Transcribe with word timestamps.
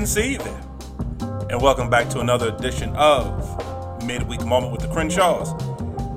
didn't 0.00 0.12
see 0.12 0.32
you 0.32 0.38
there. 0.38 0.62
And 1.50 1.60
welcome 1.60 1.90
back 1.90 2.08
to 2.08 2.20
another 2.20 2.48
edition 2.48 2.96
of 2.96 4.02
Midweek 4.02 4.46
Moment 4.46 4.72
with 4.72 4.80
the 4.80 4.88
Crenshaws. 4.88 5.52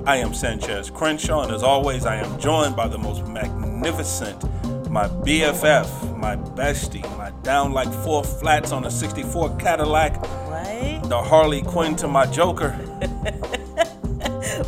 I 0.06 0.16
am 0.16 0.32
Sanchez 0.32 0.88
Crenshaw, 0.88 1.42
and 1.42 1.52
as 1.52 1.62
always, 1.62 2.06
I 2.06 2.16
am 2.16 2.40
joined 2.40 2.76
by 2.76 2.88
the 2.88 2.96
most 2.96 3.26
magnificent, 3.26 4.42
my 4.90 5.06
BFF, 5.06 6.16
my 6.16 6.34
bestie, 6.34 7.02
my 7.18 7.30
down 7.42 7.74
like 7.74 7.92
four 8.02 8.24
flats 8.24 8.72
on 8.72 8.86
a 8.86 8.90
64 8.90 9.54
Cadillac, 9.58 10.16
What? 10.48 11.10
the 11.10 11.20
Harley 11.20 11.60
Quinn 11.60 11.94
to 11.96 12.08
my 12.08 12.24
Joker. 12.24 12.70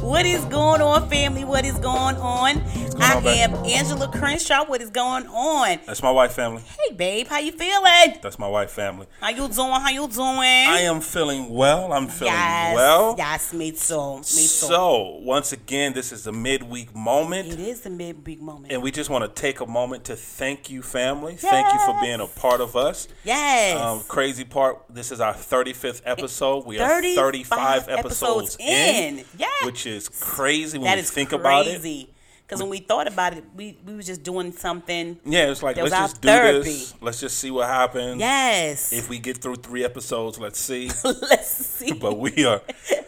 What 0.00 0.26
is 0.26 0.44
going 0.46 0.80
on, 0.80 1.08
family? 1.08 1.44
What 1.44 1.64
is 1.64 1.78
going 1.78 2.16
on? 2.16 2.62
Going 2.96 3.10
I 3.10 3.16
on, 3.16 3.22
babe? 3.22 3.50
am 3.50 3.64
Angela 3.64 4.08
Crenshaw. 4.08 4.64
What 4.64 4.80
is 4.80 4.90
going 4.90 5.26
on? 5.26 5.78
That's 5.86 6.02
my 6.02 6.10
wife 6.10 6.32
family. 6.32 6.62
Hey, 6.62 6.94
babe, 6.94 7.26
how 7.26 7.38
you 7.38 7.52
feeling? 7.52 8.18
That's 8.22 8.38
my 8.38 8.48
wife 8.48 8.70
family. 8.70 9.06
How 9.20 9.30
you 9.30 9.48
doing? 9.48 9.70
How 9.70 9.90
you 9.90 10.08
doing? 10.08 10.26
I 10.40 10.80
am 10.82 11.00
feeling 11.00 11.50
well. 11.50 11.92
I'm 11.92 12.08
feeling 12.08 12.32
yes, 12.32 12.74
well. 12.74 13.14
Yes, 13.16 13.52
me 13.52 13.72
too. 13.72 14.16
Me 14.16 14.22
too. 14.22 14.22
So, 14.24 15.18
once 15.22 15.52
again, 15.52 15.92
this 15.92 16.12
is 16.12 16.26
a 16.26 16.32
midweek 16.32 16.94
moment. 16.94 17.48
it 17.48 17.60
is 17.60 17.86
a 17.86 17.90
mid-big 17.90 18.40
moment. 18.40 18.72
And 18.72 18.82
we 18.82 18.90
just 18.90 19.10
want 19.10 19.24
to 19.24 19.40
take 19.40 19.60
a 19.60 19.66
moment 19.66 20.04
to 20.04 20.16
thank 20.16 20.70
you, 20.70 20.82
family. 20.82 21.36
Thank 21.36 21.72
you 21.72 21.80
for 21.80 21.98
being 22.00 22.20
a 22.20 22.26
part 22.26 22.60
of 22.60 22.76
us. 22.76 23.08
yes. 23.24 23.80
Um, 23.80 24.00
crazy 24.08 24.44
part, 24.44 24.82
this 24.88 25.12
is 25.12 25.20
our 25.20 25.34
35th 25.34 26.02
episode. 26.04 26.66
We 26.66 26.78
are 26.78 27.02
35 27.02 27.16
35 27.16 27.88
episodes, 27.88 28.56
episodes 28.56 28.56
in. 28.60 29.24
Yes. 29.38 29.64
Which 29.64 29.86
is 29.86 30.08
crazy 30.08 30.78
when 30.78 30.86
that 30.86 30.98
you 30.98 31.04
think 31.04 31.32
about 31.32 31.66
it. 31.66 32.08
Because 32.46 32.60
when 32.60 32.70
we 32.70 32.78
thought 32.78 33.08
about 33.08 33.36
it, 33.36 33.42
we, 33.56 33.76
we 33.84 33.96
were 33.96 34.02
just 34.02 34.22
doing 34.22 34.52
something. 34.52 35.18
Yeah, 35.24 35.50
it's 35.50 35.64
like, 35.64 35.76
let's 35.78 35.90
just 35.90 36.20
do 36.20 36.28
therapy. 36.28 36.62
this. 36.62 36.94
Let's 37.00 37.18
just 37.18 37.40
see 37.40 37.50
what 37.50 37.66
happens. 37.66 38.20
Yes. 38.20 38.92
If 38.92 39.08
we 39.08 39.18
get 39.18 39.38
through 39.38 39.56
three 39.56 39.84
episodes, 39.84 40.38
let's 40.38 40.60
see. 40.60 40.88
Let's 41.04 41.48
see. 41.48 41.92
but 41.92 42.18
we 42.18 42.44
are 42.44 42.58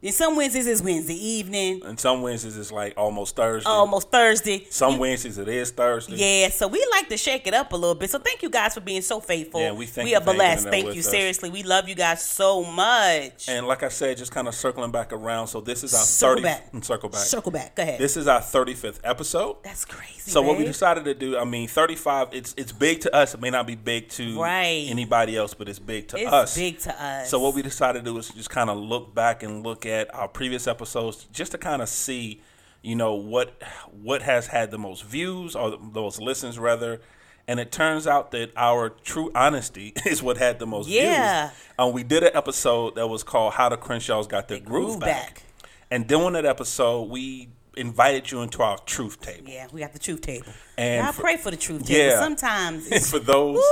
then 0.00 0.12
some 0.12 0.36
Wednesdays 0.36 0.68
is 0.68 0.80
Wednesday 0.80 1.14
evening, 1.14 1.80
and 1.84 1.98
some 1.98 2.22
Wednesdays 2.22 2.56
it's 2.56 2.70
like 2.70 2.94
almost 2.96 3.34
Thursday. 3.34 3.68
almost 3.68 4.12
Thursday. 4.12 4.64
some 4.70 4.96
Wednesdays 4.98 5.38
it 5.38 5.48
is 5.48 5.72
Thursday. 5.72 6.14
Yeah, 6.16 6.50
so 6.50 6.68
we 6.68 6.86
like 6.92 7.08
to 7.08 7.16
shake 7.16 7.48
it 7.48 7.54
up 7.54 7.72
a 7.72 7.76
little 7.76 7.96
bit. 7.96 8.08
So 8.08 8.20
thank 8.20 8.42
you 8.44 8.48
guys 8.48 8.74
for 8.74 8.80
being 8.80 9.02
so 9.02 9.18
faithful. 9.18 9.60
Yeah, 9.60 9.72
we 9.72 9.86
thank 9.86 10.04
we 10.06 10.12
you 10.12 10.18
are 10.18 10.20
blessed. 10.22 10.68
Thank 10.68 10.94
you 10.94 11.00
us. 11.00 11.10
seriously. 11.10 11.50
We 11.50 11.64
love 11.64 11.88
you 11.88 11.96
guys 11.96 12.22
so 12.22 12.62
much. 12.62 13.48
And 13.48 13.66
like 13.66 13.82
I 13.82 13.88
said, 13.88 14.16
just 14.18 14.30
kind 14.30 14.46
of 14.46 14.54
circling 14.54 14.92
back 14.92 15.12
around. 15.12 15.48
So 15.48 15.60
this 15.60 15.82
is 15.82 15.92
our 15.94 16.00
Circle 16.04 16.42
30 16.42 16.42
back. 16.42 16.70
circle 16.84 17.08
back. 17.08 17.20
Circle 17.22 17.50
back. 17.50 17.74
Go 17.74 17.82
ahead. 17.82 17.98
This 17.98 18.16
is 18.16 18.28
our 18.28 18.40
35th 18.40 19.00
episode. 19.02 19.56
That's 19.64 19.84
crazy. 19.84 20.30
So 20.30 20.42
what 20.42 20.58
we 20.58 20.64
decided 20.64 21.06
to 21.06 21.14
do, 21.14 21.36
I 21.36 21.44
mean, 21.44 21.66
35, 21.66 22.28
it's 22.32 22.54
it's 22.56 22.70
big 22.70 23.00
to 23.00 23.12
us. 23.16 23.34
It 23.34 23.40
may 23.40 23.50
not 23.50 23.66
be 23.66 23.74
big 23.74 24.10
to 24.10 24.40
Right. 24.40 24.86
anybody 24.88 25.36
else, 25.36 25.54
but 25.54 25.68
it's 25.68 25.80
big 25.80 26.06
to 26.08 26.18
it's 26.18 26.32
us. 26.32 26.56
big 26.56 26.78
to 26.80 27.02
us. 27.02 27.30
So 27.30 27.40
what 27.40 27.54
we 27.54 27.62
decided 27.62 28.04
to 28.04 28.10
do 28.12 28.16
is 28.18 28.28
just 28.28 28.50
kind 28.50 28.70
of 28.70 28.76
look 28.76 29.12
back 29.12 29.42
and 29.42 29.64
look 29.64 29.86
at 29.86 29.87
our 30.14 30.28
previous 30.28 30.66
episodes, 30.66 31.26
just 31.32 31.52
to 31.52 31.58
kind 31.58 31.82
of 31.82 31.88
see, 31.88 32.40
you 32.82 32.94
know, 32.96 33.14
what 33.14 33.60
what 33.92 34.22
has 34.22 34.46
had 34.48 34.70
the 34.70 34.78
most 34.78 35.04
views 35.04 35.54
or 35.56 35.70
the 35.72 35.78
most 35.78 36.20
listens 36.20 36.58
rather. 36.58 37.00
And 37.46 37.58
it 37.58 37.72
turns 37.72 38.06
out 38.06 38.30
that 38.32 38.50
our 38.56 38.90
true 38.90 39.30
honesty 39.34 39.94
is 40.06 40.22
what 40.22 40.36
had 40.36 40.58
the 40.58 40.66
most 40.66 40.88
Yeah. 40.88 41.48
views. 41.48 41.58
Um, 41.78 41.92
we 41.92 42.02
did 42.02 42.22
an 42.22 42.32
episode 42.34 42.96
that 42.96 43.06
was 43.08 43.22
called 43.22 43.54
"How 43.54 43.68
the 43.70 43.76
Crenshaws 43.78 44.26
Got 44.26 44.48
Their 44.48 44.60
Groove, 44.60 44.86
groove 44.88 45.00
back. 45.00 45.34
back. 45.36 45.42
and 45.90 46.06
during 46.06 46.34
that 46.34 46.44
episode, 46.44 47.08
we 47.08 47.48
invited 47.76 48.30
you 48.30 48.42
into 48.42 48.60
our 48.60 48.76
truth 48.78 49.20
table. 49.20 49.48
yeah, 49.48 49.66
we 49.72 49.80
got 49.80 49.92
the 49.92 49.98
truth 50.00 50.20
table. 50.20 50.52
And 50.76 51.06
I 51.06 51.12
for- 51.12 51.22
pray 51.22 51.36
for 51.36 51.50
the 51.52 51.56
truth 51.56 51.86
table. 51.86 52.00
Yeah. 52.06 52.20
Sometimes 52.20 52.88
And 52.90 53.02
for 53.12 53.18
those 53.20 53.62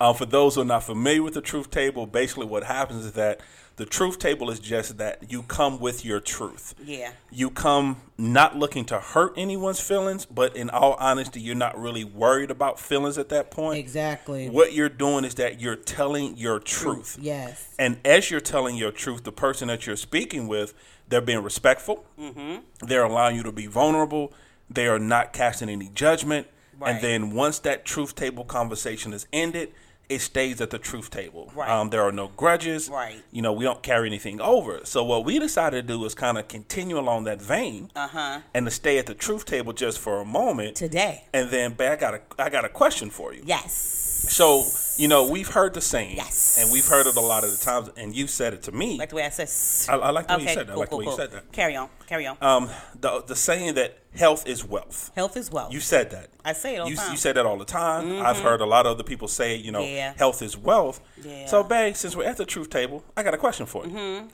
uh, 0.00 0.12
for 0.14 0.24
those 0.24 0.54
who 0.54 0.60
are 0.62 0.64
not 0.64 0.84
familiar 0.84 1.22
with 1.22 1.34
the 1.34 1.40
truth 1.42 1.70
table, 1.70 2.06
basically 2.06 2.46
what 2.46 2.62
happens 2.64 3.04
is 3.04 3.12
that 3.12 3.40
the 3.80 3.86
truth 3.86 4.18
table 4.18 4.50
is 4.50 4.60
just 4.60 4.98
that 4.98 5.32
you 5.32 5.42
come 5.42 5.80
with 5.80 6.04
your 6.04 6.20
truth. 6.20 6.74
yeah. 6.84 7.12
You 7.30 7.48
come 7.48 7.96
not 8.18 8.54
looking 8.54 8.84
to 8.84 9.00
hurt 9.00 9.32
anyone's 9.38 9.80
feelings, 9.80 10.26
but 10.26 10.54
in 10.54 10.68
all 10.68 10.96
honesty, 10.98 11.40
you're 11.40 11.54
not 11.54 11.80
really 11.80 12.04
worried 12.04 12.50
about 12.50 12.78
feelings 12.78 13.16
at 13.16 13.30
that 13.30 13.50
point. 13.50 13.78
Exactly. 13.78 14.50
What 14.50 14.74
you're 14.74 14.90
doing 14.90 15.24
is 15.24 15.36
that 15.36 15.62
you're 15.62 15.76
telling 15.76 16.36
your 16.36 16.60
truth. 16.60 17.16
Yes. 17.18 17.74
And 17.78 17.98
as 18.04 18.30
you're 18.30 18.40
telling 18.42 18.76
your 18.76 18.92
truth, 18.92 19.24
the 19.24 19.32
person 19.32 19.68
that 19.68 19.86
you're 19.86 19.96
speaking 19.96 20.46
with, 20.46 20.74
they're 21.08 21.22
being 21.22 21.42
respectful. 21.42 22.04
Mm-hmm. 22.18 22.86
They're 22.86 23.04
allowing 23.04 23.36
you 23.36 23.42
to 23.44 23.52
be 23.52 23.66
vulnerable. 23.66 24.34
They 24.68 24.88
are 24.88 24.98
not 24.98 25.32
casting 25.32 25.70
any 25.70 25.88
judgment. 25.88 26.48
Right. 26.78 26.96
And 26.96 27.02
then 27.02 27.30
once 27.30 27.58
that 27.60 27.86
truth 27.86 28.14
table 28.14 28.44
conversation 28.44 29.14
is 29.14 29.26
ended, 29.32 29.72
it 30.10 30.20
stays 30.20 30.60
at 30.60 30.70
the 30.70 30.78
truth 30.78 31.08
table. 31.10 31.50
Right. 31.54 31.70
Um, 31.70 31.90
there 31.90 32.02
are 32.02 32.12
no 32.12 32.28
grudges. 32.36 32.88
Right. 32.90 33.22
You 33.32 33.42
know, 33.42 33.52
we 33.52 33.64
don't 33.64 33.82
carry 33.82 34.08
anything 34.08 34.40
over. 34.40 34.80
So 34.84 35.04
what 35.04 35.24
we 35.24 35.38
decided 35.38 35.86
to 35.86 35.94
do 35.94 36.04
is 36.04 36.14
kind 36.14 36.36
of 36.36 36.48
continue 36.48 36.98
along 36.98 37.24
that 37.24 37.40
vein 37.40 37.90
Uh 37.96 38.08
huh. 38.08 38.40
and 38.52 38.66
to 38.66 38.70
stay 38.70 38.98
at 38.98 39.06
the 39.06 39.14
truth 39.14 39.44
table 39.46 39.72
just 39.72 39.98
for 39.98 40.20
a 40.20 40.24
moment. 40.24 40.76
Today. 40.76 41.24
And 41.32 41.50
then, 41.50 41.72
babe, 41.74 41.92
I 41.92 41.96
got 41.96 42.14
a 42.14 42.20
I 42.38 42.50
got 42.50 42.64
a 42.64 42.68
question 42.68 43.08
for 43.10 43.32
you. 43.32 43.42
Yes. 43.46 43.99
So, 44.28 44.64
you 44.96 45.08
know, 45.08 45.28
we've 45.28 45.48
heard 45.48 45.74
the 45.74 45.80
saying, 45.80 46.16
Yes. 46.16 46.58
and 46.60 46.70
we've 46.70 46.86
heard 46.86 47.06
it 47.06 47.16
a 47.16 47.20
lot 47.20 47.42
of 47.44 47.50
the 47.50 47.56
times, 47.56 47.90
and 47.96 48.14
you 48.14 48.26
said 48.26 48.52
it 48.54 48.62
to 48.64 48.72
me. 48.72 48.98
Like 48.98 49.08
the 49.10 49.16
way 49.16 49.24
I 49.24 49.30
said. 49.30 49.48
I, 49.92 49.96
I 49.98 50.10
like 50.10 50.28
the 50.28 50.36
way 50.36 50.42
you 50.42 50.48
said 50.48 50.66
that. 50.68 50.72
I 50.72 50.76
like 50.76 50.90
cool, 50.90 50.98
the 50.98 51.04
way 51.04 51.04
cool. 51.06 51.12
you 51.14 51.16
said 51.18 51.30
that. 51.32 51.52
Carry 51.52 51.74
on. 51.76 51.88
Carry 52.06 52.26
on. 52.26 52.36
Um, 52.40 52.68
the 53.00 53.22
the 53.26 53.34
saying 53.36 53.74
that 53.74 53.98
health 54.14 54.46
is 54.46 54.64
wealth. 54.64 55.10
Health 55.14 55.36
is 55.36 55.50
wealth. 55.50 55.72
You 55.72 55.80
said 55.80 56.10
that. 56.10 56.28
I 56.44 56.52
say 56.52 56.76
it 56.76 56.78
all 56.80 56.88
You, 56.88 56.96
the 56.96 57.00
time. 57.02 57.10
you 57.12 57.16
said 57.16 57.36
that 57.36 57.46
all 57.46 57.56
the 57.58 57.64
time. 57.64 58.20
I've 58.24 58.40
heard 58.40 58.60
a 58.60 58.66
lot 58.66 58.86
of 58.86 58.92
other 58.92 59.04
people 59.04 59.26
say, 59.28 59.56
you 59.56 59.72
know, 59.72 59.80
Yeah. 59.82 60.14
health 60.16 60.42
is 60.42 60.56
wealth. 60.56 61.00
Yeah. 61.24 61.46
So, 61.46 61.62
Bay, 61.62 61.92
since 61.94 62.14
we're 62.16 62.24
at 62.24 62.36
the 62.36 62.44
truth 62.46 62.70
table, 62.70 63.02
I 63.16 63.22
got 63.22 63.34
a 63.34 63.38
question 63.38 63.66
for 63.66 63.86
you. 63.86 63.92
Mm-hmm. 63.92 64.26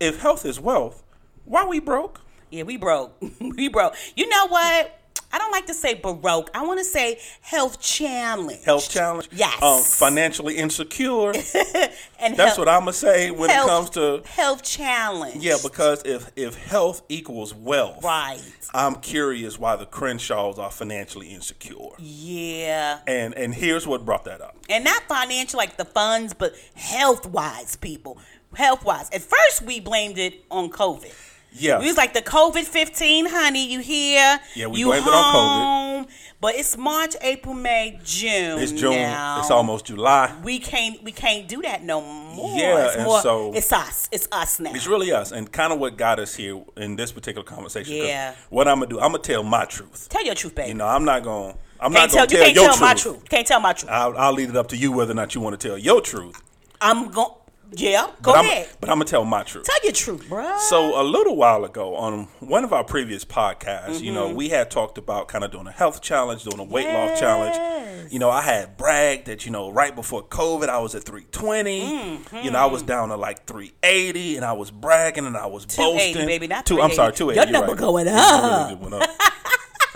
If 0.00 0.20
health 0.20 0.44
is 0.46 0.58
wealth, 0.60 1.02
why 1.44 1.64
we 1.66 1.78
broke? 1.80 2.20
Yeah, 2.50 2.62
we 2.62 2.76
broke. 2.76 3.16
we 3.40 3.68
broke. 3.68 3.94
You 4.14 4.28
know 4.28 4.46
what? 4.46 4.95
I 5.36 5.38
don't 5.38 5.52
like 5.52 5.66
to 5.66 5.74
say 5.74 5.92
baroque. 5.92 6.48
I 6.54 6.62
want 6.64 6.78
to 6.78 6.84
say 6.84 7.20
health 7.42 7.78
challenge. 7.78 8.64
Health 8.64 8.88
challenge. 8.88 9.28
Yes. 9.32 9.62
Um, 9.62 9.82
financially 9.82 10.56
insecure. 10.56 11.28
and 11.34 12.34
That's 12.34 12.36
health- 12.38 12.58
what 12.58 12.68
I'm 12.70 12.80
gonna 12.80 12.94
say 12.94 13.30
when 13.30 13.50
health- 13.50 13.66
it 13.66 13.70
comes 13.70 13.90
to 13.90 14.22
health 14.30 14.62
challenge. 14.62 15.44
yeah. 15.44 15.56
Because 15.62 16.00
if 16.06 16.30
if 16.36 16.56
health 16.56 17.02
equals 17.10 17.52
wealth, 17.54 18.02
right. 18.02 18.40
I'm 18.72 18.94
curious 18.96 19.58
why 19.58 19.76
the 19.76 19.84
Crenshaws 19.84 20.58
are 20.58 20.70
financially 20.70 21.28
insecure. 21.34 21.90
Yeah. 21.98 23.00
And 23.06 23.34
and 23.34 23.54
here's 23.54 23.86
what 23.86 24.06
brought 24.06 24.24
that 24.24 24.40
up. 24.40 24.56
and 24.70 24.84
not 24.84 25.02
financial 25.02 25.58
like 25.58 25.76
the 25.76 25.84
funds, 25.84 26.32
but 26.32 26.54
health 26.74 27.26
wise, 27.26 27.76
people. 27.76 28.18
Health 28.54 28.86
wise. 28.86 29.10
At 29.10 29.20
first, 29.20 29.60
we 29.66 29.80
blamed 29.80 30.16
it 30.16 30.44
on 30.50 30.70
COVID. 30.70 31.12
Yeah. 31.58 31.78
We 31.78 31.86
was 31.86 31.96
like 31.96 32.14
the 32.14 32.22
COVID 32.22 32.64
fifteen, 32.64 33.26
honey. 33.26 33.70
You 33.72 33.80
here? 33.80 34.38
Yeah, 34.54 34.66
we 34.66 34.80
you 34.80 34.86
blamed 34.86 35.06
it 35.06 35.12
on 35.12 35.32
home. 35.34 36.06
But 36.38 36.54
it's 36.56 36.76
March, 36.76 37.16
April, 37.22 37.54
May, 37.54 37.98
June. 38.04 38.58
It's 38.60 38.70
June. 38.72 38.92
now. 38.92 39.40
It's 39.40 39.50
almost 39.50 39.86
July. 39.86 40.34
We 40.44 40.58
can't. 40.58 41.02
We 41.02 41.10
can't 41.12 41.48
do 41.48 41.62
that 41.62 41.82
no 41.82 42.00
more. 42.02 42.58
Yeah, 42.58 42.86
it's 42.86 42.96
and 42.96 43.04
more, 43.04 43.20
so- 43.22 43.52
it's 43.54 43.72
us. 43.72 44.08
It's 44.12 44.28
us 44.30 44.60
now. 44.60 44.72
It's 44.74 44.86
really 44.86 45.12
us, 45.12 45.32
and 45.32 45.50
kind 45.50 45.72
of 45.72 45.78
what 45.78 45.96
got 45.96 46.18
us 46.18 46.34
here 46.34 46.62
in 46.76 46.96
this 46.96 47.10
particular 47.10 47.44
conversation. 47.44 47.96
Yeah. 47.96 48.34
What 48.50 48.68
I'm 48.68 48.80
gonna 48.80 48.90
do, 48.90 49.00
I'm 49.00 49.12
gonna 49.12 49.22
tell 49.22 49.42
my 49.42 49.64
truth. 49.64 50.08
tell 50.10 50.24
your 50.24 50.34
truth, 50.34 50.54
baby. 50.54 50.68
You 50.68 50.74
know, 50.74 50.86
I'm 50.86 51.04
not 51.04 51.22
gonna. 51.22 51.54
I'm 51.80 51.92
can't 51.92 52.10
not 52.10 52.10
gonna 52.10 52.20
you 52.22 52.26
tell 52.28 52.44
can't 52.44 52.54
your 52.54 52.64
tell 52.64 52.72
truth. 52.74 52.80
my 52.80 52.94
truth. 52.94 53.28
Can't 53.28 53.46
tell 53.46 53.60
my 53.60 53.72
truth. 53.72 53.90
I'll, 53.90 54.16
I'll 54.16 54.32
leave 54.32 54.50
it 54.50 54.56
up 54.56 54.68
to 54.68 54.76
you 54.76 54.92
whether 54.92 55.12
or 55.12 55.14
not 55.14 55.34
you 55.34 55.40
want 55.40 55.58
to 55.58 55.68
tell 55.68 55.76
your 55.78 56.00
truth. 56.00 56.40
I'm 56.80 57.10
going. 57.10 57.30
Yeah, 57.72 58.06
go 58.22 58.32
but 58.32 58.44
ahead. 58.44 58.68
I'm, 58.70 58.76
but 58.80 58.90
I'm 58.90 58.96
gonna 58.96 59.04
tell 59.06 59.24
my 59.24 59.42
truth. 59.42 59.64
tell 59.66 59.76
your 59.82 59.92
truth, 59.92 60.26
bruh. 60.28 60.58
So 60.60 61.00
a 61.00 61.02
little 61.02 61.36
while 61.36 61.64
ago, 61.64 61.96
on 61.96 62.28
one 62.40 62.62
of 62.64 62.72
our 62.72 62.84
previous 62.84 63.24
podcasts, 63.24 64.00
you 64.00 64.12
Mm-hmm. 64.12 64.14
know, 64.14 64.34
we 64.34 64.48
had 64.50 64.70
talked 64.70 64.98
about 64.98 65.28
kind 65.28 65.42
of 65.44 65.50
doing 65.50 65.66
a 65.66 65.72
health 65.72 66.00
challenge, 66.00 66.44
doing 66.44 66.60
a 66.60 66.64
weight 66.64 66.86
loss 66.86 67.18
challenge. 67.18 68.12
You 68.12 68.20
know, 68.20 68.30
I 68.30 68.42
had 68.42 68.76
bragged 68.76 69.26
that 69.26 69.44
you 69.46 69.50
know 69.52 69.70
right 69.72 69.94
before 69.94 70.22
COVID, 70.22 70.68
I 70.68 70.78
was 70.78 70.94
at 70.94 71.02
320. 71.02 71.80
Mm-hmm. 71.80 72.36
You 72.44 72.50
know, 72.52 72.58
I 72.58 72.66
was 72.66 72.82
down 72.82 73.08
to 73.08 73.16
like 73.16 73.46
380, 73.46 74.36
and 74.36 74.44
I 74.44 74.52
was 74.52 74.70
bragging 74.70 75.26
and 75.26 75.36
I 75.36 75.46
was 75.46 75.66
280, 75.66 76.12
boasting. 76.12 76.26
baby, 76.28 76.46
not 76.46 76.66
Two, 76.66 76.80
I'm 76.80 76.92
sorry, 76.92 77.12
380. 77.12 77.50
280. 77.50 77.50
Your 77.50 77.52
number 77.52 77.72
right. 77.72 77.78
going 77.80 78.06
It 78.06 78.80
really 78.80 78.90
went 78.90 79.02
up. 79.02 79.10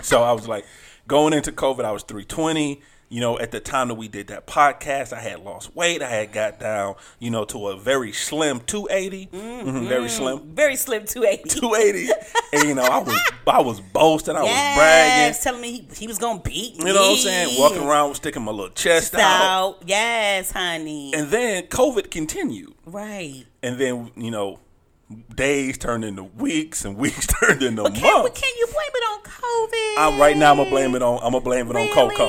so 0.01 0.23
I 0.23 0.33
was 0.33 0.47
like, 0.47 0.65
going 1.07 1.33
into 1.33 1.51
COVID, 1.51 1.85
I 1.85 1.91
was 1.91 2.03
320. 2.03 2.81
You 3.11 3.19
know, 3.19 3.37
at 3.37 3.51
the 3.51 3.59
time 3.59 3.89
that 3.89 3.95
we 3.95 4.07
did 4.07 4.27
that 4.27 4.47
podcast, 4.47 5.11
I 5.11 5.19
had 5.19 5.41
lost 5.43 5.75
weight. 5.75 6.01
I 6.01 6.07
had 6.09 6.31
got 6.31 6.61
down, 6.61 6.95
you 7.19 7.29
know, 7.29 7.43
to 7.43 7.67
a 7.67 7.77
very 7.77 8.13
slim 8.13 8.61
280. 8.61 9.27
Mhm, 9.27 9.89
very 9.89 10.07
slim. 10.07 10.55
Very 10.55 10.77
slim 10.77 11.05
280. 11.05 11.49
280. 11.59 12.09
and 12.53 12.63
you 12.69 12.73
know, 12.73 12.83
I 12.83 12.99
was 12.99 13.19
I 13.45 13.59
was 13.59 13.81
boasting, 13.81 14.37
I 14.37 14.43
was 14.43 14.49
bragging. 14.51 15.41
telling 15.43 15.61
me 15.61 15.71
he, 15.73 15.87
he 15.97 16.07
was 16.07 16.17
gonna 16.19 16.39
beat 16.39 16.77
me. 16.79 16.87
You 16.87 16.93
know 16.93 17.01
what 17.01 17.11
I'm 17.11 17.17
saying? 17.17 17.59
Walking 17.59 17.83
around 17.83 18.15
sticking 18.15 18.43
my 18.43 18.51
little 18.53 18.69
chest 18.73 19.13
out. 19.15 19.21
out. 19.21 19.77
Yes, 19.85 20.51
honey. 20.51 21.13
And 21.13 21.29
then 21.29 21.63
COVID 21.67 22.09
continued. 22.11 22.73
right. 22.85 23.43
And 23.61 23.77
then, 23.77 24.09
you 24.15 24.31
know, 24.31 24.59
days 25.35 25.77
turned 25.77 26.03
into 26.05 26.23
weeks 26.23 26.85
and 26.85 26.97
weeks 27.03 27.27
turned 27.27 27.61
into 27.63 27.83
months. 27.83 27.99
But 27.99 28.07
can, 28.09 28.23
months. 28.23 28.41
can 28.41 28.51
you 28.59 28.65
blame 28.67 28.91
it 28.93 29.03
on 29.11 29.23
COVID? 29.23 30.13
I'm, 30.13 30.19
right 30.19 30.37
now 30.37 30.51
I'm 30.51 30.57
gonna 30.57 30.69
blame 30.69 30.95
it 30.95 31.01
on 31.01 31.17
I'm 31.17 31.31
gonna 31.31 31.41
blame 31.41 31.69
it 31.69 31.75
on 31.75 31.87
Coco. 31.93 32.27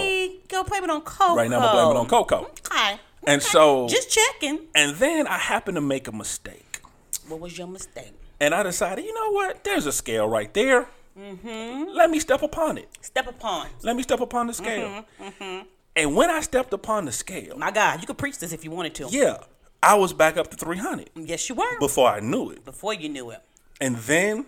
Go 0.49 0.64
blame 0.64 0.84
it 0.84 0.90
on 0.90 1.00
Coco. 1.02 1.34
Right 1.37 1.49
now 1.50 1.56
I'm 1.56 1.62
gonna 1.62 1.73
blame 1.84 1.96
it 1.96 2.00
on 2.00 2.08
Coco. 2.08 2.50
Okay. 2.67 3.00
And 3.25 3.40
okay. 3.40 3.50
so 3.50 3.88
just 3.88 4.11
checking. 4.11 4.61
and 4.75 4.96
then 4.96 5.26
I 5.26 5.38
happened 5.38 5.76
to 5.76 5.81
make 5.81 6.08
a 6.08 6.12
mistake. 6.12 6.81
What 7.29 7.40
was 7.40 7.56
your 7.56 7.69
mistake? 7.69 8.12
And 8.40 8.52
I 8.55 8.62
decided, 8.64 9.05
you 9.05 9.14
know 9.14 9.31
what? 9.31 9.62
There's 9.62 9.87
a 9.87 9.93
scale 9.93 10.28
right 10.28 10.52
there. 10.52 10.88
Mm-hmm. 11.19 11.90
Let 11.94 12.11
me 12.11 12.19
step 12.19 12.43
upon 12.43 12.78
it. 12.78 12.88
Step 13.00 13.28
upon. 13.28 13.69
Let 13.82 13.94
me 13.94 14.02
step 14.02 14.20
upon 14.20 14.49
the 14.49 14.55
scale. 14.55 15.05
Mm-hmm, 15.20 15.61
And 15.94 16.17
when 16.17 16.31
I 16.31 16.40
stepped 16.40 16.73
upon 16.73 17.05
the 17.05 17.12
scale, 17.12 17.56
My 17.56 17.70
God, 17.70 18.00
you 18.00 18.06
could 18.06 18.19
preach 18.19 18.38
this 18.38 18.52
if 18.52 18.64
you 18.64 18.70
wanted 18.70 18.94
to. 18.96 19.08
yeah, 19.11 19.38
I 19.82 19.94
was 19.96 20.12
back 20.12 20.37
up 20.37 20.49
to 20.50 20.56
300 20.56 21.11
Yes, 21.17 21.49
you 21.49 21.55
were. 21.56 21.79
before 21.81 22.08
I 22.08 22.20
knew 22.20 22.50
it. 22.50 22.64
Before 22.64 22.94
you 22.94 23.08
knew 23.08 23.31
it. 23.31 23.40
And 23.81 23.96
then 23.96 24.46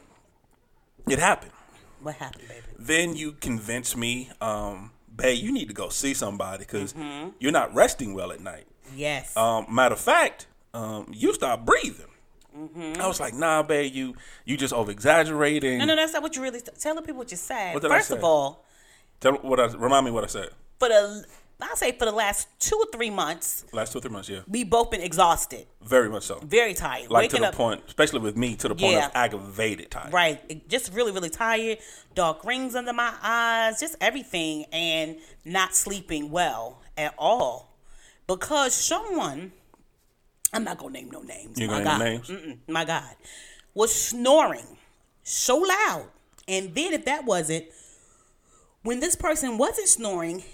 it 1.08 1.18
happened. 1.18 1.50
What 2.02 2.14
happened, 2.16 2.48
baby? 2.48 2.60
Then 2.78 3.16
you 3.16 3.32
convinced 3.32 3.96
me, 3.96 4.30
um, 4.40 4.92
babe, 5.14 5.42
you 5.42 5.50
need 5.52 5.68
to 5.68 5.74
go 5.74 5.88
see 5.88 6.14
somebody 6.14 6.58
because 6.64 6.92
Mm-hmm. 6.92 7.30
you're 7.40 7.52
not 7.52 7.74
resting 7.74 8.14
well 8.14 8.30
at 8.30 8.40
night. 8.40 8.66
Yes. 8.94 9.36
Um, 9.36 9.66
matter 9.68 9.94
of 9.94 10.00
fact, 10.00 10.46
um, 10.72 11.10
you 11.12 11.32
stopped 11.34 11.64
breathing. 11.64 12.06
Mm-hmm. 12.56 13.00
I 13.00 13.06
was 13.08 13.18
like, 13.18 13.34
nah, 13.34 13.62
babe, 13.64 13.92
you 13.92 14.14
you 14.44 14.56
just 14.56 14.72
over 14.72 14.90
exaggerating. 14.92 15.78
no, 15.78 15.86
no, 15.86 15.96
that's 15.96 16.12
not 16.12 16.22
what 16.22 16.36
you 16.36 16.42
really. 16.42 16.60
Tell 16.60 16.94
the 16.94 17.02
people 17.02 17.18
what 17.18 17.30
you 17.32 17.36
said. 17.36 17.74
What 17.74 17.82
First 17.82 18.12
of 18.12 18.22
all, 18.22 18.64
Tell 19.18 19.32
what 19.38 19.58
I 19.58 19.64
remind 19.74 20.04
me 20.04 20.12
what 20.12 20.22
I 20.22 20.28
said. 20.28 20.50
for 20.78 20.88
the 20.88 21.24
I 21.70 21.74
say 21.76 21.92
for 21.92 22.04
the 22.04 22.12
last 22.12 22.48
two 22.58 22.76
or 22.76 22.86
three 22.92 23.10
months, 23.10 23.64
Last 23.72 23.92
two 23.92 23.98
or 23.98 24.02
three 24.02 24.10
months, 24.10 24.28
yeah, 24.28 24.40
we 24.48 24.64
both 24.64 24.90
been 24.90 25.00
exhausted, 25.00 25.66
very 25.82 26.08
much 26.08 26.24
so. 26.24 26.38
very 26.44 26.74
tired, 26.74 27.10
Like 27.10 27.24
waking 27.24 27.36
to 27.38 27.42
the 27.42 27.48
up. 27.48 27.54
point, 27.54 27.82
especially 27.86 28.20
with 28.20 28.36
me, 28.36 28.56
to 28.56 28.68
the 28.68 28.74
point 28.74 28.92
Yeah. 28.94 29.06
of 29.06 29.12
aggravated 29.14 29.90
time. 29.90 30.10
Right. 30.10 30.68
Just 30.68 30.92
really, 30.92 31.12
really 31.12 31.30
tired. 31.30 31.78
Dark 32.14 32.44
rings 32.44 32.74
under 32.74 32.92
my 32.92 33.12
eyes. 33.22 33.80
Just 33.80 33.96
everything. 34.00 34.64
And 34.72 35.16
not 35.44 35.74
sleeping 35.74 36.30
well 36.30 36.80
at 36.96 37.14
all. 37.18 37.74
Because 38.26 38.72
someone, 38.74 39.52
I'm 40.52 40.64
not 40.64 40.78
going 40.78 40.94
to 40.94 41.00
name 41.00 41.10
no 41.10 41.22
names. 41.22 41.58
You 41.58 41.66
my 41.68 41.82
gonna 41.82 42.04
name 42.04 42.20
God. 42.20 42.28
names? 42.30 42.44
Mm-mm, 42.44 42.58
my 42.72 42.84
God. 42.84 43.14
Was 43.74 43.94
snoring 43.94 44.78
so 45.22 45.56
loud. 45.58 46.06
And 46.46 46.74
then 46.74 46.92
if 46.94 47.04
that 47.06 47.24
wasn't, 47.24 47.66
when 48.82 49.00
this 49.00 49.16
person 49.16 49.58
wasn't 49.58 49.88
snoring, 49.88 50.44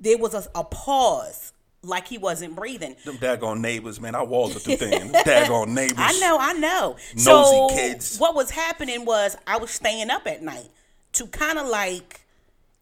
there 0.00 0.18
was 0.18 0.34
a, 0.34 0.44
a 0.54 0.64
pause 0.64 1.52
like 1.82 2.08
he 2.08 2.18
wasn't 2.18 2.56
breathing. 2.56 2.96
Them 3.04 3.18
daggone 3.18 3.60
neighbors, 3.60 4.00
man. 4.00 4.14
I 4.14 4.22
walked 4.22 4.54
through 4.54 4.76
things. 4.76 5.12
daggone 5.12 5.68
neighbors. 5.68 5.98
I 5.98 6.18
know, 6.18 6.36
I 6.40 6.52
know. 6.54 6.96
Nosy 7.14 7.22
so 7.22 7.68
kids. 7.70 8.18
what 8.18 8.34
was 8.34 8.50
happening 8.50 9.04
was 9.04 9.36
I 9.46 9.58
was 9.58 9.70
staying 9.70 10.10
up 10.10 10.26
at 10.26 10.42
night 10.42 10.70
to 11.12 11.26
kind 11.26 11.58
of 11.58 11.66
like 11.68 12.26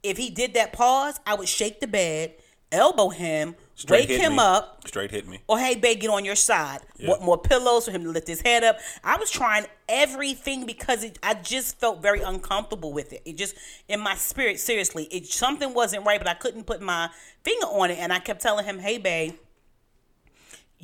if 0.02 0.18
he 0.18 0.30
did 0.30 0.54
that 0.54 0.72
pause, 0.72 1.18
I 1.26 1.34
would 1.34 1.48
shake 1.48 1.80
the 1.80 1.86
bed, 1.86 2.34
elbow 2.70 3.08
him, 3.08 3.56
Straight 3.76 4.02
wake 4.02 4.08
hit 4.08 4.20
him 4.20 4.32
me. 4.32 4.38
up, 4.38 4.86
Straight 4.86 5.10
hit 5.10 5.26
me. 5.26 5.40
or 5.48 5.58
hey 5.58 5.74
babe, 5.74 6.00
get 6.00 6.10
on 6.10 6.24
your 6.24 6.36
side. 6.36 6.80
Yeah. 6.96 7.08
Want 7.10 7.22
more 7.22 7.38
pillows 7.38 7.86
for 7.86 7.90
him 7.90 8.04
to 8.04 8.10
lift 8.10 8.28
his 8.28 8.40
head 8.40 8.62
up. 8.62 8.78
I 9.02 9.16
was 9.16 9.30
trying 9.30 9.66
everything 9.88 10.64
because 10.64 11.02
it, 11.02 11.18
I 11.22 11.34
just 11.34 11.78
felt 11.80 12.00
very 12.00 12.20
uncomfortable 12.20 12.92
with 12.92 13.12
it. 13.12 13.22
It 13.24 13.36
just 13.36 13.56
in 13.88 14.00
my 14.00 14.14
spirit, 14.14 14.60
seriously, 14.60 15.04
it 15.10 15.26
something 15.26 15.74
wasn't 15.74 16.06
right, 16.06 16.20
but 16.20 16.28
I 16.28 16.34
couldn't 16.34 16.64
put 16.64 16.80
my 16.80 17.10
finger 17.42 17.66
on 17.66 17.90
it, 17.90 17.98
and 17.98 18.12
I 18.12 18.20
kept 18.20 18.42
telling 18.42 18.64
him, 18.64 18.78
hey 18.78 18.98
babe 18.98 19.34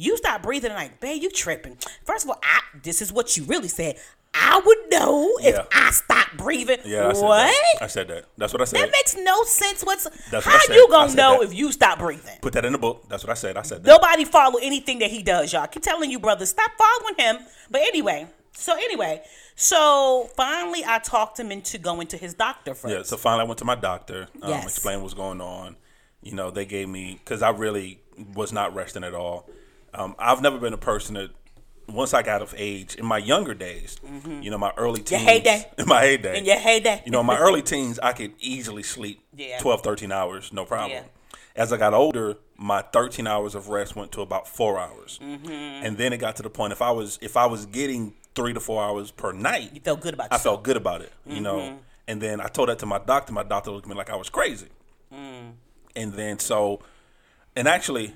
you 0.01 0.17
stop 0.17 0.43
breathing 0.43 0.73
like, 0.73 0.99
babe, 0.99 1.23
you 1.23 1.31
tripping. 1.31 1.77
First 2.07 2.25
of 2.25 2.31
all, 2.31 2.39
I, 2.43 2.61
this 2.83 3.03
is 3.03 3.13
what 3.13 3.37
you 3.37 3.45
really 3.45 3.69
said. 3.69 3.97
I 4.33 4.61
would 4.65 4.79
know 4.91 5.29
if 5.41 5.55
Yeah. 5.57 5.65
I 5.73 5.91
stopped 5.91 6.37
breathing. 6.37 6.79
Yeah, 6.85 7.09
I 7.09 7.13
what? 7.15 7.83
I 7.83 7.87
said 7.89 8.09
that. 8.09 8.27
That's 8.39 8.53
what 8.53 8.63
I 8.63 8.65
said. 8.65 8.81
That 8.81 8.91
makes 8.93 9.17
no 9.17 9.43
sense. 9.45 9.83
What's 9.85 10.05
That's 10.31 10.47
what 10.47 10.55
how 10.55 10.59
said. 10.61 10.75
you 10.77 10.89
gonna 10.89 11.15
know 11.15 11.41
that. 11.41 11.47
if 11.51 11.55
you 11.55 11.73
stop 11.73 11.99
breathing? 11.99 12.39
Put 12.41 12.53
that 12.53 12.65
in 12.65 12.73
the 12.73 12.79
book. 12.79 13.05
That's 13.09 13.25
what 13.25 13.31
I 13.31 13.35
said. 13.35 13.57
I 13.57 13.63
said 13.63 13.83
that. 13.83 13.89
Nobody 13.89 14.25
follow 14.25 14.59
anything 14.63 15.01
that 15.01 15.11
he 15.11 15.23
does, 15.23 15.53
y'all. 15.53 15.63
I 15.63 15.67
keep 15.67 15.83
telling 15.83 16.11
you, 16.11 16.19
brother, 16.21 16.47
stop 16.47 16.71
following 16.79 17.15
him. 17.19 17.39
But 17.71 17.81
anyway, 17.83 18.29
so 18.53 18.75
anyway, 18.75 19.23
so 19.57 20.31
finally, 20.37 20.83
I 20.87 21.01
talked 21.01 21.39
him 21.41 21.51
into 21.51 21.79
going 21.79 22.07
to 22.09 22.17
his 22.17 22.35
doctor 22.35 22.75
first. 22.75 22.95
Yeah, 22.95 23.03
so 23.03 23.17
finally 23.17 23.43
I 23.43 23.47
went 23.47 23.59
to 23.59 23.65
my 23.65 23.75
doctor, 23.75 24.29
um, 24.43 24.51
Yes. 24.51 24.65
explained 24.65 25.03
what's 25.03 25.15
going 25.15 25.41
on. 25.41 25.77
You 26.23 26.33
know, 26.35 26.51
they 26.53 26.67
gave 26.67 26.89
me 26.89 27.21
because 27.25 27.43
I 27.43 27.51
really 27.51 28.01
was 28.35 28.53
not 28.53 28.75
resting 28.75 29.03
at 29.03 29.15
all. 29.15 29.49
Um, 29.93 30.15
I've 30.19 30.41
never 30.41 30.59
been 30.59 30.73
a 30.73 30.79
person 30.79 31.15
that 31.15 31.31
once 31.93 32.15
I 32.15 32.23
got 32.23 32.43
of 32.43 32.55
age 32.57 32.95
in 32.97 33.05
my 33.07 33.19
younger 33.19 33.55
days, 33.55 33.99
you 34.41 34.51
know, 34.51 34.59
my 34.59 34.73
early 34.77 35.03
teens, 35.03 35.23
heyday. 35.23 35.65
in 35.79 35.87
my 35.87 36.01
heyday, 36.03 36.39
In 36.39 36.45
your 36.45 36.57
heyday. 36.59 37.03
you 37.05 37.13
know, 37.13 37.21
in 37.21 37.27
my 37.27 37.39
early 37.47 37.63
teens, 37.63 37.99
I 38.03 38.13
could 38.13 38.33
easily 38.41 38.83
sleep 38.83 39.23
Yeah. 39.37 39.59
12, 39.59 39.83
13 39.83 40.13
hours, 40.13 40.53
no 40.53 40.65
problem. 40.65 40.91
Yeah. 40.93 41.05
As 41.57 41.73
I 41.73 41.77
got 41.77 41.93
older, 41.95 42.37
my 42.57 42.83
13 42.83 43.27
hours 43.27 43.55
of 43.55 43.69
rest 43.69 43.97
went 43.97 44.13
to 44.13 44.21
about 44.23 44.47
four 44.49 44.79
hours, 44.79 45.19
Mm-hmm. 45.23 45.51
and 45.85 45.97
then 45.99 46.13
it 46.13 46.19
got 46.19 46.37
to 46.37 46.43
the 46.43 46.51
point 46.51 46.73
if 46.73 46.81
I 46.83 46.91
was 46.93 47.19
if 47.21 47.37
I 47.37 47.47
was 47.47 47.67
getting 47.67 48.15
three 48.35 48.53
to 48.53 48.61
four 48.61 48.83
hours 48.83 49.11
per 49.11 49.33
night, 49.33 49.71
You 49.75 49.81
felt 49.81 50.01
good 50.01 50.15
about 50.15 50.29
I 50.33 50.39
felt 50.39 50.63
good 50.63 50.77
about 50.77 51.01
it, 51.03 51.13
you 51.27 51.35
Mm-hmm. 51.35 51.43
know. 51.43 51.79
And 52.07 52.21
then 52.21 52.41
I 52.41 52.47
told 52.49 52.69
that 52.69 52.79
to 52.81 52.87
my 52.87 52.99
doctor. 52.99 53.33
My 53.33 53.43
doctor 53.45 53.71
looked 53.71 53.87
at 53.87 53.91
me 53.91 53.97
like 53.97 54.11
I 54.11 54.17
was 54.17 54.29
crazy. 54.29 54.67
Mm. 55.13 55.53
And 55.95 56.13
then 56.15 56.39
so, 56.41 56.81
and 57.55 57.69
actually, 57.69 58.15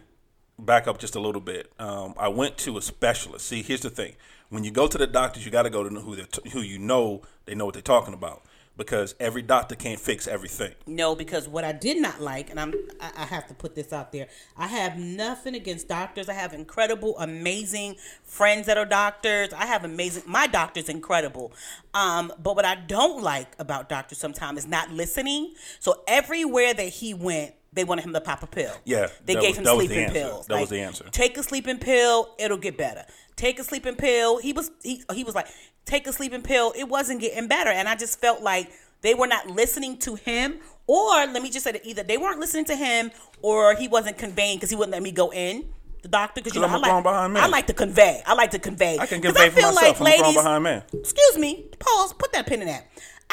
back 0.59 0.87
up 0.87 0.99
just 0.99 1.15
a 1.17 1.21
little 1.21 1.41
bit. 1.41 1.73
Um, 1.79 2.15
I 2.19 2.29
went 2.29 2.59
to 2.59 2.77
a 2.79 2.83
specialist. 2.83 3.47
See, 3.47 3.63
here's 3.63 3.81
the 3.81 3.91
thing: 3.91 4.15
when 4.51 4.65
you 4.65 4.71
go 4.71 4.87
to 4.87 4.99
the 4.99 5.07
doctors, 5.07 5.45
you 5.45 5.51
got 5.51 5.63
to 5.63 5.71
go 5.71 5.83
to 5.89 6.01
who 6.01 6.17
who 6.53 6.61
you 6.61 6.79
know 6.79 7.23
they 7.47 7.55
know 7.55 7.65
what 7.67 7.75
they're 7.75 7.83
talking 7.83 8.15
about. 8.15 8.43
because 8.77 9.15
every 9.21 9.43
doctor 9.43 9.75
can't 9.77 10.01
fix 10.01 10.27
everything. 10.27 10.75
No, 10.87 11.15
because 11.15 11.49
what 11.49 11.65
I 11.65 11.73
did 11.73 12.01
not 12.01 12.21
like, 12.21 12.51
and 12.51 12.59
I'm 12.59 12.75
I, 13.01 13.11
I 13.19 13.25
have 13.27 13.47
to 13.49 13.55
put 13.55 13.75
this 13.75 13.93
out 13.93 14.11
there. 14.13 14.27
I 14.57 14.67
have 14.67 14.99
nothing 14.99 15.55
against 15.55 15.89
doctors. 15.89 16.29
I 16.29 16.35
have 16.35 16.53
incredible, 16.53 17.17
amazing 17.19 17.97
friends 18.25 18.67
that 18.67 18.77
are 18.77 18.85
doctors. 18.87 19.53
I 19.53 19.67
have 19.67 19.85
amazing. 19.85 20.25
My 20.27 20.47
doctor's 20.47 20.89
incredible. 20.89 21.53
Um, 21.93 22.33
but 22.43 22.57
what 22.57 22.65
I 22.65 22.75
don't 22.75 23.23
like 23.23 23.55
about 23.59 23.89
doctors 23.89 24.19
sometimes 24.19 24.61
is 24.61 24.67
not 24.67 24.91
listening. 24.91 25.55
So 25.79 26.03
everywhere 26.09 26.75
that 26.75 26.89
he 26.89 27.15
went. 27.15 27.55
They 27.75 27.85
wanted 27.85 28.05
him 28.05 28.13
to 28.13 28.21
pop 28.21 28.43
a 28.43 28.47
pill. 28.47 28.73
Yeah, 28.85 29.09
they 29.25 29.35
gave 29.35 29.51
was- 29.51 29.59
him 29.59 29.65
that 29.65 29.77
was 29.77 29.89
the 29.89 29.95
sleeping 29.95 30.13
pills. 30.13 30.47
That 30.47 30.61
was 30.61 30.71
the 30.71 30.81
answer. 30.81 31.05
Take 31.11 31.37
a 31.37 31.43
sleeping 31.43 31.79
pill, 31.79 32.35
it'll 32.39 32.57
get 32.57 32.79
better. 32.79 33.05
Take 33.37 33.59
a 33.59 33.65
sleeping 33.65 33.97
pill. 33.97 34.39
He 34.39 34.53
was 34.53 34.71
he, 34.83 35.03
he 35.13 35.25
was 35.25 35.35
like, 35.35 35.49
take 35.85 36.07
a 36.07 36.13
sleeping 36.13 36.43
pill. 36.43 36.73
It 36.77 36.89
wasn't 36.89 37.21
getting 37.21 37.49
better, 37.49 37.71
and 37.71 37.89
I 37.89 37.97
just 37.97 38.21
felt 38.21 38.43
like 38.43 38.71
they 39.03 39.15
were 39.15 39.27
not 39.27 39.49
listening 39.49 39.99
to 39.99 40.15
him, 40.15 40.61
or 40.87 41.11
let 41.27 41.43
me 41.43 41.51
just 41.51 41.65
say 41.65 41.73
that 41.73 41.85
either 41.85 42.03
they 42.05 42.17
weren't 42.17 42.39
listening 42.41 42.65
to 42.67 42.77
him, 42.77 43.11
or 43.43 43.75
he 43.75 43.89
wasn't 43.89 44.19
conveying 44.19 44.57
because 44.57 44.71
he 44.71 44.77
wouldn't 44.77 44.93
let 44.93 45.03
me 45.03 45.11
go 45.13 45.31
in. 45.33 45.69
The 46.03 46.09
doctor, 46.09 46.43
because 46.43 46.55
you 46.55 46.61
know, 46.61 46.69
I'm 46.69 46.75
I 46.85 46.89
like, 46.93 47.03
behind 47.03 47.33
man. 47.33 47.43
I 47.43 47.47
like 47.49 47.67
to 47.69 47.73
convey. 47.73 48.23
I 48.27 48.35
like 48.35 48.51
to 48.51 48.59
convey. 48.59 48.99
I 48.99 49.07
can 49.07 49.23
convey 49.23 49.49
for 49.49 49.57
feel 49.57 49.73
myself. 49.73 50.01
I'm 50.03 50.07
a 50.07 50.11
grown 50.11 50.23
ladies- 50.23 50.37
behind 50.43 50.63
man. 50.65 50.83
Excuse 50.93 51.39
me. 51.39 51.65
Pause. 51.79 52.13
Put 52.15 52.33
that 52.35 52.47
pin 52.47 52.61
in 52.61 52.69
that. 52.69 52.87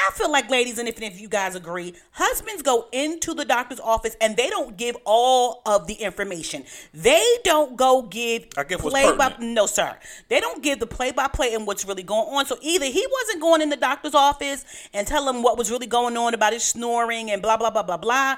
I 0.07 0.11
feel 0.13 0.31
like 0.31 0.49
ladies, 0.49 0.77
and 0.79 0.87
if, 0.87 1.01
if 1.01 1.19
you 1.21 1.27
guys 1.29 1.55
agree, 1.55 1.93
husbands 2.11 2.61
go 2.61 2.87
into 2.91 3.33
the 3.33 3.45
doctor's 3.45 3.79
office 3.79 4.15
and 4.19 4.35
they 4.35 4.49
don't 4.49 4.75
give 4.77 4.97
all 5.05 5.61
of 5.65 5.85
the 5.87 5.93
information. 5.95 6.63
They 6.93 7.23
don't 7.43 7.77
go 7.77 8.01
give 8.03 8.47
I 8.57 8.63
give 8.63 8.79
play 8.79 9.15
by 9.15 9.35
no 9.39 9.65
sir. 9.67 9.95
They 10.27 10.39
don't 10.39 10.63
give 10.63 10.79
the 10.79 10.87
play 10.87 11.11
by 11.11 11.27
play 11.27 11.53
and 11.53 11.67
what's 11.67 11.85
really 11.85 12.03
going 12.03 12.27
on. 12.33 12.45
So 12.45 12.57
either 12.61 12.85
he 12.85 13.05
wasn't 13.11 13.41
going 13.41 13.61
in 13.61 13.69
the 13.69 13.77
doctor's 13.77 14.15
office 14.15 14.65
and 14.93 15.05
tell 15.05 15.29
him 15.29 15.43
what 15.43 15.57
was 15.57 15.69
really 15.69 15.87
going 15.87 16.17
on 16.17 16.33
about 16.33 16.53
his 16.53 16.63
snoring 16.63 17.29
and 17.29 17.41
blah 17.41 17.57
blah 17.57 17.69
blah 17.69 17.83
blah 17.83 17.97
blah. 17.97 18.37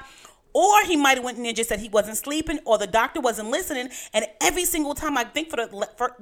Or 0.52 0.84
he 0.84 0.96
might 0.96 1.16
have 1.16 1.24
went 1.24 1.38
in 1.38 1.46
and 1.46 1.56
just 1.56 1.68
said 1.68 1.80
he 1.80 1.88
wasn't 1.88 2.16
sleeping, 2.16 2.60
or 2.64 2.78
the 2.78 2.86
doctor 2.86 3.20
wasn't 3.20 3.50
listening. 3.50 3.88
And 4.12 4.26
every 4.40 4.64
single 4.64 4.94
time, 4.94 5.18
I 5.18 5.24
think 5.24 5.50
for 5.50 5.56
the 5.56 5.88
for 5.96 6.14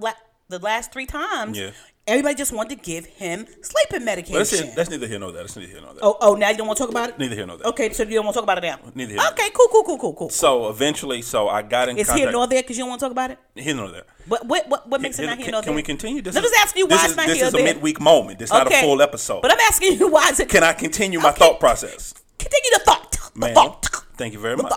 the 0.48 0.58
last 0.58 0.92
three 0.92 1.06
times, 1.06 1.58
Yeah. 1.58 1.70
Everybody 2.06 2.34
just 2.34 2.52
wanted 2.52 2.78
to 2.78 2.84
give 2.84 3.06
him 3.06 3.46
sleeping 3.62 4.04
medication. 4.04 4.38
But 4.40 4.50
that's, 4.50 4.74
that's 4.74 4.90
neither 4.90 5.06
here 5.06 5.18
nor 5.18 5.32
there. 5.32 5.42
That's 5.42 5.56
neither 5.56 5.70
here 5.72 5.80
nor 5.80 5.92
there. 5.94 6.00
Oh, 6.04 6.16
oh, 6.20 6.34
now 6.34 6.50
you 6.50 6.56
don't 6.56 6.66
want 6.66 6.76
to 6.78 6.82
talk 6.84 6.90
about 6.90 7.10
it? 7.10 7.18
Neither 7.18 7.34
here 7.34 7.46
nor 7.46 7.56
there. 7.58 7.66
Okay, 7.68 7.92
so 7.92 8.02
you 8.02 8.14
don't 8.14 8.24
want 8.24 8.34
to 8.34 8.38
talk 8.40 8.44
about 8.44 8.58
it 8.58 8.62
now? 8.66 8.78
Neither 8.94 9.12
here 9.12 9.22
Okay, 9.32 9.50
cool, 9.54 9.68
cool, 9.70 9.84
cool, 9.84 9.98
cool, 9.98 10.14
cool. 10.14 10.28
So 10.30 10.68
eventually, 10.68 11.22
so 11.22 11.48
I 11.48 11.62
got 11.62 11.88
in 11.88 11.96
It's 11.98 12.08
contact. 12.08 12.24
here 12.24 12.32
nor 12.32 12.46
there 12.46 12.62
because 12.62 12.76
you 12.76 12.82
don't 12.82 12.90
want 12.90 13.00
to 13.00 13.04
talk 13.06 13.12
about 13.12 13.30
it? 13.30 13.38
Here 13.54 13.74
nor 13.74 13.90
there. 13.90 14.04
What 14.26 14.46
what 14.46 14.68
what, 14.68 14.88
what 14.88 15.00
makes 15.00 15.18
it 15.18 15.22
Can, 15.22 15.30
not 15.30 15.36
here 15.38 15.44
can- 15.46 15.52
nor 15.52 15.62
there? 15.62 15.66
can 15.68 15.74
we 15.74 15.82
continue? 15.82 16.22
This 16.22 16.36
I'm 16.36 16.44
is, 16.44 16.50
just 16.50 16.62
asking 16.62 16.80
you 16.80 16.86
why 16.86 16.90
this 16.96 17.02
it's 17.04 17.10
is, 17.12 17.16
not 17.16 17.26
this 17.26 17.36
here 17.36 17.46
is 17.46 17.54
or 17.54 17.58
a 17.58 17.62
there. 17.64 17.74
midweek 17.74 18.00
moment. 18.00 18.40
It's 18.40 18.52
not 18.52 18.66
a 18.72 18.80
full 18.80 19.00
episode. 19.02 19.42
But 19.42 19.52
I'm 19.52 19.60
asking 19.60 19.98
you 19.98 20.08
why 20.08 20.28
is 20.30 20.40
it 20.40 20.48
Can 20.48 20.62
I 20.62 20.72
continue 20.72 21.20
my 21.20 21.30
Okay. 21.30 21.38
thought 21.38 21.60
process? 21.60 22.14
continue 22.38 22.70
the 22.72 22.80
thought. 22.84 23.16
The 23.36 23.48
thought. 23.48 23.86
thank 24.16 24.32
you 24.34 24.40
very 24.40 24.56
much. 24.56 24.72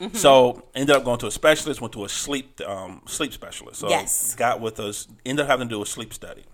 Mm-hmm. 0.00 0.16
So 0.16 0.64
ended 0.74 0.96
up 0.96 1.04
going 1.04 1.18
to 1.20 1.28
a 1.28 1.30
specialist. 1.30 1.80
Went 1.80 1.92
to 1.92 2.04
a 2.04 2.08
sleep 2.08 2.60
um, 2.66 3.00
sleep 3.06 3.32
specialist. 3.32 3.80
So 3.80 3.88
Yes. 3.88 4.34
got 4.34 4.60
with 4.60 4.80
us. 4.80 5.06
Ended 5.24 5.44
up 5.44 5.50
having 5.50 5.68
to 5.68 5.74
do 5.76 5.82
a 5.82 5.86
sleep 5.86 6.12
study. 6.12 6.44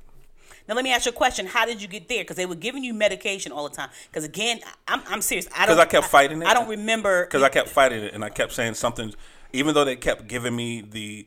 Now 0.70 0.76
let 0.76 0.84
me 0.84 0.92
ask 0.92 1.04
you 1.04 1.10
a 1.10 1.12
question. 1.12 1.46
How 1.46 1.66
did 1.66 1.82
you 1.82 1.88
get 1.88 2.06
there? 2.08 2.22
Because 2.22 2.36
they 2.36 2.46
were 2.46 2.54
giving 2.54 2.84
you 2.84 2.94
medication 2.94 3.50
all 3.50 3.68
the 3.68 3.74
time. 3.74 3.88
Because 4.08 4.22
again, 4.22 4.60
I'm, 4.86 5.02
I'm 5.08 5.20
serious. 5.20 5.48
I 5.52 5.66
don't. 5.66 5.74
'Cause 5.74 5.84
I 5.84 5.88
kept 5.88 6.06
fighting 6.06 6.40
it. 6.40 6.46
I 6.46 6.54
don't 6.54 6.68
remember. 6.68 7.24
because 7.26 7.42
I 7.42 7.48
kept 7.48 7.68
fighting 7.68 8.04
it 8.04 8.14
and 8.14 8.24
I 8.24 8.28
kept 8.28 8.52
saying 8.52 8.74
something. 8.74 9.12
Even 9.52 9.74
though 9.74 9.84
they 9.84 9.96
kept 9.96 10.28
giving 10.28 10.54
me 10.54 10.80
the 10.80 11.26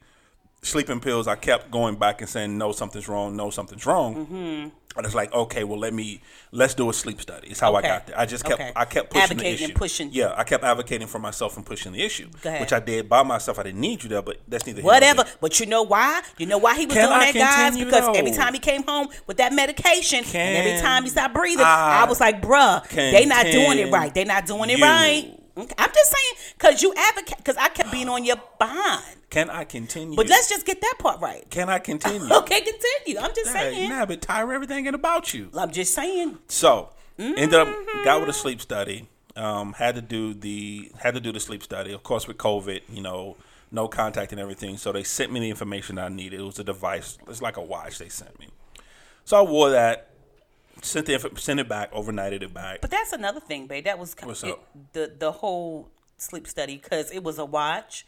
sleeping 0.63 1.00
pills, 1.00 1.27
I 1.27 1.36
kept 1.36 1.70
going 1.72 1.96
back 1.96 2.22
and 2.22 2.29
saying 2.29 2.58
no, 2.58 2.72
something's 2.72 3.08
wrong. 3.08 3.36
No, 3.36 3.50
something's 3.50 3.86
wrong. 3.86 4.15
Mm-hmm. 4.25 4.70
And 4.96 5.08
it's 5.08 5.15
like 5.15 5.34
okay, 5.34 5.63
well, 5.63 5.79
let 5.79 5.91
me 5.91 6.22
let's 6.51 6.75
do 6.75 6.88
a 6.88 6.93
sleep 6.93 7.20
study. 7.20 7.48
It's 7.50 7.60
how 7.60 7.75
Okay. 7.75 7.88
I 7.88 7.91
got 7.91 8.08
there. 8.08 8.20
I 8.20 8.25
just 8.27 8.46
kept 8.46 8.62
Okay. 8.62 8.72
I 8.75 8.86
kept 8.86 9.10
pushing 9.10 9.24
Advocating 9.24 9.41
the 9.58 9.63
and 9.63 9.72
issue. 9.72 9.74
pushing. 9.79 10.10
Yeah, 10.12 10.34
I 10.38 10.43
kept 10.43 10.63
advocating 10.63 11.08
for 11.08 11.17
myself 11.17 11.58
and 11.58 11.65
pushing 11.65 11.93
the 11.93 12.03
issue, 12.03 12.29
which 12.60 12.72
I 12.72 12.79
did 12.79 13.10
by 13.10 13.24
myself. 13.24 13.58
I 13.58 13.63
didn't 13.63 13.82
need 13.82 14.03
you 14.03 14.10
there, 14.10 14.22
but 14.22 14.38
that's 14.48 14.67
neither 14.67 14.84
Whatever, 14.84 15.25
but 15.41 15.60
you 15.60 15.65
know 15.65 15.82
why? 15.82 16.22
You 16.38 16.46
know 16.46 16.60
why 16.60 16.77
he 16.77 16.86
was 16.86 16.96
Can 16.96 17.08
doing 17.10 17.20
I 17.20 17.32
that, 17.32 17.74
guys? 17.74 17.84
Because 17.84 18.15
every 18.15 18.32
time 18.32 18.53
he 18.53 18.60
came 18.60 18.84
home 18.84 19.08
with 19.25 19.38
that 19.38 19.51
medication, 19.51 20.20
and 20.20 20.58
every 20.58 20.79
time 20.79 21.03
he 21.03 21.10
stopped 21.10 21.34
breathing, 21.34 21.65
I, 21.65 22.03
I 22.03 22.05
was 22.08 22.20
like, 22.20 22.41
"Bruh, 22.43 22.88
they 22.89 23.25
not 23.25 23.46
doing 23.48 23.79
it 23.79 23.91
right. 23.91 24.13
They 24.13 24.25
not 24.25 24.46
doing 24.46 24.70
it 24.70 24.79
right." 24.79 25.39
Okay, 25.55 25.75
I'm 25.77 25.89
just 25.93 26.12
saying, 26.12 26.55
cause 26.57 26.81
you 26.81 26.93
advocate, 26.98 27.43
cause 27.45 27.55
I 27.57 27.69
kept 27.69 27.91
being 27.91 28.10
on 28.10 28.25
your 28.25 28.38
behind. 28.57 29.17
Can 29.29 29.50
I 29.51 29.63
continue? 29.65 30.15
But 30.15 30.27
let's 30.27 30.50
just 30.50 30.65
get 30.65 30.81
that 30.81 30.95
part 31.00 31.22
right. 31.22 31.48
can 31.50 31.69
I 31.69 31.77
continue? 31.79 32.27
Okay, 32.33 32.62
continue. 32.62 33.19
I'm 33.22 33.33
just 33.36 33.51
Hey, 33.55 33.74
saying. 33.75 33.89
nah, 33.89 34.05
but 34.05 34.22
tire 34.22 34.51
everything 34.51 34.86
in 34.88 34.95
about 34.95 35.33
you. 35.33 35.50
I'm 35.55 35.72
just 35.72 35.93
saying. 35.93 36.39
So 36.48 36.89
ended 37.19 37.53
up 37.53 37.67
Mm-hmm. 37.67 38.03
got 38.03 38.19
with 38.19 38.29
a 38.29 38.33
sleep 38.33 38.62
study. 38.62 39.07
Um, 39.36 39.74
had 39.74 39.95
to 39.95 40.01
do 40.01 40.33
the 40.33 40.91
had 41.00 41.13
to 41.15 41.19
do 41.19 41.31
the 41.31 41.39
sleep 41.39 41.63
study. 41.63 41.91
Of 41.91 42.03
course, 42.03 42.27
with 42.27 42.38
COVID, 42.38 42.81
you 42.91 43.01
know, 43.01 43.36
no 43.72 43.88
contact 43.88 44.31
and 44.31 44.39
everything. 44.41 44.77
So 44.77 44.91
they 44.91 45.03
sent 45.03 45.31
me 45.31 45.39
the 45.39 45.50
information 45.50 45.98
I 45.98 46.10
needed. 46.10 46.39
It 46.39 46.43
was 46.43 46.60
a 46.60 46.63
device. 46.63 47.17
It's 47.27 47.41
like 47.41 47.57
a 47.57 47.62
watch 47.62 47.98
they 48.00 48.10
sent 48.10 48.39
me. 48.39 48.48
So 49.25 49.38
I 49.38 49.41
wore 49.41 49.69
that. 49.72 50.10
Sent 50.83 51.05
the 51.05 51.13
inf- 51.13 51.39
sent 51.39 51.59
it 51.59 51.67
back. 51.69 51.91
Overnighted 51.93 52.41
it 52.43 52.53
back. 52.53 52.81
But 52.81 52.91
that's 52.91 53.13
another 53.13 53.39
thing, 53.39 53.67
babe. 53.67 53.85
That 53.85 53.97
was 53.99 54.15
What's 54.21 54.43
it- 54.43 54.51
up? 54.51 54.67
the 54.93 55.11
the 55.17 55.31
whole 55.31 55.89
sleep 56.17 56.47
study 56.47 56.77
because 56.77 57.11
it 57.11 57.23
was 57.23 57.37
a 57.39 57.45
watch 57.45 58.05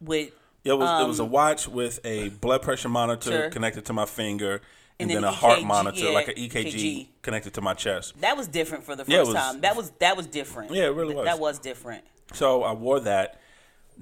with 0.00 0.30
It 0.64 0.72
was 0.72 1.02
it 1.02 1.06
was 1.08 1.18
a 1.18 1.24
watch 1.24 1.68
with 1.68 2.00
a 2.04 2.28
blood 2.30 2.62
pressure 2.62 2.88
monitor 2.88 3.30
Um, 3.30 3.36
Sure. 3.42 3.50
connected 3.50 3.84
to 3.86 3.92
my 3.92 4.04
finger, 4.06 4.60
and, 5.00 5.10
And 5.10 5.10
then, 5.10 5.24
a 5.24 5.32
heart 5.32 5.58
EKG, 5.60 5.64
monitor, 5.66 6.04
yeah, 6.04 6.10
like 6.10 6.28
an 6.28 6.34
EKG, 6.36 6.72
EKG. 6.74 7.08
connected 7.22 7.54
to 7.54 7.60
my 7.60 7.74
chest. 7.74 8.20
that 8.20 8.36
was 8.36 8.46
different 8.46 8.84
for 8.84 8.94
the 8.94 9.04
first 9.04 9.10
Yeah, 9.12 9.20
it 9.22 9.26
was- 9.26 9.34
time. 9.34 9.60
That 9.62 9.74
was 9.76 9.90
that 9.98 10.16
was 10.16 10.26
different. 10.26 10.70
Yeah, 10.72 10.84
it 10.84 10.94
really 10.94 11.14
was. 11.14 11.24
That 11.24 11.38
was 11.40 11.58
different. 11.58 12.04
So 12.32 12.62
I 12.62 12.72
wore 12.72 13.00
that. 13.00 13.38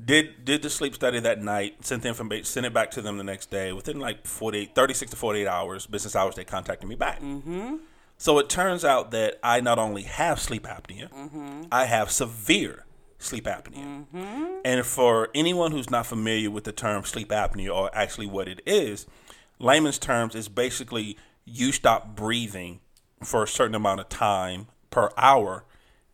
Did 0.03 0.45
did 0.45 0.63
the 0.63 0.71
sleep 0.71 0.95
study 0.95 1.19
that 1.21 1.43
night. 1.43 1.85
Sent 1.85 2.03
the 2.03 2.09
information. 2.09 2.45
Sent 2.45 2.65
it 2.67 2.73
back 2.73 2.91
to 2.93 3.03
them 3.03 3.19
the 3.19 3.25
next 3.25 3.51
day. 3.51 3.73
Within 3.73 3.99
like 3.99 4.27
48, 4.27 4.75
36 4.75 5.11
to 5.11 5.17
forty 5.17 5.41
eight 5.43 5.49
hours, 5.49 5.87
business 5.87 6.15
hours, 6.15 6.37
they 6.37 6.45
contacted 6.45 6.89
me 6.89 6.95
back. 6.95 7.21
Mm-hmm. 7.21 7.77
So 8.21 8.39
it 8.39 8.51
turns 8.51 8.85
out 8.85 9.13
that 9.13 9.39
I 9.43 9.63
not 9.63 9.79
only 9.79 10.03
have 10.03 10.39
sleep 10.39 10.65
apnea, 10.65 11.11
Mm-hmm. 11.11 11.63
I 11.73 11.87
have 11.87 12.11
severe 12.11 12.85
sleep 13.19 13.45
apnea. 13.47 14.05
And 14.63 14.85
for 14.85 15.31
anyone 15.35 15.73
who's 15.73 15.89
not 15.89 16.05
familiar 16.05 16.51
with 16.51 16.65
the 16.65 16.73
term 16.73 17.05
sleep 17.05 17.31
apnea 17.31 17.75
or 17.75 17.89
actually 17.95 18.27
what 18.27 18.47
it 18.47 18.61
is, 18.67 19.07
layman's 19.59 19.99
terms 19.99 20.35
is 20.35 20.51
basically 20.51 21.17
you 21.47 21.73
stop 21.73 22.15
breathing 22.15 22.81
for 23.25 23.43
a 23.43 23.49
certain 23.49 23.75
amount 23.75 24.01
of 24.01 24.11
time 24.11 24.67
per 24.91 25.09
hour 25.17 25.65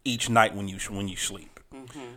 each 0.04 0.30
night 0.30 0.54
when 0.54 0.68
you 0.68 0.78
when 0.88 1.08
you 1.08 1.16
sleep. 1.16 1.58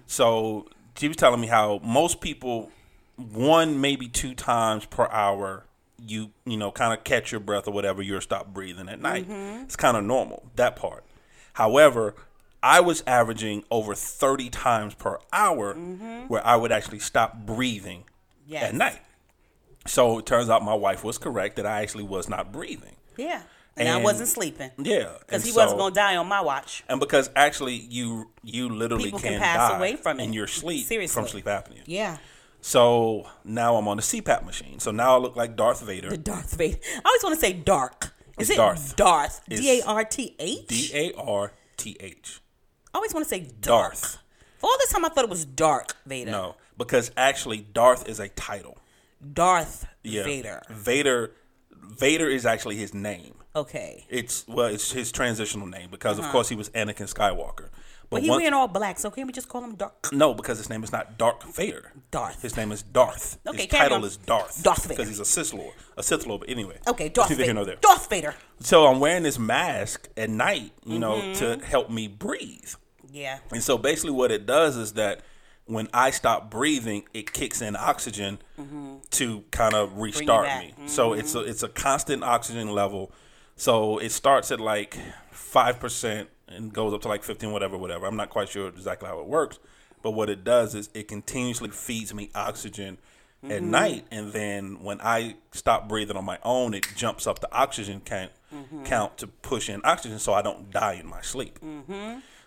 So 0.05 0.67
she 0.98 1.08
was 1.08 1.17
telling 1.17 1.41
me 1.41 1.48
how 1.48 1.79
most 1.84 2.22
people 2.22 2.69
one 3.17 3.81
maybe 3.81 4.08
two 4.08 4.36
times 4.36 4.86
per 4.86 5.08
hour 5.08 5.65
you 6.06 6.32
you 6.46 6.58
know 6.58 6.72
kind 6.72 6.94
of 6.98 7.03
catch 7.03 7.32
your 7.32 7.41
breath 7.41 7.68
or 7.68 7.72
whatever 7.72 8.01
you're 8.01 8.22
stop 8.22 8.53
breathing 8.53 8.89
at 8.89 9.00
night. 9.01 9.27
Mm-hmm. 9.29 9.63
It's 9.63 9.75
kind 9.75 9.96
of 9.98 10.03
normal 10.03 10.50
that 10.56 10.75
part. 10.75 11.03
However, 11.53 12.15
I 12.62 12.79
was 12.82 13.03
averaging 13.08 13.63
over 13.72 13.96
30 13.96 14.50
times 14.50 14.94
per 14.94 15.20
hour 15.32 15.74
mm-hmm. 15.75 16.27
where 16.27 16.46
I 16.46 16.56
would 16.56 16.72
actually 16.72 17.00
stop 17.00 17.46
breathing 17.46 18.03
Yes. 18.48 18.63
at 18.63 18.75
night. 18.75 19.00
So 19.88 20.20
it 20.20 20.25
turns 20.25 20.50
out 20.50 20.63
my 20.63 20.74
wife 20.74 21.03
was 21.03 21.18
correct 21.18 21.56
that 21.58 21.65
I 21.65 21.82
actually 21.82 22.03
was 22.03 22.27
not 22.27 22.51
breathing. 22.51 22.96
Yeah. 23.18 23.44
And, 23.77 23.88
I 23.88 23.98
wasn't 23.98 24.27
sleeping 24.27 24.72
Yeah, 24.77 25.10
because 25.22 25.46
he 25.46 25.51
so- 25.51 25.62
wasn't 25.62 25.79
gonna 25.79 25.96
die 25.96 26.18
on 26.18 26.27
my 26.27 26.41
watch. 26.41 26.84
and 26.89 27.00
because 27.00 27.29
actually 27.34 27.75
you 27.75 28.29
you 28.44 28.68
literally 28.68 29.06
People 29.06 29.20
can, 29.20 29.34
can 29.34 29.39
pass 29.41 29.72
die 29.72 29.77
away 29.77 29.96
from 29.96 30.20
in 30.20 30.32
it. 30.32 30.34
your 30.36 30.48
sleep 30.48 30.86
Seriously. 30.86 31.13
from 31.13 31.29
sleep 31.29 31.46
apnea. 31.46 31.82
Yeah. 31.86 32.18
So 32.62 33.28
now 33.44 33.75
I'm 33.75 33.88
on 33.88 33.98
the 33.98 34.04
CPAP 34.04 34.46
machine. 34.46 34.80
So 34.80 34.92
now 34.92 35.16
I 35.16 35.20
look 35.20 35.36
like 35.36 35.56
Darth 35.56 35.82
Vader. 35.82 36.10
The 36.10 36.18
Darth 36.18 36.56
Vader. 36.56 36.78
I 36.84 37.01
always 37.06 37.24
want 37.24 37.36
to 37.36 37.42
say 37.42 37.54
dark. 37.54 38.13
Is 38.38 38.50
It's 38.50 38.51
it 38.51 38.58
Darth. 38.58 38.96
Darth? 38.96 39.42
D 39.50 39.80
A 39.80 39.86
R 39.86 40.04
T 40.04 40.36
H. 40.39 40.68
D 40.68 40.92
A 40.94 41.13
R 41.20 41.54
T 41.78 41.98
H. 42.00 42.42
I 42.94 42.98
always 42.98 43.13
want 43.13 43.25
to 43.25 43.30
say 43.30 43.42
dark. 43.62 43.94
Darth. 43.94 44.18
For 44.58 44.68
all 44.68 44.78
this 44.80 44.92
time, 44.92 45.06
I 45.06 45.10
thought 45.10 45.24
it 45.24 45.30
was 45.30 45.46
Dark 45.46 45.96
Vader. 46.06 46.32
No, 46.32 46.56
because 46.78 47.12
actually 47.16 47.60
Darth 47.60 48.08
is 48.10 48.20
a 48.20 48.28
title. 48.30 48.78
Darth 49.34 49.86
Yeah. 50.04 50.24
Vader. 50.24 50.63
Vader. 50.70 51.32
Vader 51.72 52.28
is 52.28 52.46
actually 52.46 52.75
his 52.75 52.94
name. 52.94 53.36
Okay. 53.56 54.06
It's 54.10 54.48
well, 54.48 54.68
it's 54.68 54.92
his 54.92 55.12
transitional 55.12 55.66
name 55.66 55.89
because 55.89 56.18
of 56.18 56.25
uh-huh. 56.25 56.32
course 56.34 56.50
he 56.50 56.56
was 56.56 56.70
Anakin 56.72 57.12
Skywalker. 57.13 57.70
Uh-huh. 58.12 58.18
But 58.18 58.24
he 58.24 58.30
once- 58.30 58.39
wearing 58.42 58.54
all 58.54 58.68
black, 58.68 58.98
so 58.98 59.12
can 59.12 59.28
we 59.28 59.34
just 59.34 59.48
call 59.48 59.63
him 59.63 59.75
Dark? 59.75 60.12
no, 60.12 60.34
because 60.34 60.58
his 60.58 60.70
name 60.70 60.84
is 60.84 60.92
not 60.92 61.18
Dark 61.18 61.44
Vader. 61.44 61.92
Darth. 62.12 62.42
His 62.42 62.58
name 62.58 62.72
is 62.72 62.82
Darth. 62.82 63.38
Okay, 63.46 63.58
his 63.58 63.68
title 63.68 63.98
on. 63.98 64.04
is 64.04 64.18
Darth. 64.18 64.63
Darth 64.63 64.84
Vader. 64.84 64.94
Because 64.96 65.10
he's 65.10 65.20
a 65.20 65.25
Sith 65.25 65.54
Lord. 65.54 65.74
A 65.96 66.01
Sith 66.01 66.25
Lord. 66.25 66.42
But 66.42 66.50
anyway. 66.50 66.80
Okay, 66.88 67.10
Darth 67.10 67.28
here 67.30 67.38
Vader. 67.38 67.66
there. 67.66 67.75
Darth 67.82 68.10
Vader. 68.10 68.34
So 68.62 68.88
I'm 68.88 69.00
wearing 69.00 69.22
this 69.24 69.38
mask 69.38 70.10
at 70.18 70.30
night, 70.30 70.72
you 70.86 70.98
know, 70.98 71.18
Mm-hmm. 71.22 71.60
to 71.60 71.66
help 71.66 71.89
me 71.92 72.08
breathe. 72.08 72.74
Yeah. 73.12 73.39
And 73.51 73.62
so 73.63 73.78
basically, 73.78 74.12
what 74.12 74.32
it 74.32 74.46
does 74.48 74.75
is 74.75 74.94
that 74.94 75.22
when 75.66 75.88
I 75.94 76.10
stop 76.10 76.50
breathing, 76.50 77.04
it 77.13 77.32
kicks 77.32 77.62
in 77.62 77.75
oxygen 77.75 78.39
to 79.12 79.44
kind 79.51 79.74
of 79.75 79.98
restart 80.00 80.48
me. 80.60 80.74
So 80.88 81.13
it's 81.13 81.36
a 81.36 81.42
it's 81.42 81.62
a 81.63 81.70
constant 81.70 82.24
oxygen 82.24 82.72
level. 82.74 83.12
So 83.56 83.98
it 84.00 84.12
starts 84.12 84.51
at 84.51 84.60
like 84.60 84.98
five 85.32 85.80
percent, 85.80 86.30
and 86.50 86.74
goes 86.74 86.94
up 86.94 87.01
to 87.03 87.08
like 87.08 87.24
15, 87.24 87.51
whatever, 87.51 87.77
whatever. 87.77 88.06
I'm 88.06 88.15
not 88.18 88.29
quite 88.29 88.50
sure 88.50 88.68
exactly 88.68 89.08
how 89.08 89.20
it 89.20 89.27
works, 89.27 89.60
but 90.01 90.12
what 90.12 90.29
it 90.29 90.44
does 90.44 90.75
is 90.75 90.89
it 90.94 91.08
continuously 91.08 91.70
feeds 91.70 92.13
me 92.13 92.29
oxygen 92.36 92.98
Mm-hmm. 93.41 93.51
at 93.53 93.63
night, 93.63 94.06
and 94.12 94.34
then 94.34 94.84
when 94.84 95.00
I 95.00 95.36
stop 95.53 95.88
breathing 95.88 96.18
on 96.18 96.25
my 96.25 96.38
own, 96.44 96.74
it 96.74 96.86
jumps 96.98 97.25
up 97.25 97.39
the 97.39 97.50
oxygen 97.53 98.01
count 98.03 98.32
Mm-hmm. 98.53 98.84
count 98.84 99.18
to 99.20 99.27
push 99.27 99.70
in 99.70 99.79
oxygen, 99.86 100.20
so 100.20 100.34
I 100.34 100.41
don't 100.41 100.70
die 100.72 100.96
in 100.96 101.08
my 101.08 101.22
sleep. 101.22 101.58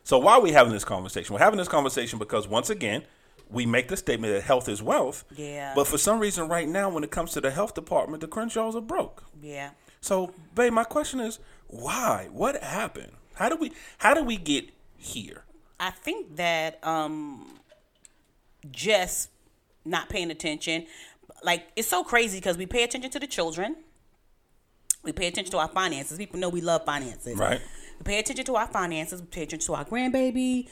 So 0.04 0.18
why 0.18 0.34
are 0.34 0.40
we 0.42 0.52
having 0.52 0.72
this 0.74 0.84
conversation? 0.84 1.32
We're 1.32 1.38
having 1.40 1.56
this 1.56 1.68
conversation 1.68 2.18
because 2.18 2.46
once 2.46 2.68
again, 2.68 3.04
we 3.48 3.64
make 3.64 3.88
the 3.88 3.96
statement 3.96 4.34
that 4.34 4.42
health 4.42 4.68
is 4.68 4.82
wealth. 4.82 5.24
Yeah. 5.34 5.72
But 5.74 5.86
for 5.86 5.96
some 5.96 6.18
reason, 6.18 6.46
right 6.48 6.68
now, 6.68 6.90
when 6.90 7.04
it 7.04 7.10
comes 7.10 7.32
to 7.32 7.40
the 7.40 7.50
health 7.50 7.72
department, 7.74 8.20
the 8.20 8.28
Crenshaws 8.28 8.76
are 8.76 8.82
broke. 8.82 9.24
Yeah. 9.40 9.70
So, 10.02 10.34
babe, 10.54 10.74
my 10.74 10.84
question 10.84 11.20
is, 11.20 11.38
why? 11.68 12.28
What 12.32 12.62
happened? 12.62 13.12
How 13.42 13.48
do 13.48 13.56
we? 13.56 13.72
How 13.98 14.14
do 14.14 14.22
we 14.22 14.36
get 14.36 14.70
here? 14.96 15.42
I 15.80 15.90
think 15.90 16.36
that 16.36 16.78
um 16.86 17.58
just 18.70 19.30
not 19.84 20.08
paying 20.08 20.30
attention. 20.30 20.86
Like 21.42 21.66
it's 21.74 21.88
so 21.88 22.04
crazy 22.04 22.38
because 22.38 22.56
we 22.56 22.66
pay 22.66 22.84
attention 22.84 23.10
to 23.10 23.18
the 23.18 23.26
children. 23.26 23.74
We 25.02 25.10
pay 25.10 25.26
attention 25.26 25.50
to 25.50 25.58
our 25.58 25.66
finances. 25.66 26.18
People 26.18 26.38
know 26.38 26.50
we 26.50 26.60
love 26.60 26.84
finances. 26.84 27.36
Right. 27.36 27.60
We 27.98 28.04
pay 28.04 28.20
attention 28.20 28.44
to 28.44 28.54
our 28.54 28.68
finances. 28.68 29.20
We 29.20 29.26
pay 29.26 29.42
attention 29.42 29.66
to 29.66 29.74
our 29.74 29.84
grandbaby. 29.86 30.68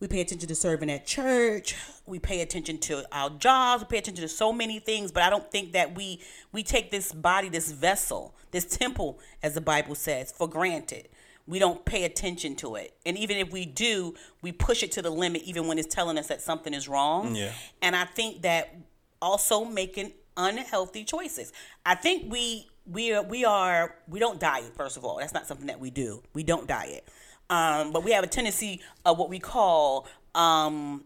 We 0.00 0.08
pay 0.08 0.20
attention 0.20 0.48
to 0.48 0.56
serving 0.56 0.90
at 0.90 1.06
church. 1.06 1.76
We 2.04 2.18
pay 2.18 2.40
attention 2.40 2.78
to 2.78 3.04
our 3.12 3.30
jobs. 3.30 3.84
We 3.84 3.90
pay 3.90 3.98
attention 3.98 4.22
to 4.22 4.28
so 4.28 4.52
many 4.52 4.80
things. 4.80 5.12
But 5.12 5.22
I 5.22 5.30
don't 5.30 5.48
think 5.52 5.70
that 5.74 5.94
we 5.94 6.20
we 6.50 6.64
take 6.64 6.90
this 6.90 7.12
body, 7.12 7.48
this 7.48 7.70
vessel, 7.70 8.34
this 8.50 8.64
temple, 8.64 9.20
as 9.40 9.54
the 9.54 9.60
Bible 9.60 9.94
says, 9.94 10.32
for 10.32 10.48
granted. 10.48 11.08
We 11.48 11.58
don't 11.58 11.84
pay 11.84 12.04
attention 12.04 12.54
to 12.56 12.76
it. 12.76 12.94
And 13.06 13.16
even 13.16 13.38
if 13.38 13.50
we 13.50 13.64
do, 13.64 14.14
we 14.42 14.52
push 14.52 14.82
it 14.82 14.92
to 14.92 15.02
the 15.02 15.10
limit 15.10 15.42
even 15.44 15.66
when 15.66 15.78
it's 15.78 15.92
telling 15.92 16.18
us 16.18 16.28
that 16.28 16.42
something 16.42 16.74
is 16.74 16.88
wrong. 16.88 17.34
Yeah. 17.34 17.52
And 17.80 17.96
I 17.96 18.04
think 18.04 18.42
that 18.42 18.76
also 19.20 19.64
making 19.64 20.12
unhealthy 20.36 21.04
choices. 21.04 21.52
I 21.84 21.94
think 21.94 22.30
we 22.30 22.68
we 22.86 23.12
are 23.12 23.22
we 23.22 23.44
are 23.44 23.96
we 24.06 24.20
don't 24.20 24.38
diet 24.38 24.74
first 24.76 24.96
of 24.96 25.04
all. 25.04 25.18
That's 25.18 25.34
not 25.34 25.46
something 25.46 25.66
that 25.66 25.80
we 25.80 25.90
do. 25.90 26.22
We 26.34 26.42
don't 26.42 26.68
diet. 26.68 27.08
Um, 27.50 27.92
but 27.92 28.04
we 28.04 28.12
have 28.12 28.24
a 28.24 28.28
tendency 28.28 28.82
of 29.06 29.18
what 29.18 29.30
we 29.30 29.38
call 29.38 30.06
um, 30.34 31.04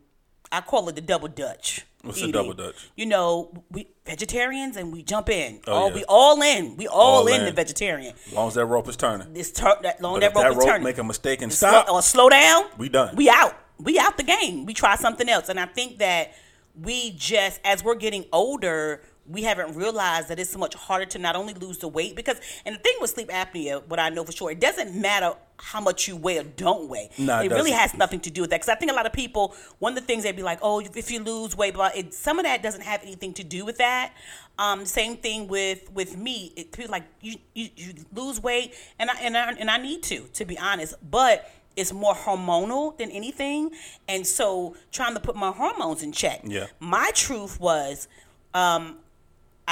I 0.51 0.61
call 0.61 0.89
it 0.89 0.95
the 0.95 1.01
double 1.01 1.29
Dutch. 1.29 1.87
What's 2.03 2.19
eating. 2.19 2.33
double 2.33 2.53
Dutch? 2.53 2.91
You 2.97 3.07
know, 3.07 3.65
we 3.71 3.89
vegetarians 4.05 4.77
and 4.77 4.93
we 4.93 5.03
jump 5.03 5.29
in. 5.29 5.61
Oh, 5.67 5.73
all 5.73 5.89
yeah. 5.89 5.95
we 5.95 6.05
all 6.09 6.43
in. 6.43 6.77
We 6.77 6.89
all, 6.89 7.21
All 7.21 7.27
in, 7.29 7.41
in. 7.41 7.45
the 7.47 7.53
vegetarian. 7.53 8.15
As 8.27 8.33
long 8.33 8.49
as 8.49 8.55
that 8.55 8.67
rope 8.67 8.89
is 8.89 8.97
turning. 8.97 9.33
This 9.33 9.53
tur- 9.53 9.79
that 9.83 10.01
long 10.01 10.15
But 10.15 10.21
that 10.21 10.35
rope 10.35 10.45
that 10.45 10.51
is 10.51 10.57
rope 10.59 10.67
turning 10.67 10.85
make 10.85 10.99
a 10.99 11.05
mistake 11.05 11.43
and 11.43 11.53
stop, 11.53 11.89
or 11.89 12.03
slow 12.03 12.29
down, 12.29 12.65
we 12.77 12.89
done. 12.89 13.15
We 13.15 13.29
out. 13.29 13.55
We 13.79 13.99
out 13.99 14.17
the 14.17 14.25
game. 14.25 14.67
We 14.67 14.75
try 14.75 14.97
something 14.97 15.29
else. 15.29 15.49
And 15.49 15.59
I 15.61 15.67
think 15.67 15.99
that 15.99 16.33
we 16.81 17.13
just, 17.13 17.61
as 17.65 17.85
we're 17.85 17.95
getting 17.97 18.25
older, 18.33 19.03
we 19.27 19.43
haven't 19.43 19.75
realized 19.77 20.29
that 20.29 20.39
it's 20.39 20.51
so 20.51 20.59
much 20.59 20.75
harder 20.75 21.07
to 21.07 21.19
not 21.19 21.37
only 21.37 21.55
lose 21.55 21.79
the 21.79 21.89
weight 21.89 22.17
because, 22.17 22.41
and 22.67 22.75
the 22.75 22.81
thing 22.81 22.95
with 23.01 23.11
sleep 23.11 23.29
apnea, 23.29 23.87
what 23.87 24.01
I 24.01 24.09
know 24.09 24.25
for 24.25 24.33
sure, 24.33 24.51
it 24.51 24.61
doesn't 24.61 25.01
matter 25.01 25.35
how 25.59 25.81
much 25.81 26.09
you 26.09 26.17
weigh 26.17 26.39
or 26.39 26.43
don't 26.43 26.89
weigh. 26.89 27.09
Nah, 27.19 27.41
it 27.41 27.53
it 27.53 27.55
really 27.55 27.71
has 27.71 27.95
nothing 27.95 28.19
to 28.21 28.31
do 28.31 28.41
with 28.41 28.51
that. 28.51 28.57
Because 28.57 28.69
I 28.69 28.75
think 28.75 28.91
a 28.91 28.95
lot 28.95 29.07
of 29.07 29.13
people, 29.13 29.55
one 29.79 29.93
of 29.93 30.01
the 30.01 30.05
things 30.07 30.25
they'd 30.25 30.35
be 30.35 30.43
like, 30.43 30.59
oh, 30.61 30.81
if 30.81 31.11
you 31.11 31.21
lose 31.21 31.57
weight, 31.57 31.75
blah, 31.75 31.91
it, 31.95 32.13
some 32.13 32.39
of 32.39 32.45
that 32.45 32.63
doesn't 32.63 32.83
have 32.83 33.03
anything 33.03 33.33
to 33.35 33.45
do 33.45 33.65
with 33.65 33.79
that. 33.79 34.13
Um, 34.59 34.85
same 34.85 35.17
thing 35.17 35.49
with 35.49 35.91
with 35.93 36.17
me. 36.17 36.53
It, 36.57 36.73
people 36.73 36.91
like 36.91 37.05
you, 37.21 37.37
you 37.55 37.69
you 37.77 37.95
lose 38.13 38.43
weight, 38.43 38.75
and 38.99 39.11
I 39.11 39.15
and 39.21 39.37
I 39.37 39.53
and 39.53 39.71
I 39.71 39.79
need 39.79 40.03
to, 40.05 40.29
to 40.35 40.45
be 40.45 40.59
honest, 40.59 40.95
but 41.09 41.49
it's 41.77 41.93
more 41.93 42.15
hormonal 42.15 42.97
than 42.99 43.11
anything, 43.11 43.71
and 44.09 44.27
so 44.27 44.77
trying 44.91 45.15
to 45.15 45.21
put 45.21 45.37
my 45.37 45.51
hormones 45.53 46.03
in 46.03 46.13
check. 46.13 46.41
Yeah. 46.45 46.67
My 46.81 47.13
truth 47.15 47.59
was, 47.61 48.09
um, 48.53 48.99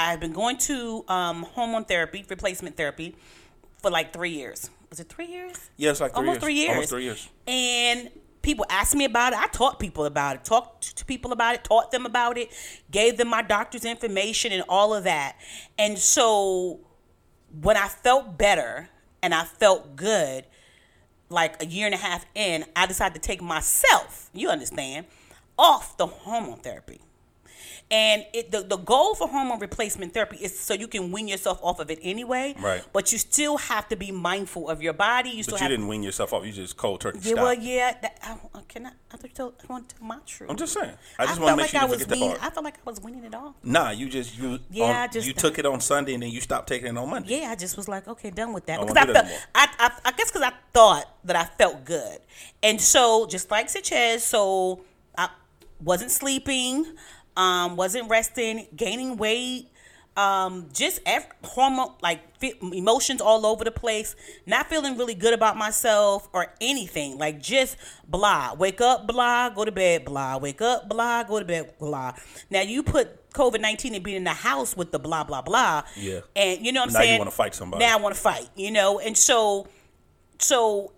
I've 0.01 0.19
been 0.19 0.33
going 0.33 0.57
to 0.57 1.05
um, 1.07 1.43
hormone 1.43 1.85
therapy, 1.85 2.25
replacement 2.27 2.75
therapy, 2.75 3.15
for 3.81 3.91
like 3.91 4.13
three 4.13 4.31
years. 4.31 4.69
Was 4.89 4.99
it 4.99 5.09
three 5.09 5.27
years? 5.27 5.69
Yeah, 5.77 5.89
like 5.91 5.97
three 5.97 6.09
almost 6.15 6.35
years. 6.35 6.43
three 6.43 6.53
years. 6.53 6.69
Almost 6.69 6.89
three 6.89 7.03
years. 7.03 7.29
And 7.47 8.09
people 8.41 8.65
asked 8.69 8.95
me 8.95 9.05
about 9.05 9.33
it. 9.33 9.39
I 9.39 9.47
taught 9.47 9.79
people 9.79 10.05
about 10.05 10.35
it. 10.35 10.43
Talked 10.43 10.97
to 10.97 11.05
people 11.05 11.31
about 11.31 11.55
it. 11.55 11.63
Taught 11.63 11.91
them 11.91 12.05
about 12.05 12.37
it. 12.37 12.49
Gave 12.89 13.17
them 13.17 13.27
my 13.27 13.41
doctor's 13.41 13.85
information 13.85 14.51
and 14.51 14.63
all 14.67 14.93
of 14.93 15.03
that. 15.03 15.37
And 15.77 15.97
so 15.97 16.79
when 17.61 17.77
I 17.77 17.87
felt 17.87 18.37
better 18.37 18.89
and 19.21 19.33
I 19.33 19.43
felt 19.43 19.95
good, 19.95 20.45
like 21.29 21.61
a 21.61 21.65
year 21.65 21.85
and 21.85 21.95
a 21.95 21.99
half 21.99 22.25
in, 22.35 22.65
I 22.75 22.87
decided 22.87 23.21
to 23.21 23.25
take 23.25 23.41
myself. 23.41 24.29
You 24.33 24.49
understand? 24.49 25.05
Off 25.57 25.95
the 25.97 26.07
hormone 26.07 26.59
therapy. 26.59 27.01
And 27.91 28.25
it, 28.33 28.51
the, 28.51 28.61
the 28.61 28.77
goal 28.77 29.15
for 29.15 29.27
hormone 29.27 29.59
replacement 29.59 30.13
therapy 30.13 30.37
is 30.37 30.57
so 30.57 30.73
you 30.73 30.87
can 30.87 31.11
wean 31.11 31.27
yourself 31.27 31.59
off 31.61 31.79
of 31.79 31.91
it 31.91 31.99
anyway. 32.01 32.55
Right. 32.57 32.81
But 32.93 33.11
you 33.11 33.17
still 33.17 33.57
have 33.57 33.89
to 33.89 33.97
be 33.97 34.11
mindful 34.11 34.69
of 34.69 34.81
your 34.81 34.93
body. 34.93 35.31
You 35.31 35.43
still 35.43 35.57
But 35.57 35.63
you 35.63 35.67
didn't 35.67 35.89
wean 35.89 36.01
yourself 36.01 36.31
off. 36.31 36.45
You 36.45 36.53
just 36.53 36.77
cold 36.77 37.01
turkey 37.01 37.19
yeah, 37.21 37.33
stop. 37.33 37.43
well, 37.43 37.53
yeah. 37.53 37.93
That, 38.01 38.17
I, 38.23 38.57
I 38.57 38.61
can 38.69 38.85
I, 38.85 38.91
I 39.11 39.17
thought 39.17 39.23
you 39.29 39.35
told, 39.35 39.53
I 39.61 39.71
want 39.73 39.89
to 39.89 39.95
tell 39.95 40.07
my 40.07 40.17
truth. 40.25 40.49
I'm 40.49 40.55
just 40.55 40.73
saying. 40.73 40.93
I 41.19 41.25
just 41.25 41.39
I 41.39 41.43
want 41.43 41.51
to 41.51 41.55
make 41.57 41.63
like 41.63 41.69
sure 41.71 41.79
I 41.81 41.83
you 41.83 41.89
forget 41.91 42.07
that 42.07 42.15
weaning, 42.15 42.29
part. 42.29 42.43
I 42.43 42.49
felt 42.49 42.63
like 42.63 42.75
I 42.77 42.89
was 42.89 43.01
winning 43.01 43.23
it 43.25 43.35
all. 43.35 43.55
Nah, 43.61 43.89
you 43.89 44.07
just 44.09 44.37
you 44.37 44.59
Yeah, 44.69 44.85
on- 44.85 44.95
I 44.95 45.07
just- 45.07 45.27
you 45.27 45.33
took 45.33 45.59
it 45.59 45.65
on 45.65 45.81
Sunday 45.81 46.13
and 46.13 46.23
then 46.23 46.29
you 46.29 46.39
stopped 46.39 46.69
taking 46.69 46.87
it 46.87 46.97
on 46.97 47.09
Monday. 47.09 47.41
Yeah, 47.41 47.49
I 47.49 47.55
just 47.55 47.75
was 47.75 47.89
like, 47.89 48.07
okay, 48.07 48.29
done 48.29 48.53
with 48.53 48.67
that. 48.67 48.79
I 48.79 48.85
Because 48.85 48.97
I 48.97 49.13
felt, 49.13 49.25
I, 49.53 49.67
I, 49.79 49.91
I 50.05 50.11
guess 50.13 50.31
because 50.31 50.43
I 50.47 50.53
thought 50.73 51.05
that 51.25 51.35
I 51.35 51.43
felt 51.43 51.83
good, 51.83 52.19
and 52.63 52.79
so 52.79 53.27
just 53.27 53.51
like 53.51 53.69
Sanchez, 53.69 54.23
so 54.23 54.79
I 55.17 55.27
wasn't 55.83 56.11
sleeping, 56.11 56.85
um, 57.37 57.75
wasn't 57.75 58.09
resting, 58.09 58.67
gaining 58.75 59.17
weight, 59.17 59.67
um, 60.17 60.67
just 60.73 60.99
ev- 61.05 61.27
hormone 61.43 61.93
like 62.01 62.37
fe- 62.37 62.55
emotions 62.61 63.21
all 63.21 63.45
over 63.45 63.63
the 63.63 63.71
place, 63.71 64.15
not 64.45 64.67
feeling 64.67 64.97
really 64.97 65.15
good 65.15 65.33
about 65.33 65.55
myself 65.57 66.27
or 66.33 66.53
anything, 66.59 67.17
like 67.17 67.41
just 67.41 67.77
blah. 68.07 68.53
Wake 68.53 68.81
up, 68.81 69.07
blah. 69.07 69.49
Go 69.49 69.63
to 69.63 69.71
bed, 69.71 70.05
blah. 70.05 70.37
Wake 70.37 70.61
up, 70.61 70.89
blah. 70.89 71.23
Go 71.23 71.39
to 71.39 71.45
bed, 71.45 71.73
blah. 71.79 72.13
Now 72.49 72.61
you 72.61 72.83
put 72.83 73.31
COVID 73.31 73.61
nineteen 73.61 73.95
and 73.95 74.03
being 74.03 74.17
in 74.17 74.23
the 74.25 74.31
house 74.31 74.75
with 74.75 74.91
the 74.91 74.99
blah 74.99 75.23
blah 75.23 75.41
blah. 75.41 75.83
Yeah. 75.95 76.19
And 76.35 76.65
you 76.65 76.73
know 76.73 76.81
what 76.81 76.89
I'm 76.89 76.93
saying? 76.93 77.07
Now 77.07 77.13
you 77.13 77.19
wanna 77.19 77.31
fight 77.31 77.55
somebody. 77.55 77.85
Now 77.85 77.97
I 77.97 78.01
want 78.01 78.13
to 78.13 78.21
fight, 78.21 78.49
you 78.55 78.71
know? 78.71 78.99
And 78.99 79.17
so 79.17 79.67
so 80.39 80.91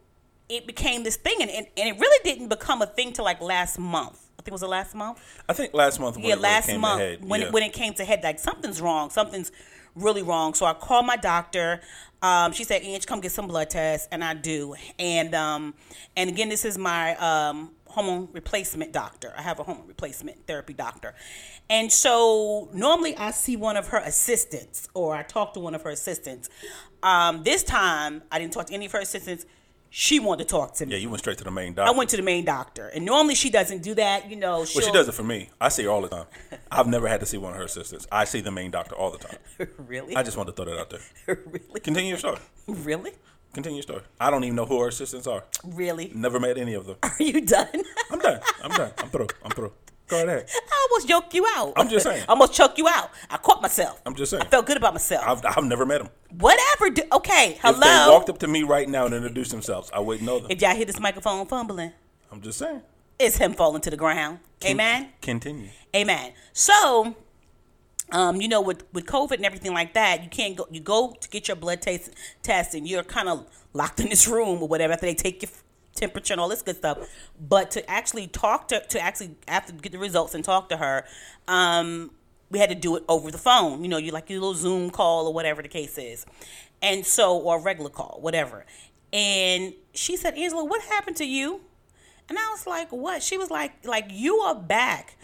it 0.49 0.65
became 0.65 1.03
this 1.03 1.15
thing 1.15 1.37
and, 1.41 1.49
and, 1.49 1.67
and 1.77 1.89
it 1.95 1.99
really 1.99 2.19
didn't 2.23 2.49
become 2.49 2.81
a 2.81 2.87
thing 2.87 3.13
till 3.13 3.25
like 3.25 3.41
last 3.41 3.77
month. 3.77 4.19
Think 4.43 4.51
it 4.51 4.55
was 4.55 4.61
the 4.61 4.67
last 4.67 4.93
month. 4.93 5.21
I 5.47 5.53
think 5.53 5.73
last 5.73 6.01
month 6.01 6.17
Yeah, 6.19 6.35
last 6.35 6.75
month 6.75 6.99
head, 6.99 7.25
when 7.25 7.39
yeah. 7.39 7.47
it, 7.47 7.53
when 7.53 7.63
it 7.63 7.71
came 7.71 7.93
to 7.93 8.03
head, 8.03 8.21
like 8.23 8.39
something's 8.39 8.81
wrong, 8.81 9.09
something's 9.09 9.53
really 9.95 10.21
wrong. 10.21 10.53
So 10.53 10.65
I 10.65 10.73
called 10.73 11.05
my 11.05 11.15
doctor. 11.15 11.79
Um, 12.21 12.51
she 12.51 12.65
said, 12.65 12.81
"Ange, 12.83 13.05
come 13.05 13.21
get 13.21 13.31
some 13.31 13.47
blood 13.47 13.69
tests," 13.69 14.09
and 14.11 14.21
I 14.21 14.33
do. 14.33 14.75
And 14.99 15.33
um, 15.33 15.75
and 16.17 16.29
again, 16.29 16.49
this 16.49 16.65
is 16.65 16.77
my 16.77 17.15
um, 17.15 17.71
hormone 17.85 18.27
replacement 18.33 18.91
doctor. 18.91 19.33
I 19.37 19.43
have 19.43 19.59
a 19.61 19.63
hormone 19.63 19.87
replacement 19.87 20.45
therapy 20.45 20.73
doctor, 20.73 21.15
and 21.69 21.89
so 21.89 22.67
normally 22.73 23.15
I 23.15 23.31
see 23.31 23.55
one 23.55 23.77
of 23.77 23.87
her 23.89 23.99
assistants 23.99 24.89
or 24.93 25.15
I 25.15 25.23
talk 25.23 25.53
to 25.53 25.61
one 25.61 25.73
of 25.73 25.83
her 25.83 25.89
assistants. 25.89 26.49
Um, 27.01 27.43
this 27.43 27.63
time 27.63 28.23
I 28.29 28.39
didn't 28.39 28.51
talk 28.51 28.65
to 28.67 28.73
any 28.73 28.87
of 28.87 28.91
her 28.91 28.99
assistants. 28.99 29.45
She 29.95 30.19
wanted 30.19 30.47
to 30.47 30.49
talk 30.49 30.73
to 30.77 30.87
me. 30.87 30.93
yeah, 30.93 30.97
you 30.97 31.07
went 31.07 31.19
straight 31.19 31.37
to 31.37 31.43
the 31.43 31.51
main 31.51 31.75
doctor. 31.75 31.93
I 31.93 31.95
went 31.95 32.09
to 32.09 32.17
the 32.17 32.23
main 32.23 32.45
doctor, 32.45 32.87
and 32.87 33.05
normally 33.05 33.35
she 33.35 33.51
doesn't 33.51 33.83
do 33.83 33.93
that. 33.93 34.27
You 34.27 34.35
know, 34.35 34.57
well, 34.57 34.65
she 34.65 34.91
does 34.91 35.07
it 35.07 35.11
for 35.11 35.21
me. 35.21 35.51
I 35.61 35.69
see 35.69 35.83
her 35.83 35.89
all 35.91 36.01
the 36.01 36.07
time. 36.07 36.25
I've 36.71 36.87
never 36.87 37.07
had 37.07 37.19
to 37.19 37.27
see 37.27 37.37
one 37.37 37.51
of 37.51 37.59
her 37.59 37.65
assistants. 37.65 38.07
I 38.11 38.23
see 38.23 38.41
the 38.41 38.49
main 38.49 38.71
doctor 38.71 38.95
all 38.95 39.11
the 39.11 39.19
time. 39.19 39.37
really, 39.77 40.15
I 40.15 40.23
just 40.23 40.35
wanted 40.35 40.55
to 40.55 40.63
throw 40.63 40.73
that 40.73 40.81
out 40.81 40.89
there. 40.89 41.37
really, 41.45 41.79
Continue 41.79 42.09
your 42.09 42.17
story. 42.17 42.39
really, 42.67 43.11
Continue 43.53 43.75
your 43.77 43.83
story. 43.83 44.01
I 44.19 44.31
don't 44.31 44.43
even 44.43 44.55
know 44.55 44.65
who 44.65 44.81
her 44.81 44.87
assistants 44.87 45.27
are. 45.27 45.43
really. 45.63 46.11
Never 46.15 46.39
met 46.39 46.57
any 46.57 46.73
of 46.73 46.87
them. 46.87 46.95
Are 47.03 47.13
you 47.19 47.41
done? 47.41 47.67
I'm 48.09 48.17
done. 48.17 48.39
I'm 48.63 48.71
done. 48.71 48.91
I'm 48.97 49.09
through. 49.09 49.27
I'm 49.45 49.51
through. 49.51 49.73
I 50.15 50.87
almost 50.89 51.07
choked 51.07 51.33
you 51.33 51.45
out. 51.55 51.73
I'm 51.75 51.89
just 51.89 52.05
saying. 52.05 52.23
I 52.23 52.25
almost 52.29 52.53
choked 52.53 52.77
you 52.77 52.87
out. 52.87 53.09
I 53.29 53.37
caught 53.37 53.61
myself. 53.61 54.01
I'm 54.05 54.15
just 54.15 54.31
saying. 54.31 54.43
I 54.43 54.45
felt 54.47 54.65
good 54.65 54.77
about 54.77 54.93
myself. 54.93 55.23
I've, 55.25 55.57
I've 55.57 55.63
never 55.63 55.85
met 55.85 56.01
him. 56.01 56.09
Whatever. 56.37 56.89
Do, 56.89 57.03
okay. 57.13 57.57
Hello. 57.61 57.77
If 57.77 57.81
they 57.81 58.11
walked 58.11 58.29
up 58.29 58.37
to 58.39 58.47
me 58.47 58.63
right 58.63 58.87
now 58.87 59.05
and 59.05 59.13
introduced 59.13 59.51
themselves, 59.51 59.89
I 59.93 59.99
wouldn't 59.99 60.25
know 60.25 60.39
them. 60.39 60.51
if 60.51 60.61
y'all 60.61 60.75
hear 60.75 60.85
this 60.85 60.99
microphone 60.99 61.45
fumbling, 61.45 61.91
I'm 62.31 62.41
just 62.41 62.57
saying. 62.59 62.81
it's 63.19 63.37
him 63.37 63.53
falling 63.53 63.81
to 63.81 63.89
the 63.89 63.97
ground. 63.97 64.39
Amen. 64.65 65.09
Continue. 65.21 65.69
Amen. 65.95 66.31
So, 66.53 67.15
um, 68.11 68.39
you 68.41 68.47
know, 68.47 68.61
with 68.61 68.83
with 68.93 69.05
COVID 69.05 69.33
and 69.33 69.45
everything 69.45 69.73
like 69.73 69.93
that, 69.93 70.23
you 70.23 70.29
can't 70.29 70.55
go. 70.55 70.67
You 70.71 70.79
go 70.79 71.15
to 71.19 71.29
get 71.29 71.47
your 71.47 71.55
blood 71.57 71.81
test 71.81 72.11
test, 72.43 72.73
and 72.75 72.87
you're 72.87 73.03
kind 73.03 73.27
of 73.29 73.45
locked 73.73 73.99
in 73.99 74.09
this 74.09 74.27
room 74.27 74.61
or 74.61 74.67
whatever 74.67 74.93
after 74.93 75.05
they 75.05 75.15
take 75.15 75.41
your 75.41 75.51
temperature 75.95 76.33
and 76.33 76.41
all 76.41 76.49
this 76.49 76.61
good 76.61 76.77
stuff. 76.77 76.97
But 77.39 77.71
to 77.71 77.89
actually 77.89 78.27
talk 78.27 78.67
to 78.69 78.79
to 78.81 78.99
actually 78.99 79.35
after 79.47 79.73
get 79.73 79.91
the 79.91 79.99
results 79.99 80.33
and 80.35 80.43
talk 80.43 80.69
to 80.69 80.77
her, 80.77 81.05
um, 81.47 82.11
we 82.49 82.59
had 82.59 82.69
to 82.69 82.75
do 82.75 82.95
it 82.95 83.03
over 83.07 83.31
the 83.31 83.37
phone. 83.37 83.83
You 83.83 83.89
know, 83.89 83.97
you 83.97 84.11
like 84.11 84.29
your 84.29 84.39
little 84.39 84.55
Zoom 84.55 84.89
call 84.89 85.27
or 85.27 85.33
whatever 85.33 85.61
the 85.61 85.67
case 85.67 85.97
is, 85.97 86.25
and 86.81 87.05
so 87.05 87.37
or 87.37 87.59
regular 87.59 87.89
call, 87.89 88.19
whatever. 88.21 88.65
And 89.11 89.73
she 89.93 90.17
said, 90.17 90.35
Angela, 90.35 90.65
what 90.65 90.81
happened 90.81 91.17
to 91.17 91.25
you? 91.25 91.61
And 92.27 92.37
I 92.37 92.49
was 92.49 92.65
like, 92.65 92.91
what? 92.91 93.21
She 93.21 93.37
was 93.37 93.51
like, 93.51 93.85
like 93.85 94.07
you 94.09 94.37
are 94.37 94.55
back 94.55 95.17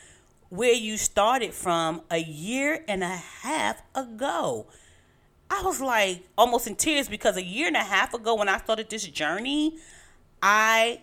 where 0.49 0.73
you 0.73 0.97
started 0.97 1.53
from 1.53 2.01
a 2.11 2.17
year 2.17 2.83
and 2.87 3.03
a 3.03 3.15
half 3.15 3.81
ago. 3.95 4.67
I 5.49 5.61
was 5.63 5.81
like 5.81 6.27
almost 6.37 6.67
in 6.67 6.75
tears 6.75 7.07
because 7.07 7.37
a 7.37 7.43
year 7.43 7.67
and 7.67 7.75
a 7.75 7.83
half 7.83 8.13
ago 8.13 8.35
when 8.35 8.49
I 8.49 8.57
started 8.59 8.89
this 8.89 9.05
journey, 9.07 9.77
I 10.41 11.01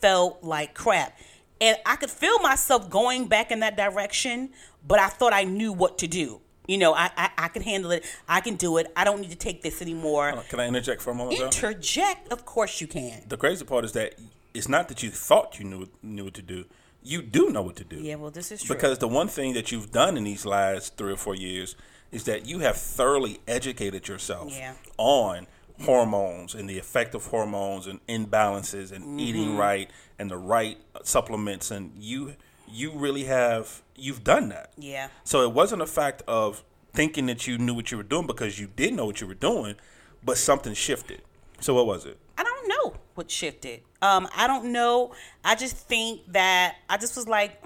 felt 0.00 0.42
like 0.42 0.74
crap. 0.74 1.18
And 1.60 1.76
I 1.86 1.96
could 1.96 2.10
feel 2.10 2.38
myself 2.40 2.90
going 2.90 3.28
back 3.28 3.50
in 3.50 3.60
that 3.60 3.76
direction, 3.76 4.50
but 4.86 4.98
I 4.98 5.08
thought 5.08 5.32
I 5.32 5.44
knew 5.44 5.72
what 5.72 5.98
to 5.98 6.06
do. 6.06 6.40
You 6.68 6.78
know, 6.78 6.94
I, 6.94 7.10
I, 7.16 7.30
I 7.38 7.48
can 7.48 7.62
handle 7.62 7.92
it. 7.92 8.04
I 8.28 8.40
can 8.40 8.56
do 8.56 8.76
it. 8.78 8.92
I 8.96 9.04
don't 9.04 9.20
need 9.20 9.30
to 9.30 9.36
take 9.36 9.62
this 9.62 9.80
anymore. 9.80 10.42
Can 10.48 10.58
I 10.60 10.66
interject 10.66 11.00
for 11.00 11.10
a 11.10 11.14
moment? 11.14 11.38
though? 11.38 11.46
Interject, 11.46 12.30
of 12.32 12.44
course 12.44 12.80
you 12.80 12.86
can. 12.88 13.22
the 13.28 13.36
crazy 13.36 13.64
part 13.64 13.84
is 13.84 13.92
that 13.92 14.16
it's 14.52 14.68
not 14.68 14.88
that 14.88 15.02
you 15.02 15.10
thought 15.10 15.58
you 15.58 15.64
knew 15.64 15.88
knew 16.02 16.24
what 16.24 16.34
to 16.34 16.42
do. 16.42 16.64
You 17.02 17.22
do 17.22 17.50
know 17.50 17.62
what 17.62 17.76
to 17.76 17.84
do. 17.84 17.96
Yeah, 17.96 18.16
well, 18.16 18.32
this 18.32 18.50
is 18.50 18.62
true. 18.64 18.74
Because 18.74 18.98
the 18.98 19.06
one 19.06 19.28
thing 19.28 19.52
that 19.54 19.70
you've 19.70 19.92
done 19.92 20.16
in 20.16 20.24
these 20.24 20.44
last 20.44 20.96
three 20.96 21.12
or 21.12 21.16
four 21.16 21.36
years 21.36 21.76
is 22.10 22.24
that 22.24 22.46
you 22.46 22.58
have 22.60 22.76
thoroughly 22.76 23.38
educated 23.46 24.08
yourself 24.08 24.52
Yeah. 24.52 24.74
on 24.98 25.46
hormones 25.82 26.54
and 26.54 26.68
the 26.68 26.78
effect 26.78 27.14
of 27.14 27.26
hormones 27.26 27.86
and 27.86 28.04
imbalances 28.06 28.92
and 28.92 29.04
Mm-hmm. 29.04 29.20
eating 29.20 29.56
right 29.56 29.90
and 30.18 30.30
the 30.30 30.36
right 30.36 30.78
supplements 31.02 31.70
and 31.70 31.92
you 31.98 32.34
you 32.68 32.90
really 32.92 33.24
have 33.24 33.82
you've 33.94 34.24
done 34.24 34.48
that. 34.48 34.72
Yeah. 34.76 35.08
So 35.24 35.42
it 35.42 35.52
wasn't 35.52 35.82
a 35.82 35.86
fact 35.86 36.22
of 36.26 36.64
thinking 36.92 37.26
that 37.26 37.46
you 37.46 37.58
knew 37.58 37.74
what 37.74 37.90
you 37.90 37.96
were 37.96 38.02
doing 38.02 38.26
because 38.26 38.58
you 38.58 38.68
did 38.74 38.94
know 38.94 39.06
what 39.06 39.20
you 39.20 39.26
were 39.26 39.34
doing, 39.34 39.76
but 40.24 40.36
something 40.38 40.74
shifted. 40.74 41.22
So 41.60 41.74
what 41.74 41.86
was 41.86 42.04
it? 42.06 42.18
I 42.36 42.42
don't 42.42 42.68
know 42.68 42.94
what 43.14 43.30
shifted. 43.30 43.82
Um, 44.02 44.28
I 44.34 44.46
don't 44.46 44.72
know. 44.72 45.14
I 45.44 45.54
just 45.54 45.76
think 45.76 46.20
that 46.32 46.76
I 46.88 46.96
just 46.96 47.16
was 47.16 47.28
like, 47.28 47.62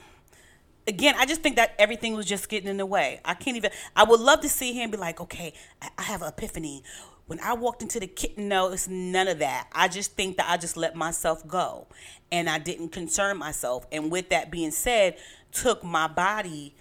again, 0.86 1.14
I 1.18 1.26
just 1.26 1.42
think 1.42 1.56
that 1.56 1.74
everything 1.78 2.14
was 2.14 2.26
just 2.26 2.48
getting 2.48 2.68
in 2.68 2.76
the 2.76 2.86
way. 2.86 3.20
I 3.24 3.34
can't 3.34 3.56
even. 3.56 3.70
I 3.96 4.04
would 4.04 4.20
love 4.20 4.40
to 4.42 4.48
see 4.48 4.72
him 4.72 4.90
be 4.90 4.96
like, 4.96 5.20
okay, 5.20 5.52
I, 5.80 5.88
I 5.98 6.02
have 6.02 6.22
an 6.22 6.28
epiphany. 6.28 6.82
When 7.30 7.38
I 7.38 7.52
walked 7.52 7.80
into 7.80 8.00
the 8.00 8.08
kitchen, 8.08 8.48
no, 8.48 8.72
it's 8.72 8.88
none 8.88 9.28
of 9.28 9.38
that. 9.38 9.68
I 9.72 9.86
just 9.86 10.16
think 10.16 10.36
that 10.38 10.50
I 10.50 10.56
just 10.56 10.76
let 10.76 10.96
myself 10.96 11.46
go, 11.46 11.86
and 12.32 12.50
I 12.50 12.58
didn't 12.58 12.88
concern 12.88 13.36
myself. 13.36 13.86
And 13.92 14.10
with 14.10 14.30
that 14.30 14.50
being 14.50 14.72
said, 14.72 15.16
took 15.52 15.84
my 15.84 16.08
body 16.08 16.74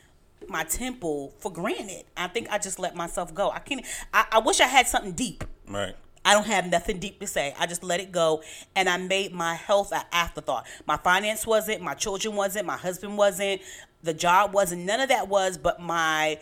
my 0.48 0.64
temple 0.64 1.36
for 1.38 1.54
granted. 1.54 2.06
I 2.18 2.30
think 2.30 2.50
I 2.50 2.58
just 2.58 2.80
let 2.80 2.96
myself 2.96 3.32
go. 3.32 3.52
I 3.52 3.60
can't. 3.60 3.86
I, 4.12 4.26
I 4.32 4.40
wish 4.40 4.60
I 4.60 4.66
had 4.66 4.88
something 4.88 5.12
deep. 5.12 5.44
Right. 5.68 5.94
I 6.26 6.34
don't 6.34 6.48
have 6.48 6.66
nothing 6.66 6.98
deep 6.98 7.20
to 7.20 7.28
say. 7.28 7.54
I 7.60 7.68
just 7.68 7.84
let 7.84 8.00
it 8.00 8.12
go, 8.12 8.42
and 8.76 8.90
I 8.90 8.98
made 8.98 9.32
my 9.32 9.54
health 9.54 9.92
an 9.92 10.02
afterthought. 10.12 10.66
My 10.88 10.98
finance 10.98 11.46
wasn't, 11.46 11.84
my 11.84 11.94
children 11.94 12.36
wasn't, 12.36 12.66
my 12.66 12.78
husband 12.78 13.20
wasn't, 13.20 13.62
the 14.02 14.16
job 14.16 14.56
wasn't. 14.56 14.82
None 14.82 15.00
of 15.00 15.10
that 15.10 15.28
was, 15.28 15.60
but 15.60 15.80
my 15.80 16.40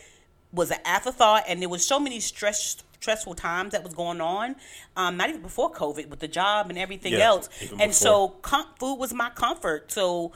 was 0.54 0.72
an 0.72 0.80
afterthought, 0.86 1.44
and 1.46 1.62
there 1.62 1.68
was 1.68 1.86
so 1.86 2.00
many 2.00 2.22
stress 2.22 2.82
stressful 3.00 3.36
times 3.36 3.72
that 3.72 3.84
was 3.84 3.94
going 3.94 4.22
on. 4.22 4.56
Um, 4.96 5.18
not 5.18 5.30
even 5.30 5.42
before 5.42 5.72
COVID 5.72 6.10
with 6.10 6.20
the 6.20 6.28
job 6.28 6.70
and 6.70 6.78
everything 6.78 7.14
Yeah, 7.14 7.28
else, 7.28 7.50
and 7.62 7.78
before. 7.78 7.92
so 7.94 8.28
com- 8.42 8.68
food 8.80 8.96
was 8.96 9.14
my 9.14 9.30
comfort. 9.30 9.92
So, 9.92 10.32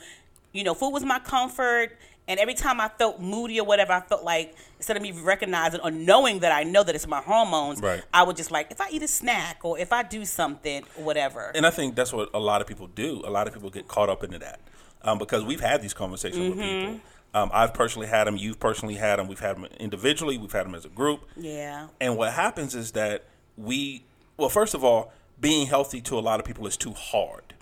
you 0.52 0.64
know, 0.64 0.74
food 0.74 0.90
was 0.90 1.04
my 1.04 1.18
comfort. 1.18 1.96
And 2.28 2.38
every 2.38 2.54
time 2.54 2.80
I 2.80 2.88
felt 2.88 3.20
moody 3.20 3.58
or 3.58 3.66
whatever, 3.66 3.92
I 3.92 4.00
felt 4.00 4.22
like 4.22 4.54
instead 4.76 4.96
of 4.96 5.02
me 5.02 5.10
recognizing 5.10 5.80
or 5.80 5.90
knowing 5.90 6.38
that 6.38 6.52
I 6.52 6.62
know 6.62 6.84
that 6.84 6.94
it's 6.94 7.06
my 7.08 7.20
hormones, 7.20 7.80
Right. 7.80 8.00
I 8.14 8.22
would 8.22 8.36
just 8.36 8.52
like 8.52 8.70
if 8.70 8.80
I 8.80 8.88
eat 8.90 9.02
a 9.02 9.08
snack 9.08 9.58
or 9.64 9.76
if 9.76 9.92
I 9.92 10.04
do 10.04 10.24
something 10.24 10.84
or 10.96 11.02
whatever. 11.04 11.50
And 11.54 11.66
I 11.66 11.70
think 11.70 11.96
that's 11.96 12.12
what 12.12 12.30
a 12.32 12.38
lot 12.38 12.60
of 12.60 12.68
people 12.68 12.86
do. 12.86 13.22
A 13.26 13.30
lot 13.30 13.48
of 13.48 13.54
people 13.54 13.70
get 13.70 13.88
caught 13.88 14.08
up 14.08 14.22
into 14.22 14.38
that 14.38 14.60
um, 15.02 15.18
because 15.18 15.42
we've 15.44 15.60
had 15.60 15.82
these 15.82 15.94
conversations 15.94 16.48
with 16.50 16.58
Mm-hmm. 16.58 16.90
people. 16.92 17.00
Um, 17.34 17.50
I've 17.52 17.72
personally 17.72 18.08
had 18.08 18.24
them. 18.26 18.36
You've 18.36 18.60
personally 18.60 18.94
had 18.96 19.18
them. 19.18 19.26
We've 19.26 19.40
had 19.40 19.56
them 19.56 19.66
individually. 19.80 20.36
We've 20.38 20.52
had 20.52 20.66
them 20.66 20.74
as 20.74 20.84
a 20.84 20.90
group. 20.90 21.24
yeah. 21.36 21.88
And 22.00 22.16
what 22.16 22.32
happens 22.32 22.74
is 22.74 22.92
that 22.92 23.24
we, 23.56 24.04
well, 24.36 24.48
first 24.48 24.74
of 24.74 24.84
all, 24.84 25.12
being 25.40 25.66
healthy 25.66 26.00
to 26.02 26.18
a 26.18 26.20
lot 26.20 26.40
of 26.40 26.46
people 26.46 26.66
is 26.66 26.76
too 26.76 26.92
hard. 26.92 27.54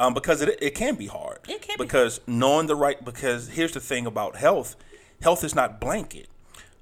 Um, 0.00 0.14
because 0.14 0.40
it, 0.40 0.58
it 0.62 0.74
can 0.74 0.94
be 0.94 1.06
hard. 1.06 1.40
It 1.48 1.60
can 1.60 1.76
be. 1.76 1.84
Because 1.84 2.20
knowing 2.26 2.66
the 2.66 2.74
right, 2.74 3.04
because 3.04 3.48
here's 3.48 3.72
the 3.72 3.80
thing 3.80 4.06
about 4.06 4.36
health 4.36 4.74
health 5.20 5.44
is 5.44 5.54
not 5.54 5.80
blanket. 5.80 6.28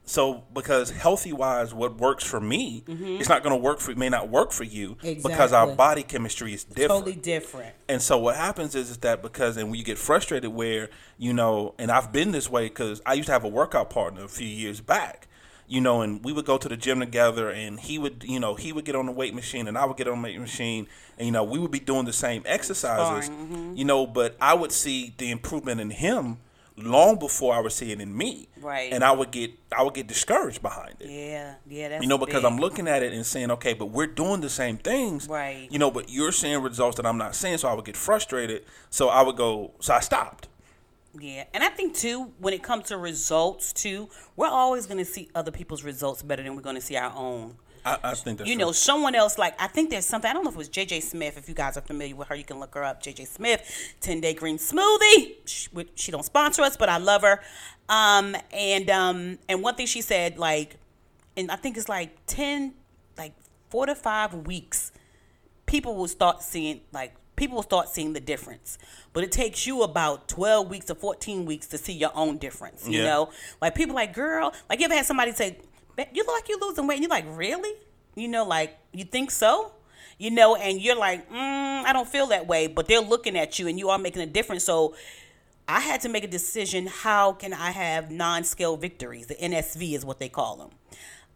So, 0.09 0.45
because 0.55 0.91
healthy 0.91 1.33
wise, 1.33 1.75
what 1.75 1.97
works 1.99 2.23
for 2.25 2.41
me, 2.41 2.85
it's 2.87 3.29
not 3.29 3.43
going 3.43 3.51
to 3.55 3.61
work 3.61 3.81
for, 3.81 3.93
may 3.97 4.09
not 4.09 4.29
work 4.29 4.53
for 4.53 4.63
you 4.65 4.97
because 5.03 5.53
our 5.53 5.67
Mm-hmm. 5.67 5.77
Body 5.77 6.03
chemistry 6.05 6.55
is 6.55 6.63
different. 6.63 6.91
Totally 6.91 7.17
different. 7.17 7.75
And 7.89 8.01
so 8.01 8.17
what 8.17 8.37
happens 8.37 8.77
is, 8.77 8.89
is 8.89 8.99
that 8.99 9.21
because 9.21 9.57
and 9.57 9.69
when 9.69 9.79
you 9.79 9.85
get 9.85 9.99
frustrated 9.99 10.53
where, 10.53 10.91
you 11.19 11.33
know, 11.33 11.75
and 11.77 11.91
I've 11.91 12.13
been 12.13 12.31
this 12.31 12.49
way 12.49 12.69
because 12.69 13.03
I 13.05 13.15
used 13.15 13.27
to 13.27 13.33
have 13.33 13.43
a 13.45 13.49
workout 13.49 13.91
partner 13.91 14.25
a 14.25 14.29
few 14.29 14.47
years 14.47 14.81
back, 14.81 15.27
you 15.67 15.81
know, 15.81 16.03
and 16.03 16.25
we 16.25 16.33
would 16.33 16.45
go 16.45 16.57
to 16.57 16.69
the 16.69 16.77
gym 16.77 17.01
together 17.01 17.51
and 17.51 17.81
he 17.81 17.99
would, 17.99 18.23
you 18.25 18.39
know, 18.39 18.55
he 18.55 18.73
would 18.73 18.85
get 18.85 18.95
on 18.95 19.07
the 19.07 19.13
weight 19.13 19.35
machine 19.35 19.67
and 19.67 19.77
I 19.77 19.85
would 19.85 19.97
get 19.97 20.07
on 20.07 20.23
the 20.23 20.29
weight 20.29 20.39
machine 20.41 20.87
and, 21.19 21.27
you 21.27 21.33
know, 21.33 21.43
we 21.43 21.59
would 21.59 21.73
be 21.73 21.81
doing 21.81 22.05
the 22.05 22.13
same 22.13 22.45
exercises, 22.47 23.29
you 23.75 23.85
know, 23.85 24.07
but 24.07 24.37
I 24.41 24.55
would 24.55 24.71
see 24.71 25.15
the 25.19 25.33
improvement 25.33 25.81
in 25.81 25.91
him 25.91 26.39
long 26.77 27.19
before 27.19 27.55
I 27.55 27.61
would 27.61 27.73
see 27.73 27.93
it 27.93 28.01
in 28.01 28.17
me. 28.17 28.49
Right. 28.61 28.93
And 28.93 29.03
I 29.03 29.13
would 29.13 29.31
get, 29.31 29.53
I 29.77 29.83
would 29.83 29.95
get 29.95 30.07
discouraged 30.07 30.63
behind 30.63 30.97
it. 31.01 31.09
Yeah, 31.09 31.55
yeah, 31.69 31.89
that's 31.89 32.03
You 32.03 32.09
know, 32.09 32.19
because 32.19 32.43
big. 32.43 32.53
I'm 32.53 32.59
looking 32.59 32.89
at 32.89 33.03
it 33.03 33.13
and 33.13 33.25
saying, 33.25 33.51
okay, 33.53 33.75
but 33.75 33.87
we're 33.87 34.07
doing 34.07 34.41
the 34.41 34.51
same 34.51 34.77
things. 34.77 35.29
Right. 35.29 35.69
You 35.71 35.79
know, 35.79 35.91
but 35.91 36.11
you're 36.11 36.33
seeing 36.33 36.61
results 36.63 36.97
that 36.97 37.07
I'm 37.07 37.19
not 37.19 37.35
seeing, 37.35 37.59
so 37.59 37.69
I 37.69 37.75
would 37.75 37.85
get 37.85 37.97
frustrated. 37.97 38.65
So 38.91 39.09
I 39.09 39.23
would 39.23 39.37
go, 39.37 39.73
so 39.81 39.95
I 39.95 40.01
stopped. 40.01 40.49
Yeah, 41.19 41.45
and 41.55 41.65
I 41.65 41.69
think 41.69 41.95
too, 41.95 42.33
when 42.39 42.53
it 42.53 42.63
comes 42.63 42.89
to 42.89 42.99
results 42.99 43.73
too, 43.73 44.11
we're 44.37 44.49
always 44.49 44.85
going 44.85 44.99
to 44.99 45.05
see 45.05 45.31
other 45.35 45.51
people's 45.51 45.83
results 45.83 46.23
better 46.23 46.43
than 46.43 46.55
we're 46.55 46.63
going 46.63 46.77
to 46.77 46.83
see 46.83 46.97
our 46.97 47.15
own. 47.17 47.57
I, 47.87 47.99
I 48.11 48.15
think 48.15 48.39
that's 48.39 48.51
you 48.51 48.57
true. 48.57 48.67
know, 48.67 48.73
someone 48.73 49.15
else 49.15 49.39
like 49.39 49.55
I 49.61 49.69
think 49.69 49.91
there's 49.91 50.05
something 50.07 50.29
I 50.31 50.35
don't 50.35 50.45
know 50.45 50.51
if 50.51 50.57
it 50.57 50.59
was 50.59 50.69
JJ 50.69 51.03
Smith. 51.03 51.39
If 51.39 51.49
you 51.49 51.55
guys 51.55 51.77
are 51.77 51.81
familiar 51.83 52.17
with 52.17 52.29
her, 52.29 52.35
you 52.35 52.45
can 52.45 52.59
look 52.59 52.75
her 52.75 52.85
up. 52.85 53.03
JJ 53.03 53.27
Smith, 53.29 53.95
Ten 54.01 54.21
Day 54.21 54.35
Green 54.35 54.59
Smoothie. 54.59 55.37
She, 55.47 55.69
she 55.95 56.11
don't 56.13 56.25
sponsor 56.25 56.63
us, 56.63 56.77
but 56.77 56.89
I 56.89 56.99
love 56.99 57.23
her. 57.23 57.41
Um, 57.89 58.35
and 58.53 58.91
um, 58.91 59.39
and 59.49 59.63
one 59.63 59.75
thing 59.77 59.87
she 59.87 60.01
said, 60.03 60.37
like, 60.39 60.77
and 61.37 61.51
I 61.51 61.57
think 61.57 61.77
it's 61.77 61.89
like 61.89 62.17
ten, 62.27 62.75
like 63.17 63.33
four 63.71 63.87
to 63.87 63.95
five 63.95 64.35
weeks, 64.47 64.91
people 65.67 65.95
will 65.95 66.09
start 66.09 66.43
seeing 66.43 66.81
like 66.93 67.15
people 67.37 67.57
will 67.57 67.63
start 67.63 67.89
seeing 67.89 68.13
the 68.15 68.21
difference. 68.21 68.79
But 69.13 69.23
it 69.25 69.31
takes 69.33 69.67
you 69.67 69.83
about 69.83 70.27
twelve 70.29 70.69
weeks 70.69 70.87
to 70.87 70.95
fourteen 70.97 71.45
weeks 71.47 71.67
to 71.69 71.79
see 71.79 71.93
your 71.93 72.11
own 72.15 72.39
difference. 72.39 72.89
You 72.89 72.99
Yeah. 73.01 73.05
know, 73.05 73.31
like 73.61 73.75
people 73.75 73.95
like, 73.95 74.13
girl, 74.13 74.53
like 74.69 74.81
you 74.81 74.87
ever 74.87 74.95
had 74.95 75.07
somebody 75.07 75.33
say, 75.33 75.51
"Man, 75.51 75.61
you 76.13 76.25
look 76.25 76.35
like 76.35 76.49
you're 76.49 76.61
losing 76.61 76.87
weight, 76.87 76.97
and 76.97 77.03
you're 77.03 77.11
like, 77.11 77.25
really? 77.29 77.75
You 78.15 78.29
know, 78.29 78.45
like 78.45 78.77
you 78.93 79.05
think 79.05 79.31
so? 79.31 79.73
You 80.19 80.31
know, 80.31 80.57
and 80.57 80.81
you're 80.81 80.97
like, 80.97 81.31
mm, 81.31 81.85
I 81.85 81.93
don't 81.93 82.09
feel 82.09 82.29
that 82.29 82.47
way, 82.47 82.67
but 82.67 82.89
they're 82.89 83.01
looking 83.01 83.37
at 83.37 83.59
you, 83.59 83.69
and 83.69 83.79
you 83.79 83.91
are 83.91 83.99
making 83.99 84.23
a 84.23 84.27
difference. 84.27 84.65
So. 84.65 84.95
I 85.69 85.81
had 85.81 86.01
to 86.03 86.09
make 86.09 86.23
a 86.23 86.29
decision. 86.29 86.87
How 86.87 87.33
can 87.33 87.53
I 87.53 87.73
have 87.73 88.09
non-scale 88.09 88.77
victories? 88.77 89.27
The 89.27 89.35
NSV 89.35 89.97
is 89.97 90.05
what 90.05 90.21
they 90.21 90.29
call 90.29 90.55
them, 90.55 90.71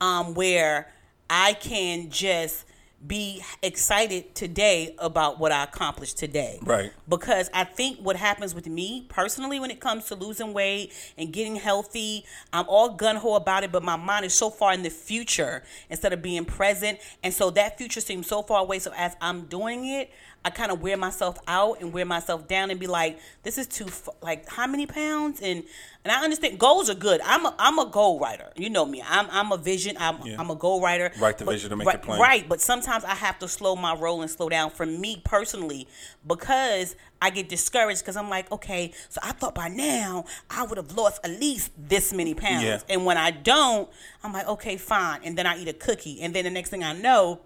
um, 0.00 0.34
where 0.34 0.92
I 1.28 1.54
can 1.54 2.10
just 2.10 2.64
be 3.06 3.42
excited 3.62 4.34
today 4.34 4.94
about 4.98 5.38
what 5.38 5.52
I 5.52 5.64
accomplished 5.64 6.18
today. 6.18 6.58
Right. 6.62 6.92
Because 7.08 7.48
I 7.54 7.64
think 7.64 7.98
what 8.00 8.16
happens 8.16 8.54
with 8.54 8.66
me 8.66 9.06
personally 9.08 9.58
when 9.58 9.70
it 9.70 9.80
comes 9.80 10.06
to 10.06 10.14
losing 10.14 10.52
weight 10.52 10.92
and 11.16 11.32
getting 11.32 11.56
healthy, 11.56 12.24
I'm 12.52 12.66
all 12.68 12.90
gun 12.90 13.16
ho 13.16 13.34
about 13.36 13.64
it, 13.64 13.72
but 13.72 13.82
my 13.82 13.96
mind 13.96 14.26
is 14.26 14.34
so 14.34 14.50
far 14.50 14.74
in 14.74 14.82
the 14.82 14.90
future 14.90 15.62
instead 15.88 16.12
of 16.12 16.20
being 16.20 16.44
present. 16.44 16.98
And 17.22 17.32
so 17.32 17.50
that 17.50 17.78
future 17.78 18.00
seems 18.00 18.26
so 18.26 18.42
far 18.42 18.60
away. 18.60 18.78
So 18.78 18.92
as 18.96 19.16
I'm 19.20 19.46
doing 19.46 19.86
it, 19.86 20.10
I 20.42 20.48
kind 20.50 20.72
of 20.72 20.80
wear 20.80 20.96
myself 20.96 21.38
out 21.46 21.80
and 21.82 21.92
wear 21.92 22.06
myself 22.06 22.48
down 22.48 22.70
and 22.70 22.80
be 22.80 22.86
like, 22.86 23.18
this 23.42 23.58
is 23.58 23.66
too, 23.66 23.84
f- 23.86 24.08
like, 24.22 24.48
how 24.48 24.66
many 24.66 24.86
pounds? 24.86 25.40
And 25.42 25.64
and 26.02 26.10
I 26.10 26.24
understand 26.24 26.58
goals 26.58 26.88
are 26.88 26.94
good. 26.94 27.20
I'm 27.22 27.44
a, 27.44 27.54
I'm 27.58 27.78
a 27.78 27.84
goal 27.84 28.18
writer. 28.18 28.48
You 28.56 28.70
know 28.70 28.86
me. 28.86 29.02
I'm, 29.06 29.26
I'm 29.30 29.52
a 29.52 29.58
vision. 29.58 29.96
I'm, 30.00 30.16
Yeah. 30.24 30.36
I'm 30.38 30.48
a 30.50 30.54
goal 30.54 30.80
writer. 30.80 31.12
Write 31.20 31.36
the 31.36 31.44
But- 31.44 31.52
vision 31.52 31.68
to 31.70 31.76
make 31.76 31.86
right, 31.86 31.96
it 31.96 32.02
plain. 32.02 32.18
Right, 32.18 32.48
but 32.48 32.62
sometimes 32.62 33.04
I 33.04 33.14
have 33.14 33.38
to 33.40 33.48
slow 33.48 33.76
my 33.76 33.94
roll 33.94 34.22
and 34.22 34.30
slow 34.30 34.48
down 34.48 34.70
for 34.70 34.86
me 34.86 35.20
personally 35.26 35.86
because 36.26 36.96
I 37.20 37.28
get 37.28 37.50
discouraged 37.50 38.00
because 38.00 38.16
I'm 38.16 38.30
like, 38.30 38.50
okay, 38.50 38.92
so 39.10 39.20
I 39.22 39.32
thought 39.32 39.54
by 39.54 39.68
now 39.68 40.24
I 40.48 40.64
would 40.64 40.78
have 40.78 40.92
lost 40.96 41.20
at 41.22 41.32
least 41.38 41.72
this 41.76 42.14
many 42.14 42.32
pounds. 42.34 42.64
Yeah. 42.64 42.78
And 42.88 43.04
when 43.04 43.18
I 43.18 43.30
don't, 43.30 43.90
I'm 44.24 44.32
like, 44.32 44.48
okay, 44.48 44.78
fine. 44.78 45.20
And 45.22 45.36
then 45.36 45.46
I 45.46 45.58
eat 45.58 45.68
a 45.68 45.74
cookie. 45.74 46.22
And 46.22 46.34
then 46.34 46.44
the 46.44 46.50
next 46.50 46.70
thing 46.70 46.82
I 46.82 46.94
know, 46.94 47.40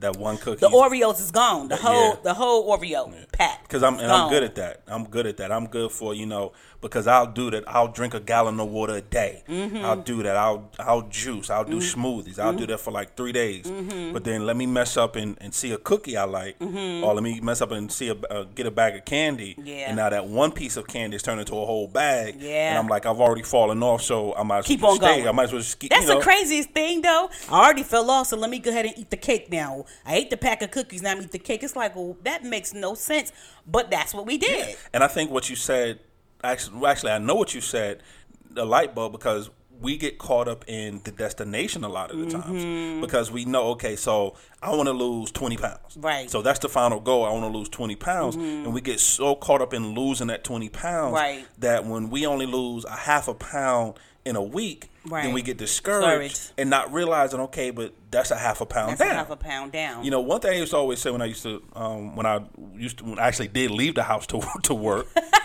That 0.00 0.16
one 0.16 0.36
cookie. 0.38 0.58
The 0.60 0.68
Oreos 0.68 1.20
is 1.20 1.30
gone. 1.30 1.68
The 1.68 1.76
whole 1.76 2.08
Yeah. 2.10 2.16
the 2.22 2.34
whole 2.34 2.76
Oreo 2.76 3.12
pack. 3.32 3.62
Because 3.62 3.82
I'm 3.82 3.98
and 3.98 4.10
I'm 4.10 4.28
good 4.28 4.42
at 4.42 4.54
that. 4.56 4.82
I'm 4.88 5.04
good 5.04 5.26
at 5.26 5.36
that. 5.38 5.52
I'm 5.52 5.66
good 5.66 5.90
for 5.92 6.14
you 6.14 6.26
know 6.26 6.52
because 6.84 7.06
I'll 7.08 7.26
do 7.26 7.50
that. 7.50 7.64
I'll 7.66 7.88
drink 7.88 8.14
a 8.14 8.20
gallon 8.20 8.60
of 8.60 8.68
water 8.68 8.94
a 8.94 9.00
day. 9.00 9.42
Mm-hmm. 9.48 9.78
I'll 9.84 10.02
do 10.02 10.22
that. 10.22 10.36
I'll 10.36 10.70
I'll 10.78 11.02
juice. 11.02 11.50
I'll 11.50 11.64
do 11.64 11.78
smoothies. 11.78 12.38
I'll 12.38 12.50
Mm-hmm. 12.52 12.58
do 12.58 12.66
that 12.68 12.78
for 12.78 12.92
like 12.92 13.16
three 13.16 13.32
days. 13.32 13.64
But 14.12 14.22
then 14.24 14.46
let 14.46 14.56
me 14.56 14.66
mess 14.66 14.96
up 14.96 15.16
and, 15.16 15.36
and 15.40 15.52
see 15.54 15.72
a 15.72 15.78
cookie 15.78 16.16
I 16.16 16.24
like, 16.24 16.56
or 16.60 17.12
let 17.14 17.22
me 17.22 17.40
mess 17.40 17.60
up 17.60 17.70
and 17.72 17.90
see 17.90 18.08
a 18.08 18.14
uh, 18.30 18.44
get 18.54 18.66
a 18.66 18.70
bag 18.70 18.94
of 18.96 19.04
candy. 19.04 19.52
Mm-hmm. 19.54 19.66
Yeah. 19.66 19.86
And 19.88 19.96
now 19.96 20.10
that 20.10 20.26
one 20.26 20.52
piece 20.52 20.76
of 20.76 20.86
candy 20.86 21.16
is 21.16 21.22
turned 21.22 21.40
into 21.40 21.54
a 21.56 21.66
whole 21.66 21.88
bag. 21.88 22.36
Yeah. 22.38 22.70
And 22.70 22.78
I'm 22.78 22.86
like 22.88 23.06
I've 23.06 23.20
already 23.20 23.42
fallen 23.42 23.82
off, 23.82 24.02
so 24.02 24.34
I 24.36 24.42
might 24.44 24.58
as 24.58 24.66
Keep 24.66 24.82
well 24.82 24.90
on 24.92 24.96
stay. 24.98 25.06
going. 25.16 25.28
I 25.28 25.32
might 25.32 25.44
as 25.44 25.52
well 25.52 25.62
just 25.62 25.78
keep. 25.78 25.90
That's 25.90 26.02
you 26.02 26.08
know, 26.10 26.18
the 26.18 26.24
craziest 26.24 26.70
thing, 26.70 27.00
though. 27.02 27.30
I 27.50 27.64
already 27.64 27.82
fell 27.82 28.10
off, 28.10 28.26
so 28.28 28.36
let 28.36 28.50
me 28.50 28.58
go 28.58 28.70
ahead 28.70 28.84
and 28.86 28.98
eat 28.98 29.10
the 29.10 29.16
cake 29.16 29.50
now. 29.50 29.86
I 30.04 30.16
ate 30.16 30.30
the 30.30 30.36
pack 30.36 30.60
of 30.62 30.70
cookies, 30.70 31.00
now 31.02 31.12
I'm 31.12 31.22
eat 31.22 31.30
the 31.32 31.38
cake. 31.38 31.62
It's 31.62 31.74
like, 31.76 31.96
well, 31.96 32.16
that 32.24 32.44
makes 32.44 32.74
no 32.74 32.94
sense, 32.94 33.32
but 33.66 33.90
that's 33.90 34.12
what 34.14 34.26
we 34.26 34.36
did. 34.38 34.76
And 34.92 35.02
I 35.02 35.08
think 35.08 35.30
what 35.30 35.48
you 35.48 35.56
said, 35.56 36.00
actually, 36.44 36.86
actually, 36.86 37.12
I 37.12 37.18
know 37.18 37.34
what 37.34 37.54
you 37.54 37.60
said, 37.60 38.02
the 38.50 38.64
light 38.64 38.94
bulb, 38.94 39.12
because 39.12 39.50
we 39.80 39.96
get 39.96 40.18
caught 40.18 40.46
up 40.46 40.64
in 40.68 41.00
the 41.02 41.10
destination 41.10 41.82
a 41.82 41.88
lot 41.88 42.10
of 42.12 42.18
the 42.18 42.26
Mm-hmm. 42.26 42.40
times 42.40 43.00
because 43.04 43.30
we 43.32 43.44
know, 43.44 43.64
okay, 43.70 43.96
so 43.96 44.36
I 44.62 44.70
want 44.74 44.86
to 44.86 44.92
lose 44.92 45.32
20 45.32 45.56
pounds. 45.56 45.96
Right. 45.96 46.20
Mm-hmm. 46.26 46.28
So 46.30 46.42
that's 46.42 46.60
the 46.60 46.68
final 46.68 47.00
goal. 47.00 47.24
I 47.24 47.32
want 47.32 47.52
to 47.52 47.58
lose 47.58 47.68
20 47.68 47.96
pounds. 47.96 48.36
And 48.36 48.72
we 48.72 48.80
get 48.80 49.00
so 49.00 49.34
caught 49.34 49.60
up 49.60 49.74
in 49.74 49.94
losing 49.94 50.28
that 50.28 50.44
20 50.44 50.68
pounds 50.68 51.12
Right. 51.14 51.44
that 51.58 51.84
when 51.86 52.08
we 52.08 52.24
only 52.24 52.46
lose 52.46 52.84
a 52.84 52.92
half 52.96 53.26
a 53.26 53.34
pound 53.34 53.94
in 54.24 54.36
a 54.36 54.42
week, 54.42 54.90
Right. 55.06 55.24
then 55.24 55.34
we 55.34 55.42
get 55.42 55.58
discouraged 55.58 56.06
Discouraged. 56.34 56.52
and 56.56 56.70
not 56.70 56.92
realizing, 56.92 57.40
okay, 57.40 57.70
but 57.70 57.92
that's 58.12 58.30
a 58.30 58.38
half 58.38 58.60
a 58.62 58.66
pound 58.66 58.92
That's 58.92 59.00
down. 59.00 59.10
a 59.10 59.14
half 59.16 59.30
a 59.30 59.36
pound 59.36 59.72
down. 59.72 60.04
You 60.04 60.10
know, 60.12 60.20
one 60.20 60.40
thing 60.40 60.52
I 60.52 60.56
used 60.56 60.70
to 60.70 60.76
always 60.78 61.00
say 61.00 61.10
when 61.10 61.20
I 61.20 61.26
used 61.26 61.42
to, 61.42 61.62
um, 61.74 62.14
when 62.16 62.24
I 62.26 62.40
used 62.76 62.98
to, 62.98 63.04
when 63.04 63.18
I 63.18 63.26
actually 63.26 63.48
did 63.48 63.70
leave 63.72 63.96
the 63.96 64.04
house 64.04 64.26
to 64.28 64.40
to 64.62 64.72
work, 64.74 65.08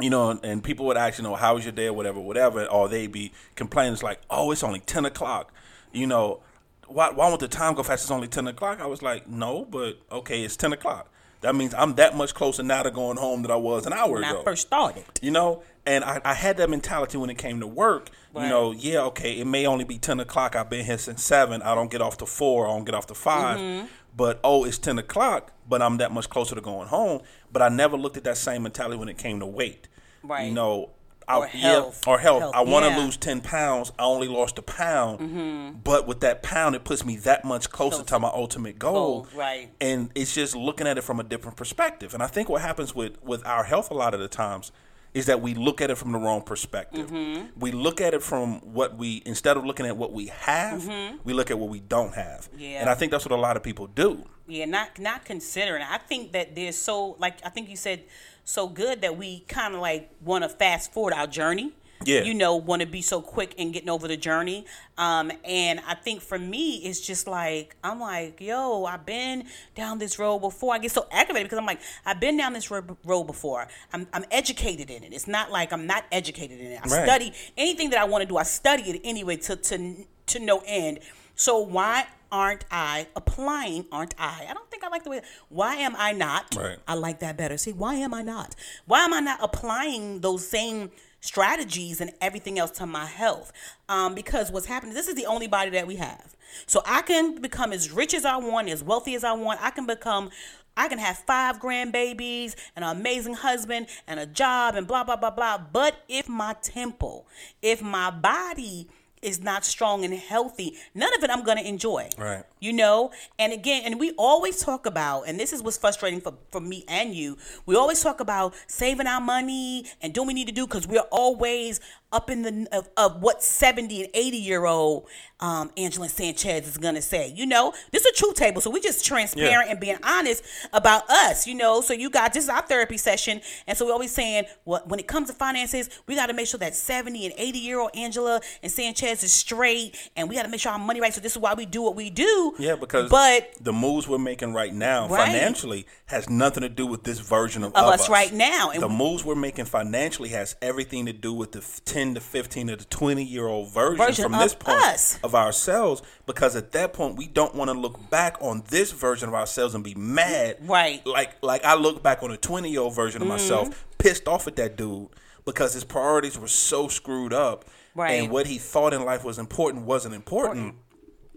you 0.00 0.10
know, 0.10 0.38
and, 0.42 0.62
people 0.64 0.86
would 0.86 0.96
ask, 0.96 1.18
you 1.18 1.24
know, 1.24 1.34
how 1.36 1.54
was 1.54 1.64
your 1.64 1.72
day 1.72 1.86
or 1.86 1.92
whatever, 1.92 2.20
whatever, 2.20 2.64
or 2.66 2.88
they'd 2.88 3.10
be 3.12 3.32
complaining, 3.56 3.92
it's 3.92 4.02
like, 4.02 4.20
oh, 4.30 4.50
it's 4.50 4.62
only 4.62 4.80
ten 4.80 5.04
o'clock, 5.04 5.52
you 5.92 6.06
know, 6.06 6.40
why 6.86 7.10
why 7.10 7.28
won't 7.28 7.40
the 7.40 7.48
time 7.48 7.74
go 7.74 7.82
fast? 7.82 8.04
It's 8.04 8.10
only 8.10 8.28
ten 8.28 8.46
o'clock. 8.48 8.80
I 8.80 8.86
was 8.86 9.00
like, 9.02 9.28
no, 9.28 9.64
but 9.64 9.98
okay, 10.10 10.42
it's 10.42 10.56
ten 10.56 10.72
o'clock. 10.72 11.08
That 11.42 11.54
means 11.54 11.72
I'm 11.74 11.94
that 11.94 12.14
much 12.16 12.34
closer 12.34 12.62
now 12.62 12.82
to 12.82 12.90
going 12.90 13.16
home 13.16 13.42
than 13.42 13.50
I 13.50 13.56
was 13.56 13.86
an 13.86 13.92
hour 13.94 14.12
when 14.12 14.24
ago 14.24 14.40
I 14.40 14.44
first 14.44 14.66
started. 14.66 15.04
you 15.22 15.30
know 15.30 15.62
and 15.86 16.04
I, 16.04 16.20
I 16.22 16.34
had 16.34 16.58
that 16.58 16.68
mentality 16.68 17.16
when 17.16 17.30
it 17.30 17.38
came 17.38 17.60
to 17.60 17.66
work 17.66 18.10
you 18.34 18.42
know 18.42 18.72
yeah 18.72 19.00
okay 19.04 19.32
it 19.40 19.46
may 19.46 19.64
only 19.66 19.84
be 19.84 19.96
10 19.98 20.20
o'clock 20.20 20.54
i've 20.54 20.68
been 20.68 20.84
here 20.84 20.98
since 20.98 21.24
7 21.24 21.62
i 21.62 21.74
don't 21.74 21.90
get 21.90 22.02
off 22.02 22.18
to 22.18 22.26
4 22.26 22.66
i 22.66 22.70
don't 22.70 22.84
get 22.84 22.94
off 22.94 23.06
to 23.06 23.14
5 23.14 23.58
Mm-hmm. 23.58 23.86
but 24.14 24.38
oh 24.44 24.64
it's 24.64 24.76
10 24.76 24.98
o'clock 24.98 25.52
but 25.66 25.80
i'm 25.80 25.96
that 25.96 26.12
much 26.12 26.28
closer 26.28 26.54
to 26.54 26.60
going 26.60 26.88
home 26.88 27.22
but 27.50 27.62
i 27.62 27.70
never 27.70 27.96
looked 27.96 28.18
at 28.18 28.24
that 28.24 28.36
same 28.36 28.62
mentality 28.62 28.98
when 28.98 29.08
it 29.08 29.16
came 29.16 29.40
to 29.40 29.46
weight 29.46 29.88
Right. 30.22 30.46
you 30.48 30.52
know 30.52 30.90
I, 31.28 31.36
Or 31.36 31.50
yeah, 31.54 31.60
health. 31.60 32.08
or 32.08 32.18
health. 32.18 32.40
Health, 32.42 32.54
I 32.56 32.62
want 32.62 32.84
to 32.84 32.88
yeah. 32.90 32.96
Mm-hmm. 32.96 33.04
lose 33.04 33.16
ten 33.16 33.40
pounds. 33.40 33.92
I 33.98 34.02
only 34.02 34.26
lost 34.26 34.58
a 34.58 34.62
pound, 34.62 35.84
but 35.84 36.06
with 36.08 36.20
that 36.20 36.42
pound, 36.42 36.74
it 36.74 36.82
puts 36.82 37.04
me 37.04 37.16
that 37.18 37.44
much 37.44 37.70
closer 37.70 38.02
to 38.02 38.18
my 38.18 38.28
ultimate 38.34 38.78
goal. 38.80 39.22
Goal, 39.22 39.26
right. 39.36 39.70
And 39.80 40.10
it's 40.16 40.34
just 40.34 40.56
looking 40.56 40.88
at 40.88 40.98
it 40.98 41.02
from 41.02 41.20
a 41.20 41.22
different 41.22 41.56
perspective. 41.56 42.14
And 42.14 42.22
I 42.22 42.26
think 42.26 42.48
what 42.48 42.62
happens 42.62 42.94
with 42.96 43.22
with 43.22 43.46
our 43.46 43.62
health 43.64 43.90
a 43.90 43.94
lot 43.94 44.12
of 44.12 44.18
the 44.20 44.28
times 44.28 44.72
is 45.12 45.26
that 45.26 45.42
we 45.42 45.54
look 45.54 45.80
at 45.80 45.90
it 45.90 45.96
from 45.96 46.12
the 46.12 46.18
wrong 46.18 46.42
perspective. 46.42 47.10
Mm-hmm. 47.10 47.58
We 47.58 47.72
look 47.72 48.00
at 48.00 48.14
it 48.14 48.22
from 48.22 48.60
what 48.60 48.96
we 48.96 49.22
instead 49.26 49.56
of 49.56 49.64
looking 49.64 49.86
at 49.86 49.96
what 49.96 50.12
we 50.12 50.26
have, 50.28 50.88
we 51.24 51.32
look 51.32 51.50
at 51.50 51.58
what 51.58 51.68
we 51.68 51.80
don't 51.80 52.14
have. 52.14 52.48
Mm-hmm. 52.50 52.60
Yeah. 52.60 52.80
And 52.80 52.90
I 52.90 52.94
think 52.94 53.10
that's 53.10 53.24
what 53.24 53.36
a 53.36 53.40
lot 53.40 53.56
of 53.56 53.62
people 53.62 53.86
do. 53.86 54.24
Yeah, 54.46 54.64
not 54.66 54.98
not 54.98 55.24
considering. 55.24 55.82
I 55.82 55.98
think 55.98 56.32
that 56.32 56.54
there's 56.54 56.76
so 56.76 57.16
like 57.18 57.44
I 57.44 57.48
think 57.48 57.68
you 57.68 57.76
said 57.76 58.04
so 58.44 58.68
good 58.68 59.00
that 59.02 59.16
we 59.16 59.40
kind 59.40 59.74
of 59.74 59.80
like 59.80 60.10
want 60.20 60.44
to 60.44 60.48
fast 60.48 60.92
forward 60.92 61.14
our 61.14 61.26
journey. 61.26 61.72
Yeah. 62.04 62.22
You 62.22 62.32
know, 62.34 62.56
want 62.56 62.80
to 62.80 62.86
be 62.88 63.02
so 63.02 63.20
quick 63.20 63.54
in 63.58 63.72
getting 63.72 63.90
over 63.90 64.08
the 64.08 64.16
journey. 64.16 64.64
Um, 64.96 65.30
and 65.44 65.80
I 65.86 65.94
think 65.94 66.22
for 66.22 66.38
me, 66.38 66.76
it's 66.76 67.00
just 67.00 67.26
like 67.26 67.76
I'm 67.84 68.00
like, 68.00 68.40
yo, 68.40 68.84
I've 68.86 69.04
been 69.04 69.44
down 69.74 69.98
this 69.98 70.18
road 70.18 70.38
before. 70.38 70.74
I 70.74 70.78
get 70.78 70.92
so 70.92 71.06
aggravated 71.10 71.46
because 71.48 71.58
I'm 71.58 71.66
like, 71.66 71.80
I've 72.06 72.18
been 72.18 72.36
down 72.38 72.54
this 72.54 72.70
ro- 72.70 72.96
road 73.04 73.24
before. 73.24 73.68
I'm 73.92 74.06
I'm 74.12 74.24
educated 74.30 74.88
in 74.90 75.04
it. 75.04 75.12
It's 75.12 75.28
not 75.28 75.50
like 75.50 75.72
I'm 75.72 75.86
not 75.86 76.04
educated 76.10 76.58
in 76.60 76.66
it. 76.72 76.80
I 76.82 76.88
Right. 76.88 77.04
study 77.04 77.32
anything 77.58 77.90
that 77.90 77.98
I 78.00 78.04
want 78.04 78.22
to 78.22 78.26
do. 78.26 78.36
I 78.38 78.44
study 78.44 78.82
it 78.84 79.00
anyway 79.04 79.36
to 79.36 79.56
to 79.56 80.06
to 80.26 80.38
no 80.38 80.62
end. 80.66 81.00
So 81.34 81.58
why 81.58 82.06
aren't 82.32 82.64
I 82.70 83.08
applying? 83.16 83.86
Aren't 83.90 84.14
I? 84.18 84.46
I 84.48 84.54
don't 84.54 84.70
think 84.70 84.84
I 84.84 84.88
like 84.88 85.04
the 85.04 85.10
way. 85.10 85.20
Why 85.48 85.74
am 85.76 85.94
I 85.98 86.12
not? 86.12 86.54
Right. 86.56 86.78
I 86.86 86.94
like 86.94 87.20
that 87.20 87.36
better. 87.36 87.58
See, 87.58 87.72
why 87.72 87.94
am 87.96 88.14
I 88.14 88.22
not? 88.22 88.54
Why 88.86 89.04
am 89.04 89.12
I 89.12 89.20
not 89.20 89.38
applying 89.42 90.20
those 90.20 90.46
same 90.48 90.90
strategies 91.20 92.00
and 92.00 92.12
everything 92.20 92.58
else 92.58 92.70
to 92.72 92.86
my 92.86 93.06
health? 93.06 93.52
Um, 93.88 94.14
because 94.14 94.50
what's 94.50 94.66
happening, 94.66 94.94
this 94.94 95.08
is 95.08 95.14
the 95.14 95.26
only 95.26 95.46
body 95.46 95.70
that 95.70 95.86
we 95.86 95.96
have. 95.96 96.36
So 96.66 96.82
I 96.86 97.02
can 97.02 97.40
become 97.40 97.72
as 97.72 97.90
rich 97.90 98.14
as 98.14 98.24
I 98.24 98.36
want, 98.36 98.68
as 98.68 98.82
wealthy 98.82 99.14
as 99.14 99.24
I 99.24 99.32
want. 99.32 99.60
I 99.62 99.70
can 99.70 99.86
become, 99.86 100.30
I 100.76 100.88
can 100.88 100.98
have 100.98 101.18
five 101.18 101.60
grandbabies, 101.60 102.54
and 102.74 102.84
an 102.84 102.96
amazing 102.96 103.34
husband, 103.34 103.86
and 104.06 104.18
a 104.18 104.26
job, 104.26 104.74
and 104.74 104.86
blah, 104.86 105.04
blah, 105.04 105.16
blah, 105.16 105.30
blah. 105.30 105.58
But 105.58 105.96
if 106.08 106.28
my 106.28 106.54
temple, 106.62 107.26
if 107.62 107.82
my 107.82 108.10
body, 108.10 108.88
is 109.22 109.42
not 109.42 109.64
strong 109.64 110.04
and 110.04 110.14
healthy, 110.14 110.74
none 110.94 111.12
of 111.16 111.22
it 111.22 111.30
I'm 111.30 111.44
gonna 111.44 111.60
enjoy 111.62 112.08
Right. 112.18 112.44
you 112.58 112.72
know 112.72 113.10
and 113.38 113.52
again 113.52 113.82
and 113.84 114.00
we 114.00 114.12
always 114.12 114.58
talk 114.58 114.86
about 114.86 115.22
and 115.22 115.38
this 115.38 115.52
is 115.52 115.62
what's 115.62 115.76
frustrating 115.76 116.20
for, 116.20 116.34
for 116.50 116.60
me 116.60 116.84
and 116.88 117.14
you 117.14 117.36
we 117.66 117.76
always 117.76 118.02
talk 118.02 118.20
about 118.20 118.54
saving 118.66 119.06
our 119.06 119.20
money 119.20 119.84
and 120.02 120.12
doing 120.14 120.26
we 120.28 120.34
need 120.34 120.46
to 120.46 120.52
do 120.54 120.66
because 120.66 120.86
we're 120.86 121.00
always 121.10 121.80
up 122.12 122.30
in 122.30 122.42
the 122.42 122.66
of, 122.72 122.88
of 122.96 123.22
what 123.22 123.42
70 123.42 124.02
and 124.02 124.10
80 124.14 124.36
year 124.36 124.64
old 124.66 125.06
um, 125.40 125.70
angela 125.76 126.08
sanchez 126.08 126.66
is 126.68 126.76
gonna 126.76 127.00
say 127.00 127.32
you 127.34 127.46
know 127.46 127.72
this 127.92 128.04
is 128.04 128.10
a 128.12 128.14
truth 128.18 128.34
table 128.34 128.60
so 128.60 128.68
we're 128.70 128.82
just 128.82 129.04
transparent 129.04 129.66
Yeah. 129.66 129.70
and 129.70 129.80
being 129.80 129.96
honest 130.02 130.44
about 130.72 131.08
us 131.08 131.46
you 131.46 131.54
know 131.54 131.80
so 131.80 131.92
you 131.94 132.10
got 132.10 132.32
this 132.34 132.44
is 132.44 132.50
our 132.50 132.62
therapy 132.62 132.96
session 132.98 133.40
and 133.66 133.78
so 133.78 133.86
we're 133.86 133.92
always 133.92 134.12
saying 134.12 134.44
well, 134.64 134.82
when 134.86 135.00
it 135.00 135.06
comes 135.06 135.28
to 135.28 135.34
finances 135.34 135.88
we 136.06 136.14
got 136.14 136.26
to 136.26 136.34
make 136.34 136.46
sure 136.46 136.58
that 136.58 136.74
70 136.74 137.26
and 137.26 137.34
80 137.38 137.58
year 137.58 137.80
old 137.80 137.90
angela 137.94 138.40
and 138.62 138.70
sanchez 138.70 139.22
is 139.24 139.32
straight 139.32 139.96
and 140.16 140.28
we 140.28 140.34
got 140.34 140.42
to 140.42 140.48
make 140.48 140.60
sure 140.60 140.72
our 140.72 140.78
money 140.78 141.00
right 141.00 141.14
so 141.14 141.20
this 141.20 141.32
is 141.32 141.38
why 141.38 141.54
we 141.54 141.64
do 141.64 141.80
what 141.82 141.96
we 141.96 142.10
do 142.10 142.54
Yeah, 142.58 142.74
because 142.76 143.08
but 143.10 143.50
the 143.60 143.72
moves 143.72 144.06
we're 144.08 144.18
making 144.18 144.52
right 144.52 144.74
now 144.74 145.08
Right. 145.08 145.26
financially 145.26 145.86
has 146.06 146.28
nothing 146.28 146.62
to 146.62 146.68
do 146.68 146.86
with 146.86 147.04
this 147.04 147.18
version 147.20 147.62
of, 147.64 147.72
Of 147.74 147.84
of 147.84 147.92
us 147.94 148.08
right 148.08 148.32
now. 148.32 148.70
And 148.70 148.82
the 148.82 148.88
moves 148.88 149.24
we're 149.24 149.34
making 149.34 149.64
financially 149.66 150.28
has 150.30 150.56
everything 150.60 151.06
to 151.06 151.12
do 151.12 151.32
with 151.32 151.52
the 151.52 151.60
f- 151.60 151.80
10 152.00 152.14
to 152.14 152.20
15 152.20 152.66
to 152.68 152.76
the 152.76 152.84
20 152.84 153.22
year 153.24 153.46
old 153.46 153.70
version, 153.72 153.98
Version 154.06 154.22
from 154.24 154.32
this 154.32 154.54
point 154.54 154.78
us. 154.82 155.18
of 155.22 155.34
ourselves 155.34 156.02
because 156.26 156.56
at 156.56 156.72
that 156.72 156.92
point 156.94 157.16
we 157.16 157.26
don't 157.26 157.54
want 157.54 157.70
to 157.70 157.78
look 157.78 158.08
back 158.08 158.36
on 158.40 158.62
this 158.70 158.90
version 158.92 159.28
of 159.28 159.34
ourselves 159.34 159.74
and 159.74 159.84
be 159.84 159.94
mad 159.94 160.56
Right. 160.62 161.00
Mm-hmm. 161.00 161.10
like 161.10 161.36
like 161.42 161.64
I 161.64 161.74
look 161.74 162.02
back 162.02 162.22
on 162.22 162.30
a 162.30 162.36
20 162.38 162.70
year 162.70 162.80
old 162.80 162.94
version 162.94 163.20
of 163.20 163.28
myself 163.28 163.86
pissed 163.98 164.26
off 164.26 164.46
at 164.46 164.56
that 164.56 164.76
dude 164.76 165.08
because 165.44 165.74
his 165.74 165.84
priorities 165.84 166.38
were 166.38 166.48
so 166.48 166.88
screwed 166.88 167.32
up 167.34 167.66
Right. 167.94 168.12
and 168.22 168.30
what 168.30 168.46
he 168.46 168.56
thought 168.56 168.94
in 168.94 169.04
life 169.04 169.22
was 169.24 169.38
important 169.38 169.84
wasn't 169.84 170.14
important. 170.14 170.76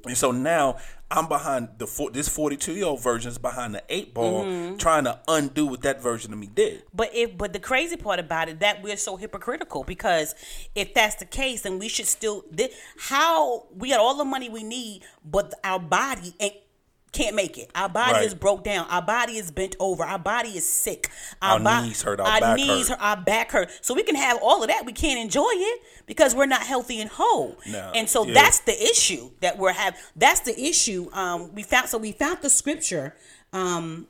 And 0.06 0.16
so 0.18 0.32
now 0.32 0.78
I'm 1.16 1.28
behind 1.28 1.70
the 1.78 1.86
four, 1.86 2.10
this 2.12 2.28
42 2.28 2.74
year 2.74 2.86
old 2.86 3.02
version 3.04 3.30
is 3.32 3.38
behind 3.38 3.76
the 3.76 3.84
eight 3.90 4.14
ball, 4.14 4.44
Mm-hmm. 4.46 4.78
trying 4.78 5.04
to 5.04 5.20
undo 5.28 5.68
what 5.68 5.82
that 5.84 6.02
version 6.02 6.34
of 6.34 6.40
me 6.40 6.48
did. 6.48 6.84
But 6.94 7.12
if 7.14 7.38
but 7.38 7.54
the 7.54 7.60
crazy 7.60 7.96
part 7.98 8.20
about 8.20 8.50
it 8.50 8.60
that 8.62 8.82
we're 8.82 8.98
so 8.98 9.16
hypocritical 9.16 9.84
because 9.84 10.34
if 10.74 10.94
that's 10.96 11.16
the 11.16 11.26
case, 11.26 11.62
then 11.62 11.78
we 11.78 11.88
should 11.88 12.08
still 12.08 12.44
thi- 12.56 12.72
how 12.98 13.68
we 13.76 13.90
got 13.90 14.00
all 14.00 14.18
the 14.18 14.26
money 14.26 14.50
we 14.50 14.64
need, 14.64 15.04
but 15.24 15.54
our 15.64 15.80
body 15.80 16.34
ain't 16.40 16.56
can't 17.14 17.36
make 17.36 17.58
it. 17.58 17.70
Our 17.76 17.88
body 17.88 18.14
Right. 18.14 18.26
is 18.26 18.34
broke 18.34 18.64
down. 18.64 18.88
Our 18.90 19.02
body 19.02 19.38
is 19.38 19.52
bent 19.52 19.76
over. 19.80 20.04
Our 20.04 20.20
body 20.20 20.50
is 20.58 20.68
sick. 20.68 21.10
Our 21.42 21.60
bo- 21.60 21.84
knees 21.84 22.02
hurt, 22.02 22.20
our 22.20 22.40
back 22.40 22.58
knees 22.58 22.90
hurt. 22.90 22.98
Our 23.00 23.18
back 23.18 23.52
hurt. 23.52 23.70
So 23.82 23.94
we 23.94 24.04
can 24.04 24.16
have 24.16 24.40
all 24.42 24.62
of 24.64 24.68
that. 24.70 24.86
We 24.86 24.92
can't 24.94 25.20
enjoy 25.20 25.52
it 25.54 25.82
because 26.08 26.36
we're 26.36 26.48
not 26.48 26.64
healthy 26.64 27.00
and 27.00 27.10
whole. 27.10 27.58
No, 27.68 27.92
And 27.96 28.10
so 28.10 28.26
yeah. 28.26 28.34
that's 28.34 28.60
the 28.60 28.74
issue 28.84 29.32
that 29.40 29.58
we're 29.58 29.72
having. 29.74 30.00
That's 30.16 30.42
the 30.42 30.60
issue. 30.60 31.10
Um, 31.14 31.54
we 31.54 31.64
found 31.64 31.88
so 31.90 31.98
we 31.98 32.12
found 32.12 32.40
the 32.42 32.50
scripture. 32.50 33.16
Um, 33.54 34.08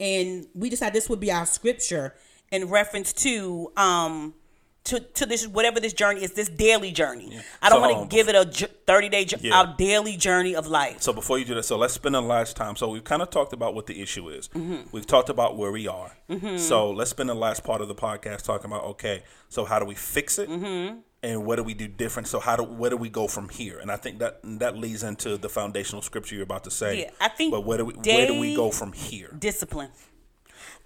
and 0.00 0.46
we 0.54 0.68
decided 0.68 0.94
this 0.94 1.08
would 1.08 1.20
be 1.20 1.30
our 1.30 1.46
scripture 1.46 2.14
in 2.50 2.68
reference 2.68 3.12
to 3.12 3.72
um 3.76 4.34
to, 4.84 4.98
to 5.00 5.26
this 5.26 5.46
whatever 5.46 5.78
this 5.80 5.92
journey 5.92 6.24
is 6.24 6.32
this 6.32 6.48
daily 6.48 6.90
journey 6.90 7.38
i 7.62 7.68
don't 7.68 7.80
So, 7.82 7.88
want 7.94 8.10
to 8.10 8.16
give 8.16 8.28
it 8.28 8.34
a 8.34 8.44
j- 8.44 8.66
30 8.86 9.08
day 9.08 9.24
jo- 9.24 9.36
Yeah. 9.40 9.56
our 9.58 9.74
daily 9.78 10.16
journey 10.16 10.56
of 10.56 10.66
life 10.66 11.00
So 11.02 11.12
before 11.12 11.38
you 11.38 11.44
do 11.44 11.54
that, 11.54 11.62
so 11.64 11.76
let's 11.78 11.94
spend 11.94 12.14
the 12.14 12.20
last 12.20 12.56
time. 12.56 12.74
So 12.76 12.88
we've 12.88 13.04
kind 13.04 13.22
of 13.22 13.30
talked 13.30 13.52
about 13.52 13.74
what 13.74 13.86
the 13.86 14.00
issue 14.02 14.28
is. 14.28 14.48
Mm-hmm. 14.48 14.88
We've 14.92 15.06
talked 15.06 15.28
about 15.30 15.56
where 15.56 15.70
we 15.72 15.86
are. 15.88 16.16
So 16.56 16.90
let's 16.90 17.10
spend 17.10 17.28
the 17.28 17.34
last 17.34 17.62
part 17.64 17.80
of 17.80 17.88
the 17.88 17.94
podcast 17.94 18.42
talking 18.44 18.66
about 18.70 18.84
okay, 18.94 19.22
so 19.48 19.64
how 19.64 19.78
do 19.78 19.84
we 19.86 19.94
fix 19.94 20.38
it? 20.38 20.48
Mm-hmm. 20.48 20.98
and 21.22 21.46
what 21.46 21.56
do 21.56 21.62
we 21.62 21.74
do 21.74 21.86
different? 21.86 22.26
So 22.28 22.40
how 22.40 22.56
do 22.56 22.64
where 22.64 22.90
do 22.90 22.96
we 22.96 23.08
go 23.08 23.28
from 23.28 23.48
here? 23.48 23.78
And 23.78 23.90
I 23.90 23.96
think 23.96 24.18
that 24.18 24.40
that 24.62 24.76
leads 24.76 25.02
into 25.04 25.36
the 25.38 25.48
foundational 25.48 26.02
scripture 26.02 26.34
you're 26.34 26.44
about 26.52 26.64
to 26.64 26.70
say. 26.70 26.90
Yeah, 27.02 27.10
I 27.20 27.28
think 27.28 27.52
But 27.52 27.64
where 27.64 27.78
do 27.78 27.84
we 27.84 27.94
where 27.94 28.26
do 28.26 28.40
we 28.40 28.54
go 28.56 28.70
from 28.70 28.92
here? 28.92 29.30
discipline. 29.38 29.90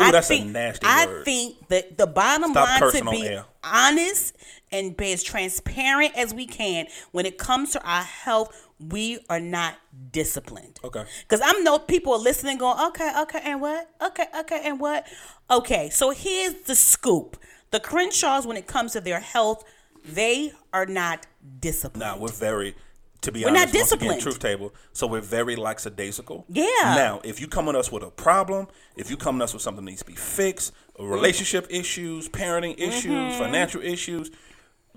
Ooh, 0.03 0.13
that's 0.13 0.27
a 0.27 0.29
think, 0.29 0.53
nasty 0.53 0.87
I 0.87 1.07
word. 1.07 1.25
think 1.25 1.69
that 1.69 1.97
the 1.97 2.07
bottom 2.07 2.51
Stop 2.51 2.81
line 2.81 2.93
to 2.93 3.11
be 3.11 3.39
honest 3.65 4.37
and 4.71 4.97
be 4.97 5.13
as 5.13 5.23
transparent 5.23 6.17
as 6.17 6.35
we 6.35 6.47
can 6.47 6.87
when 7.13 7.25
it 7.25 7.39
comes 7.39 7.73
to 7.73 7.83
our 7.83 8.03
health, 8.03 8.69
we 8.79 9.19
are 9.31 9.41
not 9.41 9.77
disciplined. 10.13 10.79
Okay. 10.85 11.05
Because 11.23 11.41
I'm 11.43 11.65
know 11.65 11.79
people 11.79 12.13
are 12.13 12.19
listening, 12.19 12.59
going, 12.59 12.79
okay, 12.89 13.11
okay, 13.23 13.41
and 13.45 13.61
what? 13.61 13.91
Okay, 14.03 14.27
okay, 14.41 14.61
and 14.65 14.79
what? 14.79 15.07
Okay, 15.51 15.89
so 15.89 16.11
here's 16.11 16.55
the 16.65 16.75
scoop: 16.75 17.39
the 17.71 17.81
Crenshaws, 17.81 18.47
when 18.47 18.59
it 18.59 18.67
comes 18.67 18.93
to 18.93 19.01
their 19.01 19.21
health, 19.21 19.65
they 20.05 20.53
are 20.75 20.87
not 20.87 21.27
disciplined. 21.61 22.01
Now 22.01 22.19
we're 22.19 22.29
very, 22.29 22.75
to 23.23 23.33
be 23.33 23.41
We're 23.45 23.51
not 23.51 23.59
honest, 23.59 23.75
again, 23.75 23.83
disciplined. 23.83 24.21
truth 24.23 24.39
table. 24.39 24.75
So 24.93 25.07
we're 25.07 25.21
very 25.21 25.57
lackadaisical. 25.57 26.45
Yeah. 26.49 26.65
Now, 26.83 27.21
if 27.25 27.41
you 27.41 27.49
come 27.49 27.69
at 27.69 27.75
us 27.75 27.91
with 27.91 28.03
a 28.03 28.11
problem, 28.11 28.69
if 28.97 29.11
you 29.11 29.17
come 29.17 29.41
at 29.41 29.45
us 29.45 29.53
with 29.53 29.63
something 29.63 29.85
that 29.85 29.91
needs 29.91 30.03
to 30.03 30.07
be 30.07 30.15
fixed, 30.17 30.73
relationship 30.99 31.67
issues, 31.71 32.29
parenting 32.29 32.79
issues, 32.79 33.37
financial 33.37 33.81
issues, 33.83 34.31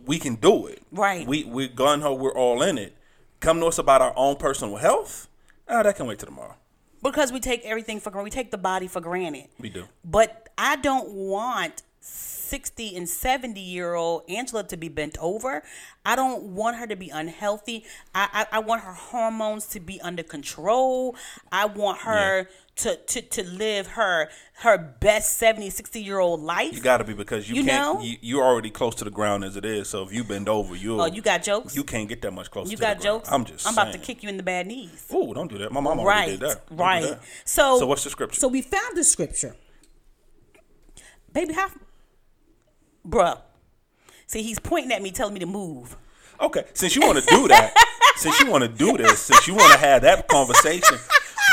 we 0.06 0.18
can 0.20 0.36
do 0.36 0.68
it. 0.68 0.80
Mm-hmm. 0.86 1.00
Right. 1.00 1.28
We 1.28 1.44
we 1.44 1.68
gun 1.68 2.02
ho. 2.02 2.14
We're 2.14 2.34
all 2.34 2.62
in 2.62 2.78
it. 2.78 2.96
Come 3.40 3.60
to 3.62 3.66
us 3.68 3.78
about 3.78 4.02
our 4.02 4.14
own 4.16 4.36
personal 4.36 4.78
health. 4.78 5.28
Oh, 5.68 5.84
that 5.84 5.96
can 5.96 6.08
wait 6.08 6.20
till 6.20 6.28
tomorrow. 6.28 6.56
because 7.04 7.32
we 7.32 7.40
take 7.40 7.64
everything 7.64 8.00
for 8.00 8.10
granted. 8.12 8.24
We 8.26 8.30
take 8.32 8.52
the 8.52 8.58
body 8.58 8.88
for 8.88 9.00
granted. 9.02 9.48
We 9.60 9.70
do. 9.70 9.86
But 10.04 10.50
I 10.58 10.76
don't 10.78 11.10
want 11.12 11.84
60 12.10 12.96
and 12.98 13.08
70 13.08 13.60
year 13.62 13.94
old 13.94 14.24
Angela 14.28 14.64
to 14.64 14.76
be 14.78 14.90
bent 14.90 15.18
over. 15.22 15.62
I 16.04 16.16
don't 16.16 16.42
want 16.56 16.78
her 16.78 16.88
to 16.88 16.96
be 16.96 17.10
unhealthy. 17.10 17.86
I, 18.16 18.46
I, 18.52 18.58
I 18.58 18.60
want 18.60 18.82
her 18.82 18.94
hormones 18.94 19.68
to 19.68 19.80
be 19.80 20.02
under 20.02 20.24
control. 20.24 21.16
I 21.52 21.66
want 21.66 22.00
her 22.02 22.48
to, 22.78 22.96
to, 22.96 23.22
to 23.22 23.44
live 23.44 23.88
her 23.88 24.30
her 24.62 24.78
best 24.78 25.38
70, 25.38 25.70
60 25.70 26.02
year 26.02 26.18
old 26.18 26.40
life. 26.42 26.74
You 26.74 26.82
got 26.82 26.98
to 26.98 27.04
be 27.04 27.14
because 27.14 27.48
you, 27.48 27.58
You 27.58 27.66
can't. 27.66 27.98
know? 27.98 28.02
You, 28.04 28.18
you're 28.22 28.44
already 28.44 28.72
close 28.72 28.96
to 28.96 29.04
the 29.04 29.12
ground 29.12 29.44
as 29.44 29.56
it 29.56 29.64
is. 29.66 29.88
So 29.88 30.02
if 30.04 30.12
you 30.12 30.24
bend 30.24 30.50
over, 30.50 30.76
you 30.76 31.00
oh, 31.00 31.06
you 31.06 31.22
got 31.22 31.44
jokes? 31.44 31.76
you 31.76 31.84
can't 31.84 32.10
get 32.10 32.24
that 32.24 32.32
much 32.32 32.50
closer. 32.50 32.72
You 32.72 32.78
to 32.78 32.82
got 32.82 32.98
the 32.98 33.04
ground. 33.04 33.20
jokes? 33.26 33.32
I'm 33.32 33.46
just. 33.46 33.68
I'm 33.68 33.74
about 33.74 33.92
to 33.94 34.00
kick 34.00 34.24
you 34.24 34.30
in 34.30 34.38
the 34.38 34.44
bad 34.44 34.66
knees. 34.66 35.06
Ooh, 35.14 35.34
don't 35.36 35.52
do 35.52 35.60
that. 35.60 35.72
My 35.72 35.82
mom 35.82 36.00
already 36.00 36.32
Right, 36.32 36.40
did 36.40 36.50
that. 36.50 36.68
Don't 36.70 36.78
right. 36.80 37.04
that. 37.04 37.20
So, 37.46 37.78
So 37.78 37.86
what's 37.86 38.04
the 38.06 38.10
scripture? 38.10 38.40
So 38.40 38.48
we 38.48 38.64
found 38.64 38.98
the 38.98 39.04
scripture, 39.04 39.56
baby. 41.32 41.54
How, 41.54 41.70
bruh? 43.10 43.40
See, 44.28 44.44
he's 44.44 44.60
pointing 44.60 44.92
at 44.92 45.02
me, 45.02 45.12
telling 45.12 45.34
me 45.34 45.40
to 45.40 45.46
move. 45.46 45.98
Okay, 46.40 46.64
since 46.74 46.96
you 46.96 47.02
want 47.02 47.18
to 47.20 47.26
do 47.26 47.48
that, 47.50 47.74
since 48.16 48.40
you 48.40 48.50
want 48.50 48.64
to 48.64 48.70
do 48.70 48.96
this, 48.98 49.20
since 49.20 49.48
you 49.48 49.56
want 49.56 49.74
to 49.74 49.80
have 49.80 50.04
that 50.04 50.28
conversation, 50.28 50.98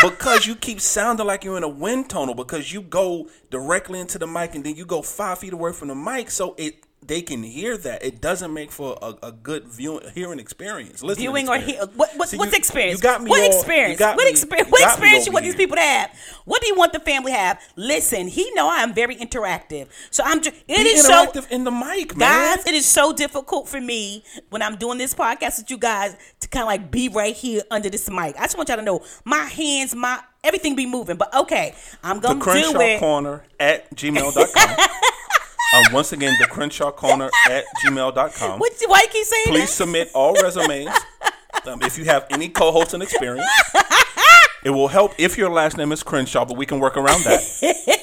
because 0.02 0.46
you 0.46 0.54
keep 0.54 0.80
sounding 0.80 1.26
like 1.26 1.42
you're 1.42 1.56
in 1.56 1.64
a 1.64 1.68
wind 1.68 2.08
tunnel, 2.08 2.34
because 2.34 2.72
you 2.72 2.82
go 2.82 3.28
directly 3.50 3.98
into 3.98 4.18
the 4.18 4.26
mic 4.26 4.54
and 4.54 4.64
then 4.64 4.76
you 4.76 4.84
go 4.84 5.02
five 5.02 5.38
feet 5.38 5.52
away 5.52 5.72
from 5.72 5.88
the 5.88 5.94
mic, 5.94 6.30
so 6.30 6.54
it 6.56 6.85
they 7.06 7.22
can 7.22 7.42
hear 7.42 7.76
that. 7.78 8.04
It 8.04 8.20
doesn't 8.20 8.52
make 8.52 8.70
for 8.70 8.98
a, 9.02 9.14
a 9.28 9.32
good 9.32 9.64
viewing 9.68 10.08
hearing 10.14 10.38
experience. 10.38 11.00
Viewing 11.02 11.48
or 11.48 11.56
experience. 11.56 11.64
hear, 11.66 11.96
what, 11.96 12.10
what 12.16 12.32
what's 12.32 12.32
you- 12.52 12.58
experience? 12.58 12.98
You 12.98 13.02
got 13.02 13.22
me. 13.22 13.30
What 13.30 13.40
all- 13.42 13.46
experience? 13.56 13.98
got 13.98 14.16
What 14.16 14.24
me- 14.24 14.30
experience? 14.30 14.68
you 14.68 14.72
What 14.72 14.80
got 14.80 14.86
me 14.88 14.92
experience 14.92 15.26
you 15.26 15.32
want 15.32 15.44
these 15.44 15.54
people 15.54 15.76
to 15.76 15.82
have? 15.82 16.10
What 16.44 16.60
do 16.62 16.68
you 16.68 16.74
want 16.76 16.92
the 16.92 17.00
family 17.00 17.32
to 17.32 17.38
have? 17.38 17.60
Listen, 17.76 18.28
he 18.28 18.50
know 18.54 18.68
I 18.68 18.82
am 18.82 18.94
very 18.94 19.16
interactive, 19.16 19.88
so 20.10 20.22
I'm. 20.24 20.40
Just, 20.42 20.56
it 20.68 20.76
Be 20.76 20.82
is 20.82 21.04
so 21.06 21.26
interactive 21.26 21.50
in 21.50 21.64
the 21.64 21.70
mic, 21.70 22.16
man. 22.16 22.56
Guys, 22.56 22.66
it 22.66 22.74
is 22.74 22.86
so 22.86 23.12
difficult 23.12 23.68
for 23.68 23.80
me 23.80 24.24
when 24.50 24.62
I'm 24.62 24.76
doing 24.76 24.98
this 24.98 25.14
podcast 25.14 25.58
with 25.58 25.70
you 25.70 25.78
guys 25.78 26.16
to 26.40 26.48
kind 26.48 26.62
of 26.62 26.66
like 26.68 26.90
be 26.90 27.08
right 27.08 27.34
here 27.34 27.62
under 27.70 27.88
this 27.90 28.08
mic. 28.10 28.36
I 28.38 28.42
just 28.42 28.56
want 28.56 28.68
y'all 28.68 28.78
to 28.78 28.82
know 28.84 29.02
my 29.24 29.44
hands, 29.44 29.94
my 29.94 30.20
everything 30.44 30.76
be 30.76 30.86
moving. 30.86 31.16
But 31.16 31.34
okay, 31.34 31.74
I'm 32.04 32.20
gonna 32.20 32.40
Crenshaw 32.40 32.72
do 32.72 32.80
it. 32.80 33.00
Corner 33.00 33.44
at 33.58 33.94
gmail.com. 33.94 34.76
um, 35.76 35.92
once 35.92 36.12
again, 36.12 36.36
the 36.40 36.46
Crenshaw 36.46 36.90
Corner 36.90 37.30
at 37.50 37.64
gmail.com. 37.84 38.58
What, 38.58 38.72
why 38.86 39.00
you 39.02 39.08
keep 39.08 39.24
saying 39.24 39.46
Please 39.48 39.60
that? 39.62 39.68
submit 39.68 40.10
all 40.14 40.34
resumes. 40.34 40.90
Um, 41.66 41.82
if 41.82 41.98
you 41.98 42.04
have 42.04 42.26
any 42.30 42.48
co-hosting 42.48 43.02
experience, 43.02 43.46
it 44.64 44.70
will 44.70 44.88
help 44.88 45.14
if 45.18 45.36
your 45.36 45.50
last 45.50 45.76
name 45.76 45.92
is 45.92 46.02
Crenshaw, 46.02 46.44
but 46.44 46.56
we 46.56 46.66
can 46.66 46.80
work 46.80 46.96
around 46.96 47.24
that. 47.24 48.02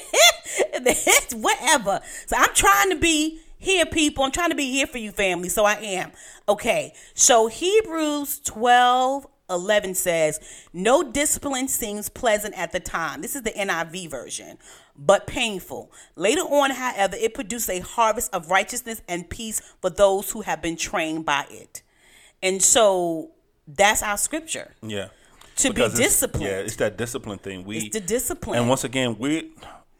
whatever. 1.34 2.00
So 2.26 2.36
I'm 2.36 2.54
trying 2.54 2.90
to 2.90 2.96
be 2.96 3.40
here, 3.58 3.86
people. 3.86 4.24
I'm 4.24 4.32
trying 4.32 4.50
to 4.50 4.56
be 4.56 4.70
here 4.70 4.86
for 4.86 4.98
you, 4.98 5.12
family. 5.12 5.48
So 5.48 5.64
I 5.64 5.74
am. 5.74 6.12
Okay. 6.48 6.94
So 7.14 7.46
Hebrews 7.46 8.40
12 8.40 9.26
11 9.50 9.94
says, 9.94 10.40
No 10.72 11.02
discipline 11.02 11.68
seems 11.68 12.08
pleasant 12.08 12.58
at 12.58 12.72
the 12.72 12.80
time. 12.80 13.20
This 13.20 13.36
is 13.36 13.42
the 13.42 13.50
NIV 13.50 14.10
version, 14.10 14.58
but 14.96 15.26
painful. 15.26 15.90
Later 16.16 16.42
on, 16.42 16.70
however, 16.70 17.16
it 17.16 17.34
produced 17.34 17.68
a 17.70 17.80
harvest 17.80 18.32
of 18.34 18.50
righteousness 18.50 19.02
and 19.08 19.28
peace 19.28 19.60
for 19.80 19.90
those 19.90 20.30
who 20.30 20.42
have 20.42 20.62
been 20.62 20.76
trained 20.76 21.24
by 21.26 21.46
it. 21.50 21.82
And 22.42 22.62
so 22.62 23.30
that's 23.66 24.02
our 24.02 24.16
scripture. 24.16 24.74
Yeah. 24.82 25.08
To 25.56 25.68
be 25.68 25.74
Because 25.74 25.94
it's- 25.94 26.10
disciplined. 26.10 26.46
Yeah, 26.46 26.58
it's 26.58 26.76
that 26.76 26.96
discipline 26.96 27.38
thing. 27.38 27.64
We 27.64 27.78
It's 27.78 27.94
the 27.94 28.00
discipline. 28.00 28.58
And 28.58 28.68
once 28.68 28.84
again, 28.84 29.16
we 29.18 29.52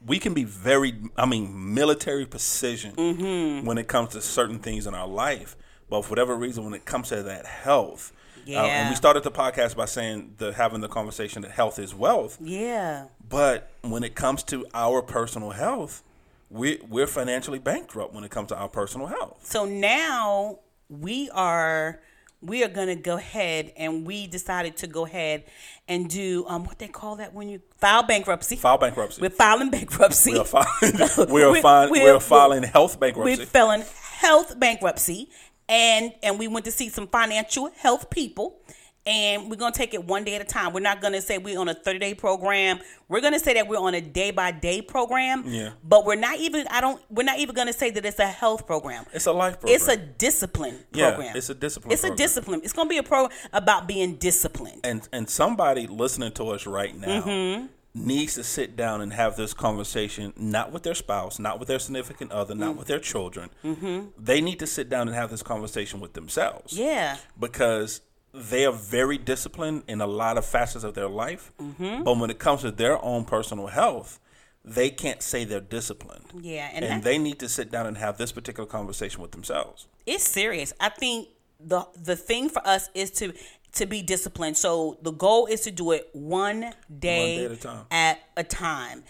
we 0.07 0.19
can 0.19 0.35
be 0.35 0.45
very, 0.45 0.93
I 1.17 1.25
mean, 1.25 1.73
military 1.75 2.27
precision 2.27 2.95
Mm-hmm. 2.95 3.67
when 3.67 3.79
it 3.79 3.89
comes 3.89 4.11
to 4.11 4.21
certain 4.21 4.59
things 4.59 4.87
in 4.87 4.95
our 4.95 5.07
life. 5.09 5.57
But 5.89 6.03
for 6.05 6.11
whatever 6.11 6.37
reason, 6.37 6.65
when 6.65 6.75
it 6.75 6.85
comes 6.85 7.09
to 7.09 7.23
that 7.23 7.47
health, 7.47 8.13
uh, 8.15 8.41
and 8.41 8.53
Yeah. 8.53 8.91
we 8.91 8.97
started 8.97 9.23
the 9.23 9.31
podcast 9.31 9.77
by 9.77 9.87
saying 9.87 10.35
the 10.39 10.53
having 10.53 10.81
the 10.83 10.89
conversation 10.89 11.41
that 11.43 11.53
health 11.53 11.79
is 11.79 11.95
wealth. 11.95 12.37
yeah. 12.41 13.07
But 13.29 13.71
when 13.83 14.05
it 14.05 14.15
comes 14.15 14.43
to 14.45 14.67
our 14.75 15.03
personal 15.03 15.51
health, 15.51 16.03
we 16.51 16.79
we're 16.89 17.07
financially 17.07 17.59
bankrupt 17.59 18.15
when 18.15 18.25
it 18.25 18.31
comes 18.31 18.49
to 18.49 18.57
our 18.57 18.69
personal 18.69 19.07
health. 19.07 19.39
So 19.45 19.65
now 19.65 20.59
we 20.89 21.31
are 21.31 22.01
we 22.41 22.63
are 22.63 22.69
gonna 22.69 22.95
go 22.97 23.17
ahead 23.17 23.73
and 23.77 24.07
we 24.07 24.27
decided 24.27 24.77
to 24.79 24.87
go 24.87 25.07
ahead 25.07 25.45
and 25.89 26.09
do 26.09 26.45
um 26.47 26.65
what 26.65 26.79
they 26.79 26.89
call 26.89 27.17
that 27.17 27.33
when 27.33 27.49
you 27.49 27.61
file 27.79 28.03
bankruptcy. 28.03 28.57
File 28.57 28.79
bankruptcy. 28.79 29.23
We're 29.23 29.31
filing 29.31 29.71
bankruptcy. 29.71 30.33
we 30.33 30.39
are 30.39 30.45
filing. 30.45 30.69
we 31.33 31.43
are, 31.43 31.51
We're- 31.51 31.63
fin- 31.63 31.91
we 31.91 32.01
we're- 32.01 32.17
are 32.17 32.21
filing 32.21 32.63
health 32.63 33.01
bankruptcy. 33.01 33.37
We're 33.39 33.47
filing 33.47 33.85
health 34.19 34.59
bankruptcy, 34.61 35.31
and 35.69 36.13
and 36.23 36.39
we 36.39 36.47
went 36.49 36.67
to 36.67 36.71
see 36.71 36.89
some 36.91 37.09
financial 37.09 37.71
health 37.79 38.11
people. 38.11 38.61
And 39.07 39.51
we're 39.51 39.57
gonna 39.57 39.73
take 39.75 39.93
it 39.93 40.03
one 40.05 40.25
day 40.25 40.35
at 40.35 40.41
a 40.41 40.45
time. 40.45 40.73
We're 40.73 40.81
not 40.81 41.03
gonna 41.03 41.21
say 41.21 41.37
we're 41.37 41.59
on 41.59 41.69
a 41.69 41.75
30 41.75 41.99
day 41.99 42.15
program. 42.15 42.79
We're 43.09 43.21
gonna 43.21 43.39
say 43.39 43.53
that 43.55 43.69
we're 43.69 43.79
on 43.79 43.95
a 43.95 44.01
day 44.01 44.31
by 44.31 44.51
day 44.51 44.81
program. 44.81 45.45
Yeah. 45.47 45.73
But 45.85 46.07
we're 46.07 46.15
not 46.15 46.39
even. 46.39 46.67
I 46.69 46.81
don't. 46.81 47.03
We're 47.11 47.25
not 47.25 47.39
even 47.39 47.55
gonna 47.55 47.75
say 47.75 47.91
that 47.91 48.05
it's 48.07 48.19
a 48.19 48.27
health 48.27 48.67
program. 48.67 49.05
it's 49.13 49.27
a 49.27 49.33
life 49.33 49.61
program. 49.61 49.75
It's 49.77 49.89
a 49.89 49.97
discipline 49.99 50.77
program. 50.77 50.89
Yeah, 50.95 51.11
program. 51.15 51.37
it's 51.37 51.51
a 51.51 51.55
discipline 51.55 51.93
It's 51.93 52.05
a 52.05 52.15
discipline. 52.15 52.61
It's 52.65 52.73
gonna 52.73 52.89
be 52.89 52.97
a 52.99 53.03
program 53.03 53.37
about 53.53 53.87
being 53.87 54.17
disciplined. 54.17 54.81
and 54.85 55.07
and 55.13 55.29
somebody 55.29 55.87
listening 55.87 56.33
to 56.33 56.49
us 56.49 56.67
right 56.67 56.97
now 56.99 57.21
Mm-hmm. 57.23 57.67
needs 57.95 58.35
to 58.37 58.43
sit 58.43 58.75
down 58.75 59.03
and 59.03 59.13
have 59.13 59.37
this 59.37 59.53
conversation 59.53 60.33
not 60.37 60.73
with 60.73 60.83
their 60.83 60.95
spouse 60.95 61.39
not 61.39 61.59
with 61.59 61.69
their 61.69 61.79
significant 61.79 62.33
other 62.33 62.55
Mm. 62.55 62.59
not 62.59 62.77
with 62.77 62.87
their 62.89 62.99
children 62.99 63.51
Mm-hmm. 63.63 64.07
they 64.19 64.41
need 64.41 64.59
to 64.61 64.67
sit 64.67 64.89
down 64.89 65.09
and 65.09 65.15
have 65.15 65.31
this 65.31 65.43
conversation 65.43 66.01
with 66.01 66.15
themselves 66.15 66.73
Yeah. 66.73 67.19
because 67.39 68.01
they 68.37 68.67
are 68.67 68.73
very 68.73 69.17
disciplined 69.17 69.83
in 69.87 70.01
a 70.01 70.07
lot 70.07 70.37
of 70.37 70.45
facets 70.45 70.85
of 70.85 70.95
their 70.95 71.09
life 71.09 71.53
Mm-hmm. 71.61 72.03
but 72.03 72.19
when 72.19 72.31
it 72.31 72.39
comes 72.39 72.63
to 72.63 72.71
their 72.71 73.03
own 73.05 73.25
personal 73.25 73.69
health 73.69 74.19
they 74.65 74.91
can't 74.91 75.23
say 75.23 75.45
they're 75.45 75.61
disciplined 75.61 76.25
Yeah, 76.41 76.69
and 76.73 76.85
and 76.85 77.03
they 77.03 77.19
need 77.19 77.39
to 77.41 77.49
sit 77.49 77.71
down 77.71 77.87
and 77.87 77.97
have 77.99 78.17
this 78.19 78.33
particular 78.33 78.67
conversation 78.69 79.21
with 79.23 79.31
themselves 79.33 79.87
It's 80.07 80.25
serious. 80.29 80.73
I 80.81 80.89
think 80.89 81.29
the 81.61 81.87
the 82.03 82.17
thing 82.17 82.49
for 82.49 82.67
us 82.67 82.91
is 82.95 83.11
to 83.13 83.33
to 83.73 83.87
be 83.87 84.03
disciplined. 84.03 84.57
So 84.57 84.99
the 85.03 85.11
goal 85.13 85.47
is 85.47 85.61
to 85.63 85.71
do 85.73 85.91
it 85.93 86.09
one 86.13 86.61
day, 86.99 87.37
day 87.39 87.45
at 87.47 87.51
a 87.53 87.57
time. 87.57 87.87
at 87.91 88.19
a 88.37 88.45
time. 88.45 89.03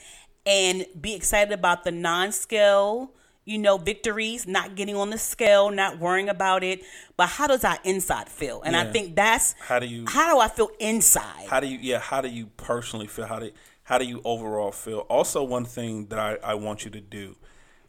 And 0.46 0.86
be 1.00 1.14
excited 1.14 1.52
about 1.52 1.84
the 1.84 1.90
non-scale, 1.90 3.10
you 3.44 3.58
know, 3.58 3.76
victories, 3.76 4.46
not 4.46 4.74
getting 4.74 4.96
on 4.96 5.10
the 5.10 5.18
scale, 5.18 5.70
not 5.70 5.98
worrying 5.98 6.28
about 6.28 6.64
it. 6.64 6.82
But 7.16 7.28
how 7.28 7.46
does 7.46 7.62
our 7.64 7.78
inside 7.84 8.28
feel? 8.28 8.62
And 8.62 8.74
I 8.74 8.90
think 8.90 9.14
that's 9.14 9.54
How 9.60 9.78
do 9.78 9.86
you- 9.86 10.06
how 10.08 10.32
do 10.34 10.40
I 10.40 10.48
feel 10.48 10.70
inside? 10.78 11.46
how 11.48 11.60
do 11.60 11.66
you 11.66 11.78
yeah 11.80 11.98
how 11.98 12.20
do 12.20 12.28
you 12.28 12.46
personally 12.56 13.06
feel 13.06 13.26
how 13.26 13.38
do 13.38 13.50
how 13.84 13.98
do 13.98 14.04
you 14.04 14.20
overall 14.24 14.72
feel 14.72 15.00
also 15.10 15.42
one 15.42 15.64
thing 15.64 16.06
that 16.06 16.18
I, 16.18 16.38
I 16.42 16.54
want 16.54 16.84
you 16.84 16.90
to 16.92 17.00
do 17.00 17.36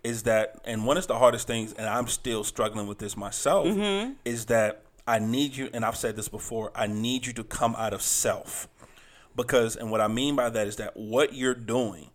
is 0.04 0.24
that 0.24 0.60
and 0.66 0.86
one 0.86 0.98
of 0.98 1.08
the 1.08 1.18
hardest 1.18 1.48
things 1.48 1.74
and 1.74 1.88
i'm 1.88 2.08
still 2.08 2.44
struggling 2.44 2.86
with 2.88 3.00
this 3.00 3.16
myself 3.18 3.66
mm-hmm. 3.68 4.12
is 4.26 4.46
that 4.48 4.84
i 5.08 5.20
need 5.20 5.56
you 5.56 5.70
and 5.74 5.84
i've 5.86 5.96
said 5.96 6.16
this 6.16 6.28
before 6.28 6.72
i 6.76 6.86
need 6.86 7.26
you 7.26 7.34
to 7.34 7.44
come 7.44 7.76
out 7.78 7.94
of 7.94 8.02
self 8.02 8.68
because 9.36 9.76
and 9.76 9.90
what 9.90 10.02
i 10.02 10.08
mean 10.08 10.36
by 10.36 10.50
that 10.50 10.68
is 10.68 10.76
that 10.76 10.96
what 10.96 11.34
you're 11.34 11.56
doing 11.56 12.10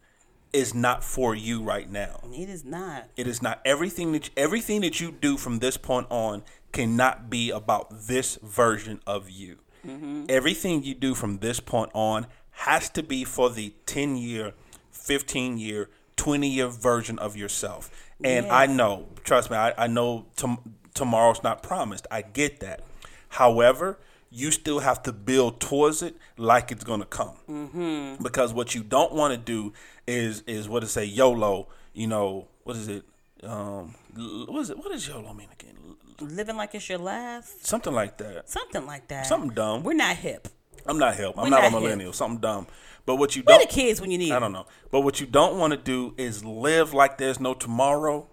is 0.52 0.74
not 0.74 1.04
for 1.04 1.34
you 1.34 1.62
right 1.62 1.90
now 1.90 2.20
it 2.32 2.48
is 2.48 2.64
not. 2.64 3.08
it 3.16 3.26
is 3.26 3.40
not 3.40 3.60
everything 3.64 4.12
that 4.12 4.30
everything 4.36 4.80
that 4.80 5.00
you 5.00 5.12
do 5.12 5.36
from 5.36 5.58
this 5.58 5.76
point 5.76 6.06
on 6.10 6.42
cannot 6.72 7.30
be 7.30 7.50
about 7.50 8.06
this 8.06 8.36
version 8.42 9.00
of 9.06 9.30
you. 9.30 9.58
Mm-hmm. 9.86 10.26
Everything 10.28 10.82
you 10.82 10.94
do 10.94 11.14
from 11.14 11.38
this 11.38 11.60
point 11.60 11.90
on 11.94 12.26
has 12.50 12.88
to 12.90 13.02
be 13.02 13.24
for 13.24 13.50
the 13.50 13.74
10 13.86 14.16
year, 14.16 14.52
15 14.92 15.58
year, 15.58 15.88
20 16.16 16.48
year 16.48 16.68
version 16.68 17.18
of 17.18 17.36
yourself. 17.36 17.90
And 18.22 18.46
I 18.48 18.66
know, 18.66 19.08
trust 19.24 19.50
me, 19.50 19.56
I, 19.56 19.72
I 19.78 19.86
know 19.86 20.26
tom- 20.36 20.74
tomorrow's 20.92 21.42
not 21.42 21.62
promised. 21.62 22.06
I 22.10 22.20
get 22.20 22.60
that. 22.60 22.82
However, 23.30 23.98
you 24.30 24.50
still 24.50 24.78
have 24.78 25.02
to 25.02 25.12
build 25.12 25.60
towards 25.60 26.02
it 26.02 26.16
like 26.36 26.70
it's 26.70 26.84
going 26.84 27.00
to 27.00 27.06
come. 27.06 27.32
Mm-hmm. 27.48 28.22
Because 28.22 28.52
what 28.52 28.74
you 28.74 28.82
don't 28.82 29.12
want 29.12 29.32
to 29.32 29.38
do 29.38 29.72
is 30.06 30.42
is 30.46 30.68
what 30.68 30.82
is 30.84 30.92
say 30.92 31.04
YOLO. 31.04 31.68
You 31.92 32.06
know 32.06 32.48
what 32.64 32.76
is 32.76 32.88
it? 32.88 33.04
Um, 33.42 33.94
what 34.14 34.60
is 34.60 34.70
it? 34.70 34.78
What 34.78 34.92
does 34.92 35.06
YOLO 35.08 35.32
mean 35.34 35.48
again? 35.52 35.74
Living 36.20 36.56
like 36.56 36.74
it's 36.74 36.88
your 36.88 36.98
last, 36.98 37.66
Something 37.66 37.94
like 37.94 38.18
that. 38.18 38.48
something 38.48 38.84
like 38.86 39.08
that. 39.08 39.26
Something 39.26 39.50
dumb. 39.50 39.82
We're 39.82 39.94
not 39.94 40.16
hip. 40.16 40.48
I'm 40.86 40.98
not 40.98 41.14
help. 41.16 41.36
I'm 41.38 41.44
We're 41.44 41.50
not, 41.50 41.60
a 41.60 41.62
not 41.64 41.72
hip. 41.72 41.82
millennial. 41.82 42.12
Something 42.12 42.40
dumb. 42.40 42.66
But 43.06 43.16
what 43.16 43.34
you 43.36 43.42
Where 43.42 43.58
don't 43.58 43.68
the 43.68 43.74
kids 43.74 44.00
when 44.00 44.10
you 44.10 44.18
need 44.18 44.30
I 44.32 44.38
don't 44.38 44.52
know. 44.52 44.66
But 44.90 45.00
what 45.00 45.20
you 45.20 45.26
don't 45.26 45.58
want 45.58 45.72
to 45.72 45.76
do 45.78 46.14
is 46.18 46.44
live 46.44 46.92
like 46.94 47.16
there's 47.18 47.40
no 47.40 47.54
tomorrow, 47.54 48.28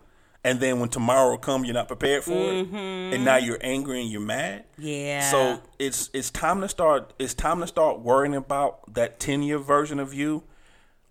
and 0.47 0.61
then 0.61 0.79
when 0.79 0.87
tomorrow 0.87 1.35
comes, 1.37 1.65
you're 1.65 1.73
not 1.73 1.89
prepared 1.89 2.23
for 2.23 2.31
it, 2.31 2.67
mm-hmm. 2.67 3.13
and 3.13 3.25
now 3.25 3.35
you're 3.35 3.57
angry 3.59 4.01
and 4.01 4.09
you're 4.09 4.21
mad. 4.21 4.63
Yeah. 4.77 5.29
So 5.29 5.61
it's 5.77 6.09
it's 6.13 6.29
time 6.31 6.61
to 6.61 6.69
start. 6.69 7.13
It's 7.19 7.33
time 7.33 7.59
to 7.59 7.67
start 7.67 7.99
worrying 7.99 8.33
about 8.33 8.93
that 8.93 9.19
ten 9.19 9.43
year 9.43 9.57
version 9.57 9.99
of 9.99 10.13
you, 10.13 10.43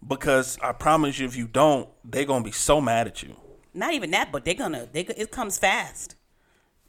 because 0.07 0.59
I 0.63 0.73
promise 0.73 1.19
you, 1.19 1.27
if 1.27 1.37
you 1.37 1.47
don't, 1.49 1.87
they're 2.03 2.25
gonna 2.25 2.45
be 2.45 2.51
so 2.51 2.81
mad 2.81 3.09
at 3.09 3.23
you. 3.23 3.37
Not 3.75 3.93
even 3.93 4.11
that, 4.13 4.33
but 4.33 4.47
they're 4.47 4.55
gonna. 4.55 4.89
They 4.91 5.01
it 5.01 5.31
comes 5.31 5.59
fast. 5.59 6.17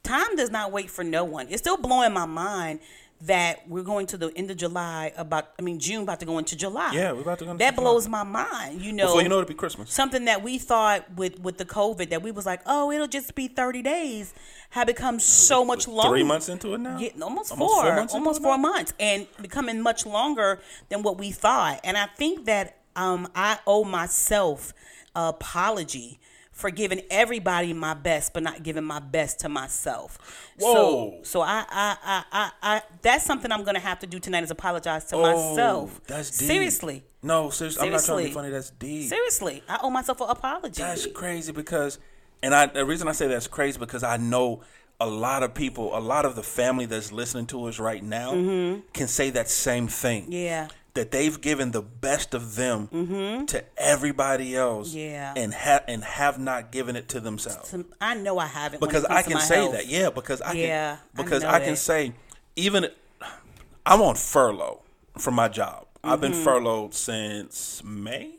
Time 0.03 0.37
does 0.37 0.49
not 0.49 0.71
wait 0.71 0.89
for 0.89 1.03
no 1.03 1.25
one. 1.25 1.47
It's 1.49 1.61
still 1.61 1.75
blowing 1.75 2.13
my 2.13 2.25
mind 2.25 2.79
that 3.21 3.67
we're 3.67 3.83
going 3.83 4.05
to 4.07 4.17
the 4.17 4.31
end 4.35 4.51
of 4.51 4.57
July. 4.57 5.11
About 5.17 5.49
I 5.57 5.61
mean 5.63 5.79
June 5.79 6.03
about 6.03 6.19
to 6.19 6.25
go 6.25 6.37
into 6.37 6.55
July. 6.55 6.91
Yeah, 6.93 7.13
we're 7.13 7.21
about 7.21 7.39
to 7.39 7.45
go 7.45 7.51
into 7.51 7.63
That 7.63 7.75
July. 7.75 7.83
blows 7.83 8.07
my 8.07 8.23
mind. 8.23 8.81
You 8.81 8.93
know. 8.93 9.07
Before 9.07 9.21
you 9.23 9.29
know, 9.29 9.39
it'll 9.39 9.47
be 9.47 9.53
Christmas. 9.53 9.91
something 9.91 10.25
that 10.25 10.43
we 10.43 10.57
thought 10.57 11.05
with 11.15 11.39
with 11.39 11.57
the 11.57 11.65
COVID 11.65 12.09
that 12.09 12.21
we 12.21 12.31
was 12.31 12.45
like, 12.45 12.61
oh, 12.65 12.91
it'll 12.91 13.07
just 13.07 13.33
be 13.33 13.47
thirty 13.47 13.81
days, 13.81 14.33
have 14.71 14.87
become 14.87 15.19
so 15.19 15.65
much 15.65 15.87
longer. 15.87 16.15
Three 16.15 16.23
months 16.23 16.47
into 16.49 16.73
it 16.75 16.79
now. 16.79 16.97
Yeah, 16.99 17.09
almost, 17.21 17.51
Almost 17.51 17.57
four, 17.73 17.83
four 17.83 17.95
months 17.95 18.13
almost 18.13 18.41
four 18.41 18.57
now? 18.57 18.61
months, 18.61 18.93
and 18.99 19.25
becoming 19.41 19.81
much 19.81 20.05
longer 20.05 20.59
than 20.89 21.01
what 21.01 21.17
we 21.17 21.31
thought. 21.31 21.79
And 21.83 21.97
I 21.97 22.05
think 22.17 22.45
that 22.45 22.77
um, 22.95 23.27
I 23.35 23.57
owe 23.65 23.83
myself 23.83 24.73
apology 25.15 26.19
for 26.57 26.71
giving 26.71 27.01
everybody 27.11 27.71
my 27.71 27.93
best, 27.93 28.33
but 28.33 28.41
not 28.41 28.63
giving 28.63 28.83
my 28.83 28.99
best 28.99 29.39
to 29.41 29.49
myself. 29.49 30.17
Whoa. 30.59 30.73
So, 30.73 31.19
so 31.23 31.41
I, 31.41 31.63
I, 31.69 31.97
I, 32.03 32.23
I, 32.31 32.51
I, 32.63 32.81
that's 33.03 33.23
something 33.25 33.51
I'm 33.51 33.63
gonna 33.63 33.79
have 33.79 33.99
to 33.99 34.07
do 34.07 34.19
tonight 34.19 34.43
is 34.43 34.49
apologize 34.51 35.05
to 35.05 35.17
myself. 35.17 35.99
Oh, 35.99 36.01
That's 36.07 36.35
deep. 36.35 36.47
seriously, 36.47 37.03
No, 37.21 37.51
seriously. 37.51 37.85
I'm 37.85 37.91
not 37.93 38.03
trying 38.03 38.17
to 38.17 38.23
be 38.23 38.33
Seriously. 38.33 38.33
funny. 38.33 38.49
That's 38.49 38.69
deep. 38.71 39.07
seriously, 39.09 39.63
I 39.69 39.79
owe 39.83 39.91
myself 39.91 40.19
an 40.21 40.29
apology. 40.29 40.81
That's 40.81 41.05
crazy 41.07 41.51
because, 41.51 41.99
and 42.41 42.55
I 42.55 42.65
the 42.65 42.85
reason 42.85 43.07
I 43.07 43.11
say 43.11 43.27
that's 43.27 43.47
crazy 43.47 43.77
because 43.77 44.03
I 44.03 44.17
know 44.17 44.61
a 44.99 45.07
lot 45.07 45.43
of 45.43 45.53
people, 45.53 45.95
a 45.95 46.01
lot 46.01 46.25
of 46.25 46.35
the 46.35 46.41
family 46.41 46.87
that's 46.87 47.11
listening 47.11 47.45
to 47.47 47.65
us 47.65 47.77
right 47.77 48.03
now 48.03 48.31
can 48.93 49.07
say 49.07 49.29
that 49.29 49.47
same 49.47 49.87
thing. 49.87 50.23
Mm-hmm. 50.23 50.31
yeah, 50.31 50.67
That 50.97 51.11
they've 51.11 51.39
given 51.39 51.71
the 51.73 51.83
best 51.83 52.33
of 52.33 52.55
them 52.55 52.87
to 53.45 53.63
everybody 53.77 54.55
else, 54.55 54.89
Mm-hmm. 54.89 54.97
Yeah. 54.97 55.33
and 55.37 55.53
have 55.53 55.83
and 55.87 56.03
have 56.03 56.39
not 56.39 56.71
given 56.71 56.95
it 56.95 57.07
to 57.09 57.19
themselves. 57.19 57.75
I 58.01 58.15
know 58.15 58.39
I 58.39 58.47
haven't 58.47 58.79
Because 58.81 59.05
I 59.05 59.21
can 59.21 59.39
say 59.39 59.57
health. 59.57 59.73
that, 59.73 59.85
yeah. 59.87 60.09
Because 60.09 60.41
I 60.41 60.53
Yeah, 60.53 60.95
can, 61.15 61.23
because 61.23 61.43
know 61.43 61.49
I, 61.49 61.59
can 61.59 61.75
say, 61.75 62.13
even 62.55 62.87
I'm 63.85 64.01
on 64.01 64.15
furlough 64.15 64.81
from 65.19 65.35
my 65.35 65.49
job. 65.49 65.85
I've 66.03 66.19
been 66.19 66.31
Mm-hmm. 66.31 66.43
furloughed 66.43 66.95
since 66.95 67.83
May. 67.83 68.31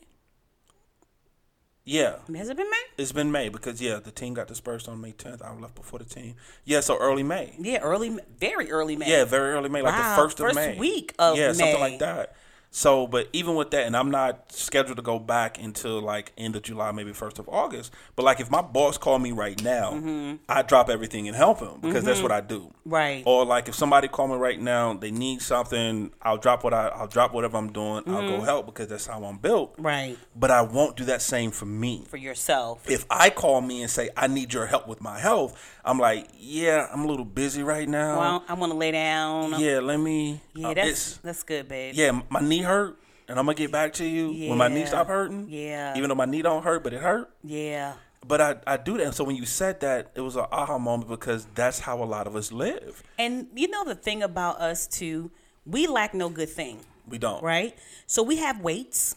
Yeah, 1.84 2.16
Has 2.36 2.48
it 2.50 2.56
been 2.56 2.68
May? 2.68 2.76
it's 2.98 3.12
been 3.12 3.30
May 3.32 3.48
because 3.50 3.80
yeah, 3.80 3.98
the 3.98 4.11
team 4.11 4.34
got 4.34 4.46
dispersed 4.48 4.88
on 4.88 5.00
May 5.00 5.12
10th. 5.12 5.40
I 5.42 5.54
left 5.54 5.74
before 5.76 6.00
the 6.00 6.04
team. 6.04 6.34
Yeah, 6.64 6.80
so 6.80 6.98
early 6.98 7.22
May. 7.22 7.54
Yeah, 7.59 7.78
early, 7.78 8.18
very 8.38 8.70
early 8.70 8.94
May. 8.96 9.09
Yeah, 9.09 9.24
very 9.24 9.52
early 9.52 9.68
May, 9.70 9.80
like 9.80 9.94
Wow, 9.94 10.16
the 10.16 10.22
first 10.22 10.40
of 10.40 10.46
first 10.46 10.56
May. 10.56 10.76
week 10.76 11.14
of 11.20 11.38
yeah, 11.38 11.52
something 11.52 11.80
like 11.80 11.98
that. 12.00 12.34
So, 12.70 13.06
but 13.06 13.28
even 13.32 13.54
with 13.54 13.70
that, 13.70 13.86
and 13.86 13.96
I'm 13.96 14.10
not 14.10 14.52
scheduled 14.52 14.96
to 14.98 15.02
go 15.02 15.18
back 15.18 15.60
until 15.60 16.00
like 16.02 16.32
end 16.36 16.54
of 16.54 16.62
July, 16.62 16.92
maybe 16.92 17.12
first 17.12 17.38
of 17.38 17.48
August. 17.48 17.92
But 18.14 18.24
like, 18.24 18.40
if 18.40 18.50
my 18.50 18.60
boss 18.60 18.98
called 18.98 19.22
me 19.22 19.32
right 19.32 19.60
now, 19.64 19.92
Mm-hmm. 19.92 20.36
I 20.48 20.62
drop 20.62 20.90
everything 20.90 21.26
and 21.28 21.36
help 21.36 21.60
him 21.60 21.80
because 21.80 22.04
that's 22.04 22.20
what 22.22 22.30
I 22.30 22.40
do. 22.42 22.72
Right. 22.84 23.22
Or 23.26 23.44
like, 23.46 23.68
if 23.68 23.74
somebody 23.74 24.06
call 24.08 24.28
me 24.28 24.36
right 24.36 24.60
now, 24.60 24.92
they 24.94 25.10
need 25.10 25.40
something, 25.42 26.12
I'll 26.22 26.36
drop 26.36 26.62
what 26.62 26.74
I, 26.74 26.88
I'll 26.88 27.06
drop 27.06 27.32
whatever 27.32 27.56
I'm 27.56 27.72
doing. 27.72 28.02
I'll 28.06 28.18
Mm-hmm. 28.18 28.36
go 28.36 28.40
help 28.42 28.66
because 28.66 28.88
that's 28.88 29.06
how 29.06 29.24
I'm 29.24 29.38
built. 29.38 29.74
Right. 29.78 30.16
But 30.36 30.50
I 30.50 30.62
won't 30.62 30.96
do 30.96 31.04
that 31.06 31.22
same 31.22 31.50
for 31.50 31.66
me 31.66 32.04
For 32.08 32.16
yourself. 32.18 32.88
if 32.90 33.06
I 33.10 33.30
call 33.30 33.60
me 33.60 33.82
and 33.82 33.90
say 33.90 34.10
I 34.16 34.26
need 34.26 34.52
your 34.52 34.66
help 34.66 34.86
with 34.86 35.00
my 35.00 35.18
health, 35.18 35.58
I'm 35.84 35.98
like, 35.98 36.28
yeah, 36.38 36.86
I'm 36.92 37.00
a 37.02 37.06
little 37.06 37.24
busy 37.24 37.62
right 37.62 37.88
now. 37.88 38.18
well, 38.18 38.44
I 38.48 38.54
want 38.54 38.72
to 38.72 38.78
lay 38.78 38.90
down. 38.92 39.58
yeah, 39.58 39.78
let 39.80 39.98
me. 39.98 40.40
Yeah, 40.54 40.68
uh, 40.68 40.74
that's 40.74 41.16
that's 41.18 41.42
good, 41.44 41.66
babe. 41.68 41.94
yeah, 41.96 42.20
my 42.28 42.40
knee 42.40 42.58
hurt, 42.68 42.98
and 43.26 43.38
I'm 43.38 43.46
gonna 43.46 43.56
get 43.56 43.72
back 43.72 43.92
to 43.94 44.04
you 44.06 44.48
when 44.48 44.58
my 44.58 44.68
knee 44.68 44.86
stop 44.86 45.06
hurting. 45.08 45.46
Yeah. 45.48 45.96
even 45.96 46.08
though 46.08 46.14
my 46.14 46.24
knee 46.26 46.42
don't 46.42 46.62
hurt, 46.62 46.84
but 46.84 46.92
it 46.92 47.00
hurt. 47.00 47.30
Yeah. 47.42 47.94
But 48.26 48.40
I, 48.40 48.56
I 48.66 48.76
do 48.76 48.96
that. 48.98 49.06
And 49.06 49.14
so 49.14 49.24
when 49.24 49.36
you 49.36 49.46
said 49.46 49.80
that, 49.80 50.10
it 50.14 50.20
was 50.20 50.36
an 50.36 50.46
aha 50.50 50.76
moment 50.78 51.08
because 51.08 51.46
that's 51.54 51.78
how 51.80 52.02
a 52.02 52.04
lot 52.04 52.26
of 52.26 52.34
us 52.36 52.50
live. 52.52 53.02
And 53.18 53.46
you 53.54 53.68
know 53.68 53.84
the 53.84 53.94
thing 53.94 54.22
about 54.22 54.60
us 54.60 54.86
too, 54.86 55.30
we 55.64 55.86
lack 55.86 56.14
no 56.14 56.28
good 56.28 56.48
thing, 56.50 56.80
We 57.08 57.18
don't. 57.18 57.42
right? 57.42 57.76
So 58.06 58.22
we 58.22 58.36
have 58.36 58.60
weights. 58.60 59.14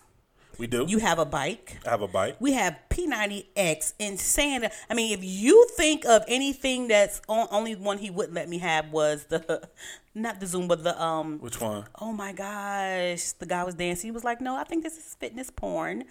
We 0.62 0.68
do. 0.68 0.86
You 0.88 1.00
have 1.00 1.18
a 1.18 1.26
bike. 1.26 1.80
I 1.88 1.90
have 1.90 2.04
a 2.04 2.08
bike. 2.08 2.36
We 2.40 2.52
have 2.54 2.78
P90X 2.92 3.94
insane. 3.98 4.70
I 4.92 4.94
mean, 4.94 5.12
if 5.12 5.24
you 5.24 5.68
think 5.76 6.06
of 6.06 6.24
anything 6.28 6.88
that's 6.88 7.20
on, 7.28 7.48
only 7.50 7.74
one 7.74 7.98
he 7.98 8.12
wouldn't 8.12 8.36
let 8.36 8.48
me 8.48 8.60
have 8.60 8.92
was 8.92 9.26
the 9.26 9.68
not 10.14 10.40
the 10.40 10.46
Zoom, 10.46 10.68
but 10.68 10.84
the 10.84 11.02
um 11.02 11.40
Which 11.40 11.60
one? 11.60 11.86
oh 12.00 12.12
my 12.14 12.32
gosh, 12.32 13.32
the 13.32 13.48
guy 13.48 13.64
was 13.64 13.74
dancing. 13.74 14.10
He 14.10 14.12
was 14.12 14.24
like, 14.24 14.40
"No, 14.40 14.56
I 14.56 14.64
think 14.64 14.84
this 14.84 14.98
is 15.00 15.16
fitness 15.20 15.50
porn." 15.50 16.04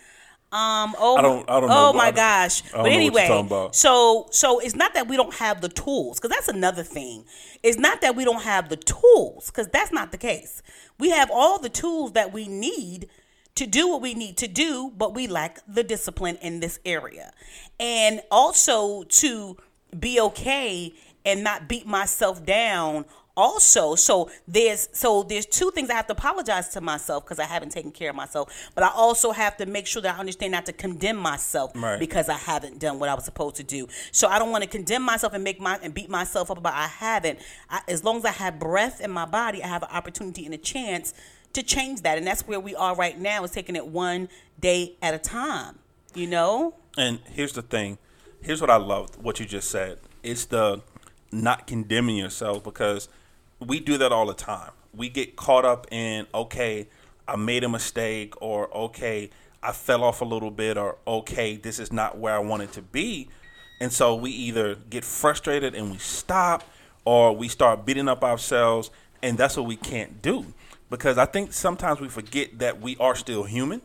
Um, 0.53 0.97
oh, 0.99 1.17
I 1.17 1.23
don't- 1.23 1.49
I 1.49 1.61
don't 1.61 1.69
know. 1.69 1.91
Oh 1.91 1.93
my 1.93 2.11
gosh! 2.11 2.63
But 2.63 2.73
know 2.73 2.83
what 2.83 2.91
you're 2.91 2.97
anyway, 2.97 3.69
so 3.71 4.27
so 4.33 4.59
it's 4.59 4.75
not 4.75 4.95
that 4.95 5.07
we 5.07 5.17
don't 5.17 5.35
have 5.35 5.61
the 5.61 5.69
tools, 5.69 6.19
because 6.19 6.37
that's 6.37 6.49
another 6.49 6.83
thing. 6.83 7.25
It's 7.63 7.79
not 7.79 8.01
that 8.01 8.17
we 8.17 8.25
don't 8.25 8.43
have 8.43 8.69
the 8.69 8.75
tools, 8.77 9.47
because 9.47 9.69
that's 9.69 9.93
not 9.93 10.11
the 10.11 10.19
case. 10.19 10.61
We 10.99 11.11
have 11.11 11.31
all 11.33 11.61
the 11.61 11.69
tools 11.69 12.15
that 12.15 12.33
we 12.33 12.49
need 12.49 13.09
to 13.57 13.67
do 13.67 13.89
what 13.89 14.01
we 14.01 14.15
need 14.15 14.37
to 14.39 14.49
do, 14.49 14.93
but 14.97 15.15
we 15.15 15.27
lack 15.27 15.61
the 15.67 15.83
discipline 15.85 16.37
in 16.41 16.61
this 16.61 16.79
area, 16.85 17.33
and 17.79 18.23
also 18.31 19.03
to 19.05 19.57
be 19.99 20.21
okay 20.21 20.95
and 21.25 21.43
not 21.45 21.69
beat 21.69 21.87
myself 21.87 22.45
down 22.47 23.05
also. 23.37 23.95
So 23.95 24.31
there's 24.47 24.89
so 24.93 25.23
there's 25.23 25.47
two 25.47 25.71
things 25.73 25.89
i 25.91 25.95
have 25.95 26.07
to 26.07 26.13
apologize 26.13 26.69
to 26.71 26.81
myself 26.81 27.25
because 27.25 27.39
i 27.39 27.45
haven't 27.45 27.71
taken 27.71 27.91
care 27.91 28.11
of 28.11 28.17
myself 28.17 28.71
but 28.75 28.85
i 28.85 28.91
also 28.95 29.31
have 29.33 29.57
to 29.59 29.67
make 29.67 29.87
sure 29.87 30.03
that 30.03 30.17
i 30.17 30.19
understand 30.19 30.53
not 30.53 30.67
to 30.67 30.73
condemn 30.73 31.17
myself 31.17 31.73
Right. 31.75 31.99
because 31.99 32.29
i 32.29 32.37
haven't 32.37 32.79
done 32.79 32.99
what 32.99 33.09
i 33.09 33.15
was 33.15 33.25
supposed 33.25 33.57
to 33.57 33.63
do. 33.63 33.89
So 34.13 34.29
i 34.29 34.39
don't 34.39 34.51
want 34.51 34.65
to 34.65 34.69
condemn 34.71 35.03
myself 35.03 35.33
and 35.33 35.43
make 35.45 35.61
my 35.61 35.79
and 35.83 35.93
beat 35.95 36.11
myself 36.11 36.51
up 36.51 36.59
about 36.59 36.75
i 36.75 36.87
haven't. 36.87 37.39
I, 37.69 37.81
as 37.89 38.05
long 38.05 38.17
as 38.19 38.25
i 38.25 38.31
have 38.33 38.59
breath 38.59 39.01
in 39.01 39.11
my 39.11 39.25
body 39.27 39.63
i 39.63 39.67
have 39.67 39.83
an 39.83 39.91
opportunity 39.93 40.45
and 40.45 40.55
a 40.55 40.59
chance 40.59 41.15
to 41.53 41.63
change 41.63 42.03
that 42.03 42.19
and 42.19 42.27
that's 42.27 42.47
where 42.47 42.61
we 42.61 42.75
are 42.75 42.95
right 42.95 43.19
now 43.19 43.43
is 43.45 43.51
taking 43.51 43.77
it 43.77 43.87
one 43.87 44.29
day 44.61 44.97
at 45.03 45.15
a 45.15 45.19
time 45.19 45.79
you 46.15 46.27
know 46.27 46.75
And 46.97 47.21
here's 47.33 47.53
the 47.53 47.63
thing. 47.63 47.99
Here's 48.43 48.61
what 48.61 48.71
I 48.71 48.77
love. 48.77 49.17
What 49.23 49.39
you 49.41 49.47
just 49.47 49.71
said. 49.71 49.99
It's 50.23 50.47
the 50.47 50.83
not 51.31 51.67
condemning 51.67 52.17
yourself 52.17 52.65
because 52.65 53.09
we 53.61 53.81
do 53.81 53.97
that 53.99 54.13
all 54.13 54.27
the 54.27 54.35
time. 54.35 54.73
We 54.95 55.09
get 55.09 55.37
caught 55.37 55.65
up 55.65 55.87
in 55.93 56.27
okay, 56.35 56.89
I 57.29 57.37
made 57.37 57.63
a 57.63 57.69
mistake, 57.69 58.35
or 58.43 58.75
okay, 58.77 59.31
I 59.63 59.73
fell 59.73 60.03
off 60.03 60.21
a 60.21 60.25
little 60.25 60.51
bit, 60.51 60.77
or 60.77 60.97
okay, 61.07 61.57
this 61.57 61.79
is 61.79 61.93
not 61.93 62.19
where 62.19 62.35
I 62.35 62.41
wanted 62.41 62.73
to 62.73 62.83
be, 62.83 63.29
and 63.81 63.93
so 63.93 64.17
we 64.17 64.31
either 64.31 64.75
get 64.75 65.05
frustrated 65.05 65.75
and 65.75 65.93
we 65.93 65.99
stop, 65.99 66.65
or 67.05 67.37
we 67.37 67.47
start 67.49 67.87
beating 67.87 68.09
up 68.09 68.25
ourselves, 68.25 68.91
and 69.23 69.39
that's 69.39 69.57
what 69.57 69.67
we 69.67 69.77
can't 69.77 70.21
do 70.21 70.53
because 70.91 71.16
I 71.16 71.24
think 71.24 71.53
sometimes 71.53 72.01
we 72.01 72.09
forget 72.09 72.59
that 72.59 72.80
we 72.80 72.97
are 72.99 73.14
still 73.14 73.45
human 73.45 73.80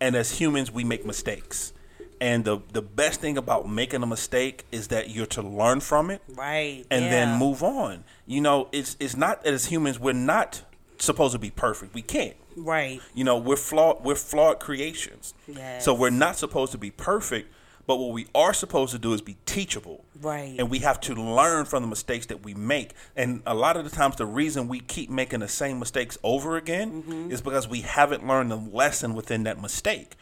and 0.00 0.14
as 0.14 0.38
humans 0.38 0.70
we 0.70 0.84
make 0.84 1.04
mistakes. 1.04 1.72
And 2.20 2.44
the 2.44 2.60
the 2.72 2.82
best 2.82 3.20
thing 3.20 3.36
about 3.36 3.68
making 3.68 4.02
a 4.02 4.06
mistake 4.06 4.64
is 4.70 4.88
that 4.88 5.10
you're 5.10 5.26
to 5.26 5.42
learn 5.42 5.80
from 5.80 6.10
it 6.10 6.22
right 6.28 6.84
and 6.90 7.06
yeah. 7.06 7.10
then 7.10 7.38
move 7.38 7.62
on. 7.62 8.04
You 8.26 8.40
know 8.40 8.68
it's 8.70 8.96
it's 9.00 9.16
not 9.16 9.42
that 9.44 9.52
as 9.52 9.66
humans 9.66 9.98
we're 9.98 10.12
not 10.12 10.62
supposed 10.98 11.32
to 11.32 11.38
be 11.38 11.50
perfect. 11.50 11.92
We 11.92 12.02
can't. 12.02 12.36
Right. 12.56 13.00
You 13.14 13.24
know 13.24 13.36
we're 13.36 13.56
flawed 13.56 14.04
we're 14.04 14.14
flawed 14.14 14.60
creations. 14.60 15.34
Yes. 15.48 15.84
so 15.84 15.92
we're 15.92 16.10
not 16.10 16.36
supposed 16.36 16.72
to 16.72 16.78
be 16.78 16.90
perfect 16.90 17.52
But 17.86 17.96
what 17.96 18.12
we 18.12 18.26
are 18.34 18.54
supposed 18.54 18.92
to 18.92 18.98
do 18.98 19.12
is 19.12 19.20
be 19.20 19.36
teachable. 19.44 20.04
Right. 20.20 20.54
And 20.58 20.70
we 20.70 20.78
have 20.80 21.00
to 21.02 21.14
learn 21.14 21.66
from 21.66 21.82
the 21.82 21.88
mistakes 21.88 22.26
that 22.26 22.42
we 22.42 22.54
make. 22.54 22.92
And 23.14 23.42
a 23.46 23.54
lot 23.54 23.76
of 23.76 23.84
the 23.84 23.90
times, 23.90 24.16
the 24.16 24.24
reason 24.26 24.68
we 24.68 24.80
keep 24.80 25.10
making 25.10 25.40
the 25.40 25.48
same 25.48 25.78
mistakes 25.78 26.16
over 26.22 26.56
again 26.56 27.02
Mm-hmm. 27.02 27.30
is 27.30 27.40
because 27.42 27.68
we 27.68 27.80
haven't 27.82 28.26
learned 28.26 28.50
the 28.50 28.56
lesson 28.56 29.14
within 29.14 29.42
that 29.44 29.60
mistake. 29.60 30.14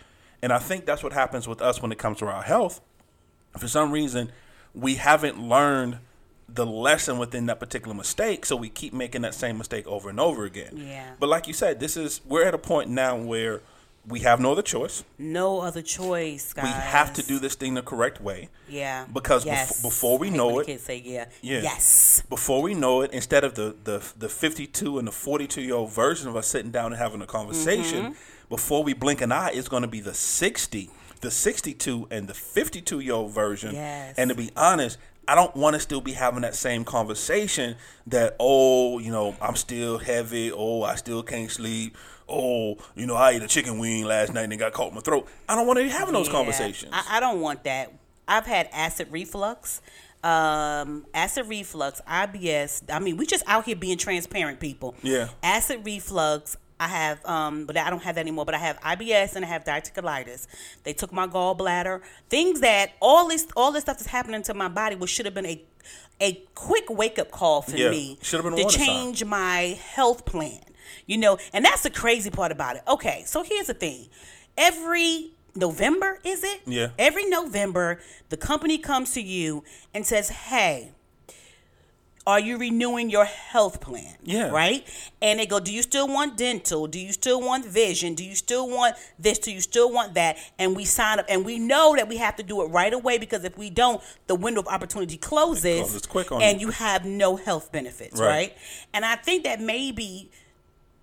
And 0.43 0.53
I 0.53 0.59
think 0.59 0.87
that's 0.87 1.03
what 1.05 1.13
happens 1.13 1.47
with 1.47 1.63
us 1.63 1.81
when 1.81 1.93
it 1.93 1.99
comes 1.99 2.19
to 2.19 2.27
our 2.27 2.43
health. 2.43 2.81
For 3.59 3.69
some 3.69 3.93
reason, 3.93 4.33
we 4.75 4.97
haven't 4.97 5.39
learned 5.41 5.99
the 6.49 6.67
lesson 6.67 7.19
within 7.19 7.47
that 7.47 7.61
particular 7.61 7.95
mistake, 7.95 8.45
so 8.45 8.57
we 8.57 8.69
keep 8.69 8.93
making 8.93 9.23
that 9.23 9.35
same 9.35 9.57
mistake 9.57 9.87
over 9.87 10.11
and 10.11 10.19
over 10.21 10.45
again. 10.45 10.73
Yeah. 10.75 11.13
But 11.21 11.29
like 11.29 11.47
you 11.47 11.55
said, 11.55 11.79
this 11.81 11.97
is 11.97 12.21
we're 12.27 12.45
at 12.45 12.55
a 12.55 12.59
point 12.59 12.91
now 12.91 13.17
where 13.17 13.61
we 14.07 14.21
have 14.21 14.41
no 14.41 14.53
other 14.53 14.63
choice. 14.63 15.05
No 15.19 15.61
other 15.61 15.81
choice, 15.83 16.53
guys. 16.53 16.65
We 16.65 16.71
have 16.71 17.13
to 17.15 17.23
do 17.23 17.39
this 17.39 17.55
thing 17.55 17.75
the 17.75 17.83
correct 17.83 18.21
way. 18.21 18.49
Yeah. 18.69 19.07
Because 19.13 19.45
bef- 19.45 19.81
before 19.83 20.19
we 20.19 20.29
know 20.31 20.59
it- 20.59 20.67
kids 20.67 20.83
say 20.83 21.01
yeah. 21.05 21.27
Yeah. 21.41 21.63
Yes. 21.63 22.23
Before 22.29 22.63
we 22.63 22.75
know 22.75 23.03
it, 23.03 23.13
instead 23.13 23.45
of 23.45 23.55
the 23.55 23.77
the 23.85 24.03
the 24.19 24.29
52 24.29 24.99
and 24.99 25.07
the 25.07 25.13
42 25.13 25.63
year 25.63 25.75
old 25.75 25.93
version 25.93 26.29
of 26.29 26.35
us 26.37 26.49
sitting 26.49 26.73
down 26.73 26.87
and 26.93 26.97
having 27.01 27.23
a 27.23 27.27
conversation, 27.27 28.05
Mm-hmm. 28.07 28.13
before 28.49 28.83
we 28.83 28.93
blink 28.93 29.21
an 29.21 29.31
eye, 29.31 29.51
it's 29.55 29.69
going 29.69 29.83
to 29.83 29.89
be 29.89 30.01
the 30.01 30.15
60, 30.15 30.91
the 31.21 31.31
62, 31.31 32.09
and 32.11 32.27
the 32.29 32.35
52 32.35 32.99
year 33.01 33.15
old 33.15 33.31
version. 33.33 33.75
Yes. 33.75 34.15
And 34.19 34.31
to 34.31 34.35
be 34.35 34.51
honest, 34.57 34.99
I 35.29 35.37
don't 35.37 35.55
want 35.55 35.75
to 35.75 35.81
still 35.81 36.01
be 36.01 36.13
having 36.15 36.41
that 36.43 36.57
same 36.57 36.85
conversation 36.85 37.77
that, 38.09 38.35
oh, 38.41 38.99
you 38.99 39.13
know, 39.13 39.37
I'm 39.41 39.55
still 39.55 39.99
heavy. 39.99 40.51
Oh, 40.51 40.83
I 40.83 40.97
still 40.97 41.23
can't 41.23 41.49
sleep. 41.49 41.97
Oh, 42.33 42.79
you 42.97 43.07
know, 43.07 43.15
I 43.15 43.33
ate 43.33 43.43
a 43.43 43.47
chicken 43.47 43.79
wing 43.79 44.05
last 44.05 44.33
night 44.33 44.45
and 44.45 44.53
it 44.53 44.57
got 44.57 44.73
caught 44.73 44.89
in 44.89 44.95
my 44.95 45.01
throat. 45.03 45.29
I 45.49 45.55
don't 45.55 45.67
want 45.67 45.79
to 45.79 45.85
be 45.85 45.91
having 45.91 46.15
those 46.15 46.27
Yeah. 46.29 46.33
conversations. 46.33 46.91
I, 46.95 47.19
I 47.19 47.21
don't 47.21 47.41
want 47.41 47.65
that. 47.65 47.93
I've 48.27 48.47
had 48.47 48.69
acid 48.73 49.09
reflux. 49.11 49.81
Um, 50.25 51.05
acid 51.13 51.47
reflux, 51.49 52.01
IBS. 52.09 52.85
I 52.93 53.01
mean, 53.01 53.17
we 53.17 53.27
just 53.27 53.43
out 53.47 53.65
here 53.65 53.77
being 53.77 53.99
transparent, 53.99 54.61
people. 54.61 54.95
Yeah. 55.03 55.29
Acid 55.43 55.81
reflux. 55.85 56.57
I 56.79 56.89
have, 56.89 57.25
um, 57.27 57.67
but 57.67 57.77
I 57.77 57.91
don't 57.91 58.03
have 58.03 58.15
that 58.17 58.21
anymore. 58.23 58.45
But 58.45 58.55
I 58.55 58.59
have 58.59 58.81
IBS 58.81 59.37
and 59.37 59.45
I 59.45 59.49
have 59.49 59.65
diverticulitis. 59.65 60.47
They 60.85 60.93
took 60.93 61.13
my 61.13 61.27
gallbladder. 61.27 62.01
Things 62.29 62.61
that 62.61 62.93
all 63.01 63.29
this, 63.29 63.47
all 63.57 63.71
this 63.73 63.83
stuff 63.83 63.99
that's 63.99 64.11
happening 64.11 64.43
to 64.45 64.55
my 64.55 64.69
body, 64.69 64.97
which 64.97 65.11
should 65.11 65.27
have 65.27 65.35
been 65.35 65.47
a, 65.47 65.63
a 66.21 66.35
quick 66.55 66.89
wake 66.89 67.19
up 67.19 67.31
call 67.31 67.63
for 67.63 67.77
Yeah. 67.77 67.91
me 67.91 68.19
Should 68.23 68.45
have 68.45 68.55
been 68.55 68.69
to 68.69 68.77
change 68.77 69.25
my 69.25 69.79
health 69.95 70.25
plan. 70.25 70.59
You 71.07 71.19
know, 71.19 71.39
and 71.53 71.65
that's 71.65 71.83
the 71.83 71.91
crazy 71.91 72.31
part 72.31 72.53
about 72.53 72.77
it. 72.77 72.83
Okay, 72.89 73.23
so 73.27 73.43
here's 73.43 73.67
the 73.67 73.75
thing. 73.75 74.09
Every 74.57 75.33
November, 75.55 76.19
is 76.25 76.43
it? 76.45 76.63
Yeah. 76.67 76.89
Every 76.99 77.29
November, 77.29 78.01
the 78.31 78.37
company 78.37 78.79
comes 78.79 79.13
to 79.15 79.21
you 79.23 79.65
and 79.93 80.07
says, 80.07 80.29
"Hey, 80.31 80.93
are 82.25 82.39
you 82.39 82.57
renewing 82.57 83.11
your 83.11 83.25
health 83.25 83.81
plan?" 83.81 84.17
Yeah. 84.23 84.49
Right? 84.51 84.87
And 85.21 85.41
they 85.41 85.47
go, 85.47 85.59
"Do 85.61 85.73
you 85.73 85.83
still 85.83 86.07
want 86.07 86.37
dental? 86.39 86.87
Do 86.87 86.99
you 87.01 87.13
still 87.13 87.41
want 87.41 87.67
vision? 87.67 88.15
Do 88.15 88.25
you 88.25 88.35
still 88.37 88.69
want 88.69 88.97
this? 89.19 89.39
Do 89.41 89.51
you 89.51 89.61
still 89.61 89.91
want 89.91 90.15
that?" 90.15 90.37
And 90.59 90.77
we 90.77 90.85
sign 90.85 91.19
up 91.19 91.27
and 91.29 91.45
we 91.45 91.59
know 91.59 91.97
that 91.97 92.09
we 92.09 92.19
have 92.19 92.37
to 92.37 92.43
do 92.43 92.63
it 92.63 92.67
right 92.67 92.93
away 92.93 93.19
because 93.19 93.45
if 93.45 93.59
we 93.59 93.71
don't, 93.71 94.01
the 94.29 94.35
window 94.37 94.61
of 94.61 94.69
opportunity 94.69 95.17
closes, 95.17 95.81
closes 95.81 96.07
quick 96.07 96.31
on 96.33 96.41
and 96.41 96.61
you. 96.61 96.69
you 96.69 96.73
have 96.73 97.05
no 97.05 97.37
health 97.37 97.73
benefits, 97.73 98.21
Right. 98.21 98.29
right? 98.29 98.57
And 98.95 99.05
I 99.05 99.17
think 99.17 99.43
that 99.45 99.61
maybe 99.61 100.31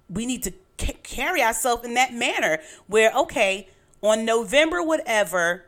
we 0.09 0.25
need 0.25 0.43
to 0.43 0.51
ca- 0.77 0.97
carry 1.03 1.41
ourselves 1.41 1.85
in 1.85 1.93
that 1.93 2.13
manner 2.13 2.59
where 2.87 3.11
okay 3.13 3.67
on 4.01 4.25
november 4.25 4.81
whatever 4.81 5.65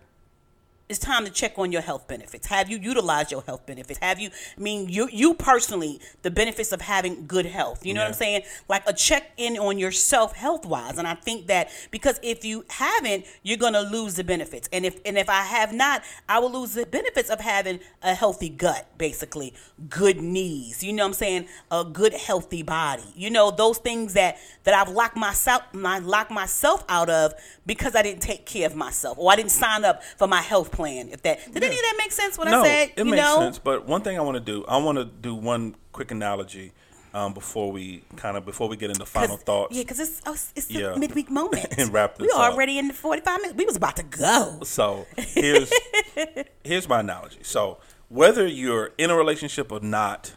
it's 0.92 1.00
time 1.00 1.24
to 1.24 1.32
check 1.32 1.58
on 1.58 1.72
your 1.72 1.82
health 1.82 2.06
benefits. 2.10 2.48
Have 2.48 2.70
you 2.70 2.78
utilized 2.78 3.32
your 3.32 3.42
health 3.44 3.66
benefits? 3.66 3.98
Have 4.00 4.20
you, 4.20 4.30
I 4.58 4.62
mean, 4.62 4.90
you 4.90 5.08
you 5.10 5.34
personally, 5.34 6.02
the 6.22 6.30
benefits 6.30 6.74
of 6.74 6.82
having 6.82 7.26
good 7.28 7.46
health. 7.46 7.86
You 7.86 7.94
know 7.94 8.02
what 8.02 8.10
I'm 8.10 8.14
saying? 8.14 8.42
Like 8.68 8.84
a 8.86 8.92
check 8.92 9.32
in 9.38 9.58
on 9.58 9.80
yourself 9.80 10.36
health 10.36 10.66
wise. 10.66 10.98
And 10.98 11.08
I 11.08 11.16
think 11.16 11.48
that 11.48 11.70
because 11.92 12.20
if 12.22 12.44
you 12.44 12.66
haven't, 12.70 13.26
you're 13.42 13.58
gonna 13.58 13.82
lose 13.82 14.16
the 14.16 14.26
benefits. 14.26 14.68
And 14.74 14.86
if 14.86 15.00
and 15.06 15.18
if 15.18 15.30
I 15.30 15.44
have 15.44 15.74
not, 15.74 16.04
I 16.28 16.40
will 16.40 16.52
lose 16.52 16.74
the 16.74 16.86
benefits 16.86 17.30
of 17.30 17.40
having 17.40 17.80
a 18.04 18.14
healthy 18.14 18.50
gut, 18.50 18.86
basically, 18.98 19.54
good 19.90 20.20
knees. 20.20 20.84
You 20.84 20.92
know 20.92 21.04
what 21.04 21.10
I'm 21.10 21.14
saying? 21.14 21.48
A 21.72 21.86
good 21.86 22.14
healthy 22.14 22.64
body. 22.64 23.14
You 23.16 23.30
know 23.30 23.50
those 23.50 23.78
things 23.78 24.14
that 24.16 24.38
that 24.66 24.74
I've 24.74 24.94
locked 24.94 25.16
myself, 25.16 25.64
my 25.74 26.00
locked 26.00 26.32
myself 26.32 26.84
out 26.90 27.10
of 27.10 27.34
because 27.66 27.96
I 27.96 28.02
didn't 28.02 28.22
take 28.22 28.46
care 28.46 28.66
of 28.68 28.76
myself 28.76 29.18
or 29.18 29.32
I 29.32 29.36
didn't 29.36 29.52
sign 29.52 29.86
up 29.86 30.04
for 30.18 30.28
my 30.28 30.42
health 30.42 30.72
plan. 30.72 31.10
If 31.10 31.22
that 31.24 31.40
did 31.54 31.64
any 31.64 31.76
of 31.76 31.82
that 31.82 31.96
make 31.98 32.12
sense? 32.12 32.38
What 32.38 32.48
no, 32.48 32.62
I 32.62 32.66
said, 32.66 32.90
it 32.96 33.06
you 33.06 33.12
makes 33.12 33.24
know, 33.24 33.40
sense. 33.40 33.60
But 33.60 33.86
one 33.88 34.02
thing 34.02 34.18
I 34.18 34.22
want 34.22 34.36
to 34.36 34.40
do, 34.44 34.66
I 34.66 34.78
want 34.78 34.98
to 34.98 35.06
do 35.06 35.36
one 35.36 35.76
quick 35.92 36.12
analogy 36.12 36.74
um, 37.14 37.34
before 37.34 37.72
we 37.72 38.04
kind 38.16 38.38
of 38.38 38.46
before 38.46 38.68
we 38.70 38.78
get 38.78 38.90
into 38.90 39.06
final 39.06 39.38
thoughts. 39.38 39.76
Yeah, 39.76 39.84
because 39.84 40.00
it's 40.00 40.22
oh, 40.26 40.34
it's 40.56 40.66
the 40.68 40.74
Yeah. 40.80 40.96
midweek 40.96 41.30
moment. 41.40 41.68
And 41.78 41.92
wrap 41.94 42.20
we 42.20 42.28
this 42.28 42.36
up. 42.36 42.54
already 42.54 42.78
in 42.80 42.88
the 42.88 42.94
forty 42.94 43.22
five 43.22 43.42
minutes. 43.42 43.58
We 43.58 43.66
was 43.66 43.76
about 43.76 43.96
to 43.98 44.04
go. 44.04 44.60
So 44.64 45.06
here's 45.18 45.72
here's 46.64 46.88
my 46.90 47.02
analogy. 47.02 47.40
So 47.44 47.78
whether 48.10 48.46
you're 48.48 48.92
in 48.98 49.10
a 49.10 49.16
relationship 49.16 49.72
or 49.72 49.80
not, 49.82 50.34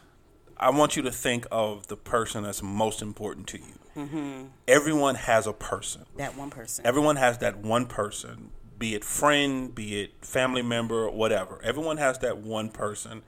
I 0.57 0.69
want 0.69 0.95
you 0.95 1.01
to 1.03 1.11
think 1.11 1.45
of 1.51 1.87
the 1.87 1.97
person 1.97 2.43
that's 2.43 2.61
most 2.63 3.01
important 3.01 3.47
to 3.47 3.57
you. 3.57 3.79
Mm-hmm. 3.95 4.45
Everyone 4.67 5.15
has 5.15 5.47
a 5.47 5.53
person. 5.53 6.05
That 6.17 6.35
one 6.37 6.49
person. 6.49 6.85
Everyone 6.85 7.15
has 7.15 7.37
that 7.39 7.57
one 7.57 7.85
person, 7.85 8.51
be 8.77 8.93
it 8.95 9.03
friend, 9.03 9.73
be 9.73 10.01
it 10.01 10.25
family 10.25 10.61
member, 10.61 11.09
whatever. 11.09 11.59
Everyone 11.63 11.97
has 11.97 12.19
that 12.19 12.37
one 12.37 12.69
person 12.69 13.21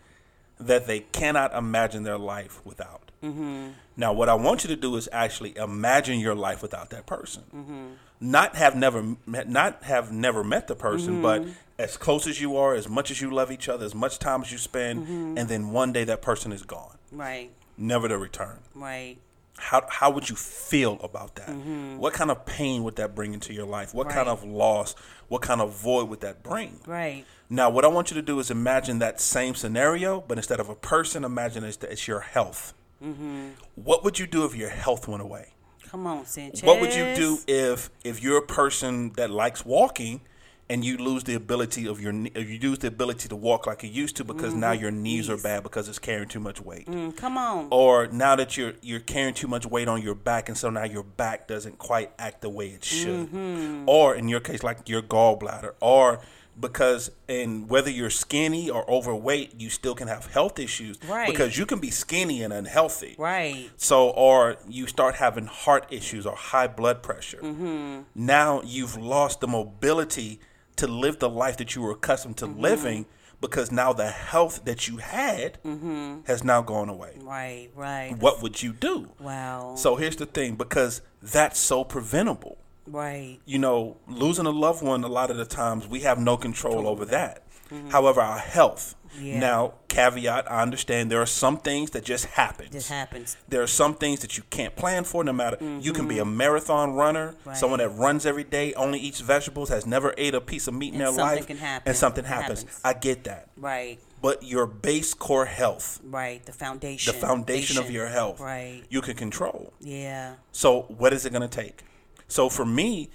that 0.60 0.88
they 0.88 1.02
cannot 1.02 1.54
imagine 1.54 2.04
their 2.04 2.18
life 2.18 2.62
without. 2.66 3.12
Mm-hmm. 3.24 3.70
Now, 3.96 4.14
what 4.14 4.30
I 4.30 4.34
want 4.36 4.64
you 4.64 4.68
to 4.70 4.76
do 4.76 4.96
is 4.96 5.08
actually 5.12 5.56
imagine 5.58 6.20
your 6.20 6.36
life 6.36 6.62
without 6.62 6.90
that 6.92 7.06
person. 7.06 7.44
Mm-hmm. 7.56 7.86
Not 8.20 8.56
have 8.56 8.76
never 8.76 9.16
met, 9.26 9.48
not 9.48 9.84
have 9.84 10.12
never 10.12 10.44
met 10.44 10.68
the 10.68 10.76
person, 10.76 11.22
but 11.22 11.42
Mm-hmm. 11.44 11.52
as 11.80 11.98
close 11.98 12.26
as 12.28 12.42
you 12.42 12.58
are, 12.58 12.74
as 12.74 12.90
much 12.90 13.12
as 13.12 13.22
you 13.22 13.32
love 13.32 13.52
each 13.52 13.70
other, 13.70 13.86
as 13.86 13.94
much 13.96 14.18
time 14.20 14.42
as 14.42 14.52
you 14.52 14.58
spend, 14.58 15.04
Mm-hmm. 15.04 15.38
and 15.38 15.48
then 15.50 15.70
one 15.70 15.94
day 15.94 16.04
that 16.06 16.22
person 16.24 16.52
is 16.52 16.64
gone, 16.64 16.98
right. 17.12 17.52
never 17.78 18.08
to 18.08 18.18
return 18.18 18.60
Right. 18.74 19.18
How 19.58 19.86
how 19.90 20.12
would 20.12 20.30
you 20.30 20.36
feel 20.36 21.00
about 21.02 21.36
that? 21.36 21.50
What 21.50 22.14
kind 22.14 22.32
of 22.32 22.46
pain 22.46 22.84
would 22.84 22.96
that 22.98 23.16
bring 23.16 23.34
into 23.34 23.54
your 23.54 23.66
life? 23.66 23.94
What 23.94 24.10
kind 24.10 24.28
Mm-hmm. 24.28 24.50
Of 24.50 24.56
loss? 24.56 24.96
What 25.28 25.42
kind 25.42 25.62
of 25.62 25.74
void 25.74 26.10
would 26.10 26.22
that 26.22 26.44
bring? 26.44 26.80
Right. 26.86 27.26
Now, 27.50 27.70
what 27.70 27.86
I 27.86 27.88
want 27.88 28.12
you 28.12 28.16
to 28.16 28.22
do 28.22 28.40
is 28.40 28.52
imagine 28.52 29.00
that 29.00 29.20
same 29.22 29.56
scenario, 29.56 30.22
but 30.22 30.38
instead 30.38 30.60
of 30.60 30.70
a 30.70 30.76
person, 30.76 31.24
imagine 31.24 31.64
it's, 31.64 31.78
it's 31.82 32.08
your 32.08 32.20
health. 32.20 32.74
Mm-hmm. 33.04 33.50
What 33.76 34.04
would 34.04 34.20
you 34.20 34.28
do 34.28 34.44
if 34.46 34.56
your 34.56 34.70
health 34.70 35.08
went 35.08 35.22
away? 35.22 35.54
Come 35.88 36.06
on, 36.08 36.26
Sanchez. 36.26 36.64
What 36.64 36.82
would 36.82 36.94
you 36.94 37.16
do 37.16 37.40
if 37.48 37.90
if 38.04 38.22
you're 38.22 38.38
a 38.38 38.46
person 38.46 39.14
that 39.14 39.30
likes 39.32 39.66
walking 39.66 40.22
and 40.70 40.84
you 40.84 40.98
lose 40.98 41.24
the 41.24 41.34
ability 41.34 41.88
of 41.88 42.02
your 42.02 42.14
you 42.14 42.60
lose 42.60 42.80
the 42.80 42.88
ability 42.88 43.30
to 43.30 43.36
walk 43.36 43.66
like 43.66 43.84
you 43.84 43.90
used 43.90 44.16
to 44.18 44.24
because 44.24 44.54
now 44.54 44.74
mm-hmm. 44.74 44.82
your 44.82 44.92
knees 44.92 45.30
are 45.30 45.38
bad 45.38 45.64
because 45.64 45.88
it's 45.88 46.00
carrying 46.00 46.28
too 46.28 46.40
much 46.40 46.60
weight? 46.62 46.88
Mm, 46.88 47.16
come 47.16 47.38
on. 47.38 47.68
or 47.72 48.08
now 48.08 48.36
that 48.36 48.58
you're 48.58 48.74
you're 48.82 49.00
carrying 49.00 49.34
too 49.34 49.48
much 49.48 49.66
weight 49.66 49.88
on 49.88 50.02
your 50.02 50.16
back 50.16 50.50
and 50.50 50.58
so 50.58 50.70
now 50.70 50.84
your 50.84 51.04
back 51.04 51.48
doesn't 51.48 51.78
quite 51.78 52.12
act 52.20 52.42
the 52.42 52.50
way 52.50 52.68
it 52.70 52.84
should 52.84 53.30
mm-hmm. 53.30 53.88
or 53.88 54.16
in 54.16 54.28
your 54.28 54.40
case 54.40 54.64
like 54.64 54.88
your 54.90 55.02
gallbladder 55.02 55.74
or 55.80 56.20
because 56.60 57.12
and 57.30 57.70
whether 57.70 57.90
you're 57.92 58.10
skinny 58.10 58.68
or 58.70 58.90
overweight 58.90 59.54
you 59.62 59.70
still 59.70 59.94
can 59.94 60.08
have 60.08 60.26
health 60.26 60.58
issues 60.58 60.98
Right. 61.08 61.30
because 61.30 61.56
you 61.58 61.68
can 61.68 61.80
be 61.80 61.92
skinny 61.92 62.42
and 62.42 62.52
unhealthy 62.52 63.16
Right. 63.18 63.70
so 63.78 64.10
or 64.10 64.58
you 64.68 64.88
start 64.88 65.16
having 65.16 65.46
heart 65.46 65.86
issues 65.92 66.26
or 66.26 66.36
high 66.36 66.68
blood 66.68 67.04
pressure 67.04 67.40
mm-hmm. 67.44 68.02
now 68.16 68.62
you've 68.66 68.98
lost 68.98 69.40
the 69.40 69.48
mobility 69.48 70.40
to 70.78 70.88
live 70.88 71.20
the 71.20 71.30
life 71.30 71.58
that 71.58 71.76
you 71.76 71.82
were 71.82 71.92
accustomed 71.92 72.38
to 72.38 72.48
mm-hmm. 72.48 72.62
living 72.62 73.06
because 73.40 73.72
now 73.72 73.94
the 73.94 74.10
health 74.10 74.66
that 74.66 74.88
you 74.88 74.98
had 74.98 75.62
mm-hmm. 75.64 76.22
has 76.26 76.44
now 76.44 76.62
gone 76.62 76.90
away 76.90 77.14
Right. 77.22 77.70
Right. 77.76 78.18
what 78.18 78.42
would 78.42 78.62
you 78.64 78.74
do? 78.74 79.12
Wow. 79.20 79.76
So 79.76 79.96
here's 79.96 80.16
the 80.16 80.26
thing 80.26 80.56
because 80.56 81.02
that's 81.22 81.60
so 81.60 81.84
preventable. 81.84 82.58
right. 82.88 83.40
You 83.46 83.60
know, 83.60 83.98
losing 84.08 84.46
a 84.46 84.52
loved 84.52 84.82
one, 84.82 85.04
a 85.04 85.08
lot 85.08 85.30
of 85.30 85.38
the 85.38 85.46
times 85.46 85.88
we 85.88 86.02
have 86.02 86.18
no 86.20 86.38
control 86.38 86.88
over 86.88 87.06
that. 87.06 87.44
However, 87.90 88.22
our 88.22 88.40
health. 88.40 88.96
Mm-hmm. 89.16 89.26
Yeah. 89.26 89.40
Now, 89.40 89.74
caveat, 89.88 90.52
I 90.52 90.62
understand 90.62 91.10
there 91.10 91.22
are 91.22 91.26
some 91.26 91.58
things 91.58 91.90
that 91.92 92.04
just 92.04 92.26
happen. 92.26 92.68
This 92.72 92.90
happens. 92.90 93.36
There 93.48 93.62
are 93.64 93.68
some 93.68 93.96
things 93.96 94.20
that 94.20 94.38
you 94.38 94.44
can't 94.50 94.76
plan 94.76 95.06
for 95.06 95.24
no 95.24 95.34
matter 95.34 95.58
you 95.80 95.92
can 95.94 96.08
be 96.08 96.20
a 96.20 96.26
marathon 96.26 96.94
runner, 96.94 97.30
Mm-hmm. 97.32 97.50
Right. 97.50 97.58
someone 97.58 97.80
that 97.80 97.90
runs 97.90 98.26
every 98.26 98.44
day, 98.44 98.74
only 98.76 99.00
eats 99.00 99.20
vegetables, 99.22 99.70
has 99.70 99.86
never 99.88 100.14
ate 100.18 100.36
a 100.36 100.42
piece 100.42 100.68
of 100.68 100.74
meat 100.76 100.94
in 100.94 101.02
And 101.02 101.18
their 101.18 101.26
life. 101.26 101.48
can 101.48 101.58
happen. 101.58 101.88
And 101.90 101.98
something 101.98 102.26
happens. 102.26 102.62
happens. 102.64 102.82
I 102.84 102.94
get 102.94 103.24
that. 103.24 103.48
Right. 103.58 103.98
But 104.22 104.44
your 104.44 104.68
base 104.68 105.14
core 105.14 105.46
health, 105.46 106.00
Right. 106.04 106.46
The 106.46 106.52
foundation. 106.52 107.14
the 107.14 107.20
foundation 107.20 107.78
of 107.78 107.90
your 107.90 108.08
health, 108.08 108.40
Right. 108.40 108.84
you 108.90 109.02
can 109.02 109.16
control. 109.16 109.74
Yeah. 109.80 110.36
So 110.52 110.82
what 110.90 111.14
is 111.14 111.26
it 111.26 111.32
going 111.32 111.48
to 111.48 111.56
take? 111.64 111.84
So 112.28 112.50
for 112.50 112.66
me, 112.66 113.10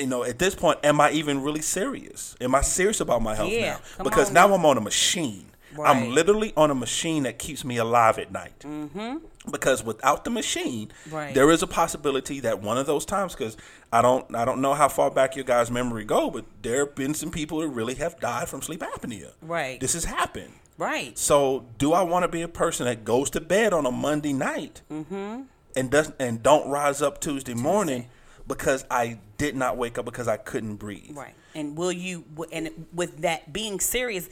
you 0.00 0.06
know, 0.06 0.24
at 0.24 0.38
this 0.38 0.54
point, 0.54 0.78
am 0.84 1.00
I 1.00 1.10
even 1.12 1.42
really 1.42 1.62
serious? 1.62 2.36
Am 2.40 2.54
I 2.54 2.60
serious 2.62 3.00
about 3.00 3.22
my 3.22 3.34
health 3.34 3.50
Yeah, 3.52 3.78
now? 3.98 4.04
Because 4.04 4.28
on 4.28 4.34
now. 4.34 4.54
I'm 4.54 4.64
on 4.64 4.76
a 4.78 4.80
machine. 4.80 5.46
Right. 5.76 5.90
I'm 5.94 6.10
literally 6.10 6.52
on 6.56 6.70
a 6.70 6.74
machine 6.74 7.22
that 7.24 7.38
keeps 7.38 7.64
me 7.64 7.76
alive 7.76 8.18
at 8.18 8.32
night. 8.32 8.58
Mm-hmm. 8.60 9.18
Because 9.50 9.84
without 9.84 10.24
the 10.24 10.30
machine, 10.30 10.90
Right. 11.10 11.34
there 11.34 11.50
is 11.50 11.62
a 11.62 11.66
possibility 11.66 12.40
that 12.40 12.60
one 12.60 12.78
of 12.78 12.86
those 12.86 13.04
times, 13.04 13.34
because 13.34 13.56
I 13.92 14.02
don't, 14.02 14.34
I 14.34 14.44
don't 14.44 14.60
know 14.60 14.74
how 14.74 14.88
far 14.88 15.10
back 15.10 15.36
your 15.36 15.44
guys' 15.44 15.70
memory 15.70 16.04
go, 16.04 16.30
but 16.30 16.46
there 16.62 16.86
have 16.86 16.94
been 16.94 17.14
some 17.14 17.30
people 17.30 17.60
that 17.60 17.68
really 17.68 17.94
have 17.96 18.18
died 18.18 18.48
from 18.48 18.60
sleep 18.62 18.80
apnea. 18.80 19.32
Right. 19.40 19.78
This 19.78 19.92
has 19.92 20.04
happened. 20.04 20.54
Right. 20.78 21.16
So, 21.18 21.66
do 21.78 21.92
I 21.92 22.02
want 22.02 22.22
to 22.24 22.28
be 22.28 22.42
a 22.42 22.48
person 22.48 22.86
that 22.86 23.04
goes 23.04 23.30
to 23.30 23.40
bed 23.40 23.72
on 23.72 23.84
a 23.84 23.90
Monday 23.90 24.32
night 24.32 24.82
and 24.88 25.90
doesn't 25.90 26.14
and 26.18 26.42
don't 26.42 26.68
rise 26.70 27.02
up 27.02 27.20
Tuesday 27.20 27.54
morning 27.54 28.06
because 28.48 28.84
I 28.90 29.20
did 29.36 29.54
not 29.54 29.76
wake 29.76 29.98
up 29.98 30.04
because 30.04 30.26
I 30.26 30.38
couldn't 30.38 30.76
breathe? 30.76 31.16
Right. 31.16 31.34
And 31.54 31.76
will 31.76 31.92
you? 31.92 32.24
And 32.50 32.86
with 32.92 33.18
that 33.18 33.52
being 33.52 33.78
serious, 33.78 34.28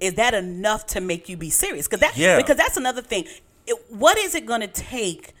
is 0.00 0.14
that 0.14 0.34
enough 0.34 0.86
to 0.88 1.00
make 1.00 1.28
you 1.28 1.36
be 1.36 1.50
serious? 1.50 1.86
Because 1.86 2.00
that. 2.00 2.16
Yeah. 2.16 2.36
Because 2.36 2.56
that's 2.56 2.76
another 2.76 3.02
thing. 3.02 3.26
It, 3.66 3.76
what 3.90 4.18
is 4.18 4.34
it 4.34 4.46
going 4.46 4.62
to 4.62 4.66
take 4.66 5.34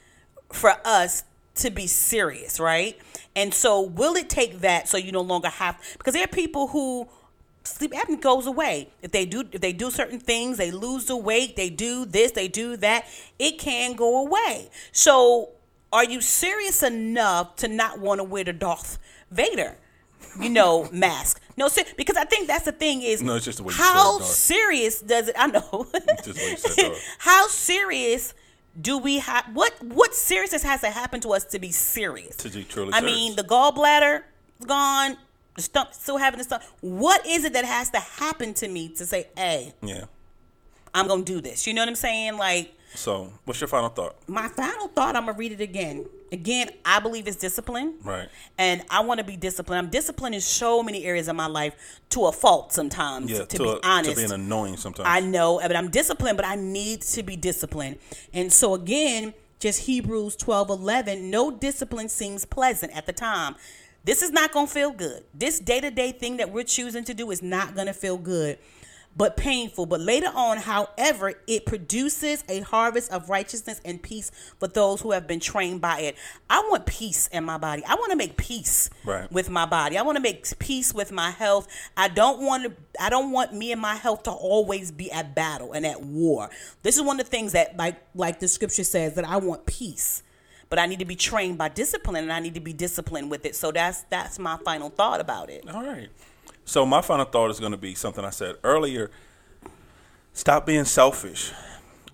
for 0.52 0.74
us 0.84 1.24
to 1.56 1.70
be 1.70 1.86
serious, 1.86 2.60
right? 2.60 2.96
And 3.34 3.52
so, 3.52 3.80
will 3.80 4.14
it 4.16 4.28
take 4.28 4.60
that 4.60 4.88
so 4.88 4.96
you 4.96 5.12
no 5.12 5.22
longer 5.22 5.48
have? 5.48 5.80
Because 5.96 6.14
there 6.14 6.24
are 6.24 6.28
people 6.28 6.68
who 6.68 7.08
sleep 7.64 7.92
apnea 7.92 8.20
goes 8.20 8.46
away 8.46 8.88
if 9.02 9.10
they 9.12 9.26
do 9.26 9.44
if 9.52 9.60
they 9.60 9.74
do 9.74 9.90
certain 9.90 10.18
things 10.18 10.56
they 10.56 10.70
lose 10.70 11.04
the 11.04 11.16
weight 11.16 11.54
they 11.54 11.68
do 11.68 12.06
this 12.06 12.32
they 12.32 12.48
do 12.48 12.78
that 12.78 13.04
it 13.38 13.58
can 13.58 13.94
go 13.94 14.26
away 14.26 14.70
so 14.90 15.50
are 15.92 16.04
you 16.04 16.20
serious 16.20 16.82
enough 16.82 17.56
to 17.56 17.68
not 17.68 17.98
want 17.98 18.18
to 18.18 18.24
wear 18.24 18.44
the 18.44 18.52
darth 18.52 18.98
vader 19.30 19.76
you 20.40 20.48
know 20.50 20.88
mask 20.92 21.40
no 21.56 21.68
ser- 21.68 21.84
because 21.96 22.16
i 22.16 22.24
think 22.24 22.46
that's 22.46 22.64
the 22.64 22.72
thing 22.72 23.02
is 23.02 23.22
No, 23.22 23.36
it's 23.36 23.44
just 23.44 23.58
the 23.58 23.64
way 23.64 23.72
you 23.72 23.78
how 23.82 24.18
serious 24.20 25.00
does 25.00 25.28
it 25.28 25.34
i 25.38 25.46
know 25.46 25.86
Just 26.24 26.24
the 26.24 26.32
way 26.34 26.50
you 26.50 26.56
said 26.56 26.92
how 27.18 27.46
serious 27.48 28.34
do 28.80 28.98
we 28.98 29.18
have 29.18 29.44
what 29.54 29.72
what 29.82 30.14
seriousness 30.14 30.62
has 30.62 30.80
to 30.82 30.90
happen 30.90 31.20
to 31.20 31.30
us 31.30 31.44
to 31.46 31.58
be 31.58 31.70
serious 31.72 32.36
To 32.36 32.48
be 32.50 32.64
truly 32.64 32.92
I 32.92 33.00
serious. 33.00 33.16
mean, 33.16 33.36
the 33.36 33.42
gallbladder 33.42 34.22
is 34.60 34.66
gone. 34.66 35.16
The 35.56 35.62
stump 35.62 35.92
still 35.94 36.18
having 36.18 36.38
the 36.38 36.44
stump. 36.44 36.62
What 36.80 37.26
is 37.26 37.44
it 37.44 37.54
that 37.54 37.64
has 37.64 37.90
to 37.90 37.98
happen 37.98 38.54
to 38.54 38.68
me 38.68 38.88
to 38.90 39.04
say, 39.04 39.26
"Hey, 39.36 39.74
Yeah. 39.82 40.04
I'm 40.94 41.08
gonna 41.08 41.24
do 41.24 41.40
this"? 41.40 41.66
You 41.66 41.74
know 41.74 41.82
what 41.82 41.88
I'm 41.88 41.96
saying? 41.96 42.36
Like 42.36 42.72
So, 42.94 43.32
what's 43.44 43.60
your 43.60 43.68
final 43.68 43.88
thought? 43.90 44.16
my 44.28 44.48
final 44.48 44.88
thought. 44.88 45.14
I'm 45.14 45.26
gonna 45.26 45.36
read 45.38 45.52
it 45.52 45.60
again. 45.60 46.06
Again, 46.32 46.70
I 46.84 47.00
believe 47.00 47.26
it's 47.26 47.36
discipline. 47.36 47.94
Right. 48.04 48.28
And 48.58 48.82
I 48.90 49.00
want 49.00 49.18
to 49.18 49.24
be 49.24 49.36
disciplined. 49.36 49.78
I'm 49.86 49.90
disciplined 49.90 50.34
in 50.34 50.40
so 50.40 50.82
many 50.82 51.04
areas 51.04 51.28
of 51.28 51.36
my 51.36 51.46
life 51.46 51.74
to 52.10 52.26
a 52.26 52.32
fault 52.32 52.72
sometimes. 52.72 53.30
Yeah. 53.30 53.38
to, 53.38 53.46
To, 53.46 53.58
be 53.62 53.68
a- 53.68 53.78
honest, 53.82 54.10
to 54.10 54.16
being 54.16 54.32
annoying 54.32 54.76
sometimes. 54.76 55.08
I 55.08 55.20
know, 55.20 55.58
but 55.62 55.74
I'm 55.76 55.90
disciplined, 55.90 56.36
but 56.36 56.44
I 56.46 56.54
need 56.54 57.02
to 57.02 57.22
be 57.22 57.36
disciplined. 57.36 57.98
And 58.34 58.52
so 58.52 58.74
again, 58.74 59.32
just 59.58 59.80
Hebrews 59.86 60.36
12, 60.36 60.70
11, 60.70 61.30
no 61.30 61.50
discipline 61.50 62.08
seems 62.08 62.44
pleasant 62.44 62.94
at 62.96 63.06
the 63.06 63.12
time. 63.12 63.56
This 64.04 64.22
is 64.22 64.30
not 64.30 64.52
going 64.52 64.66
to 64.66 64.72
feel 64.72 64.90
good. 64.92 65.24
This 65.34 65.58
day 65.58 65.80
to 65.80 65.90
day 65.90 66.12
thing 66.12 66.36
that 66.38 66.50
we're 66.52 66.64
choosing 66.64 67.04
to 67.04 67.14
do 67.14 67.30
is 67.30 67.42
not 67.42 67.74
going 67.74 67.88
to 67.88 67.92
feel 67.92 68.16
good, 68.16 68.58
but 69.16 69.36
painful. 69.36 69.86
But 69.86 70.00
later 70.00 70.28
on, 70.34 70.58
however, 70.58 71.34
it 71.46 71.66
produces 71.66 72.44
a 72.48 72.60
harvest 72.60 73.10
of 73.10 73.28
righteousness 73.28 73.80
and 73.84 74.00
peace 74.02 74.30
for 74.60 74.68
those 74.68 75.00
who 75.00 75.10
have 75.10 75.26
been 75.26 75.40
trained 75.40 75.80
by 75.80 76.00
it. 76.00 76.16
I 76.48 76.60
want 76.70 76.86
peace 76.86 77.26
in 77.32 77.44
my 77.44 77.58
body. 77.58 77.82
I 77.84 77.94
want 77.96 78.12
to 78.12 78.16
make 78.16 78.36
peace 78.36 78.90
Right. 79.04 79.30
with 79.32 79.50
my 79.50 79.66
body. 79.66 79.98
I 79.98 80.02
want 80.02 80.16
to 80.16 80.22
make 80.22 80.46
peace 80.58 80.94
with 80.94 81.10
my 81.10 81.30
health. 81.30 81.66
I 81.96 82.08
don't 82.08 82.40
want 82.42 82.64
to 82.64 82.72
I 83.00 83.10
don't 83.10 83.32
want 83.32 83.52
me 83.52 83.72
and 83.72 83.80
my 83.80 83.94
health 83.96 84.22
to 84.24 84.30
always 84.30 84.90
be 84.92 85.10
at 85.10 85.34
battle 85.34 85.72
and 85.72 85.84
at 85.84 86.02
war. 86.02 86.50
This 86.82 86.96
is 86.96 87.02
one 87.02 87.18
of 87.18 87.26
the 87.26 87.30
things 87.30 87.52
that 87.52 87.76
like 87.76 87.96
like 88.14 88.38
the 88.40 88.48
scripture 88.48 88.84
says 88.84 89.14
that 89.14 89.24
I 89.24 89.38
want 89.38 89.66
peace. 89.66 90.22
But 90.70 90.78
I 90.78 90.84
need 90.86 90.98
to 90.98 91.06
be 91.06 91.16
trained 91.16 91.56
by 91.56 91.70
discipline 91.70 92.16
and 92.24 92.32
I 92.32 92.40
need 92.40 92.52
to 92.54 92.60
be 92.60 92.74
disciplined 92.74 93.30
with 93.30 93.46
it. 93.46 93.56
So 93.56 93.72
that's 93.72 94.02
that's 94.10 94.38
my 94.38 94.58
final 94.58 94.90
thought 94.90 95.18
about 95.20 95.48
it. 95.50 95.64
All 95.68 95.82
right. 95.82 96.08
So 96.68 96.84
my 96.84 97.00
final 97.00 97.24
thought 97.24 97.50
is 97.50 97.58
going 97.58 97.72
to 97.72 97.78
be 97.78 97.94
something 97.94 98.22
I 98.22 98.28
said 98.28 98.56
earlier. 98.62 99.10
Stop 100.34 100.66
being 100.66 100.84
selfish. 100.84 101.50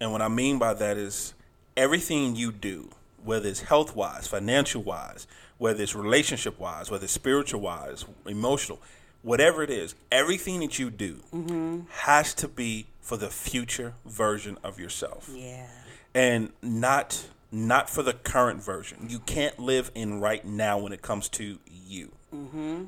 And 0.00 0.12
what 0.12 0.22
I 0.22 0.28
mean 0.28 0.60
by 0.60 0.74
that 0.74 0.96
is 0.96 1.34
everything 1.76 2.36
you 2.36 2.52
do, 2.52 2.90
whether 3.24 3.48
it's 3.48 3.62
health 3.62 3.96
wise, 3.96 4.28
financial 4.28 4.80
wise, 4.80 5.26
whether 5.58 5.82
it's 5.82 5.96
relationship 5.96 6.60
wise, 6.60 6.88
whether 6.88 7.02
it's 7.02 7.12
spiritual 7.12 7.62
wise, 7.62 8.04
emotional, 8.26 8.80
whatever 9.22 9.64
it 9.64 9.70
is, 9.70 9.96
everything 10.12 10.60
that 10.60 10.78
you 10.78 10.88
do 10.88 11.24
mm-hmm. 11.34 11.80
has 11.90 12.32
to 12.34 12.46
be 12.46 12.86
for 13.00 13.16
the 13.16 13.30
future 13.30 13.94
version 14.06 14.56
of 14.62 14.78
yourself 14.78 15.28
Yeah. 15.34 15.66
and 16.14 16.52
not 16.62 17.26
not 17.50 17.90
for 17.90 18.04
the 18.04 18.12
current 18.12 18.62
version. 18.62 19.06
You 19.08 19.18
can't 19.18 19.58
live 19.58 19.90
in 19.96 20.20
right 20.20 20.44
now 20.44 20.78
when 20.78 20.92
it 20.92 21.02
comes 21.02 21.28
to 21.30 21.58
you. 21.66 22.12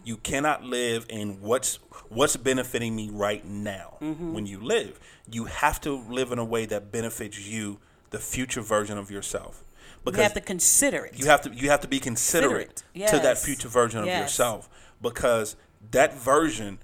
You 0.04 0.16
cannot 0.18 0.64
live 0.64 1.06
in 1.08 1.40
what's 1.40 1.78
what's 2.08 2.36
benefiting 2.36 2.94
me 2.94 3.10
right 3.10 3.44
now. 3.44 3.96
When 4.00 4.46
you 4.46 4.60
live, 4.60 4.98
you 5.30 5.44
have 5.44 5.80
to 5.82 5.92
live 6.08 6.32
in 6.32 6.38
a 6.38 6.44
way 6.44 6.66
that 6.66 6.90
benefits 6.92 7.38
you, 7.46 7.78
the 8.10 8.18
future 8.18 8.60
version 8.60 8.98
of 8.98 9.10
yourself. 9.10 9.64
Because 10.04 10.18
You 10.18 10.22
have 10.22 10.34
to 10.34 10.40
consider 10.40 11.04
it. 11.04 11.18
You 11.18 11.26
have 11.26 11.42
to 11.42 11.50
you 11.50 11.70
have 11.70 11.80
to 11.80 11.88
be 11.88 11.98
considerate 11.98 12.82
Considerate, 12.92 13.10
to 13.10 13.18
that 13.26 13.38
future 13.38 13.68
version 13.68 14.00
of 14.00 14.06
yourself 14.06 14.68
because 15.02 15.56
that 15.90 16.14
version 16.14 16.78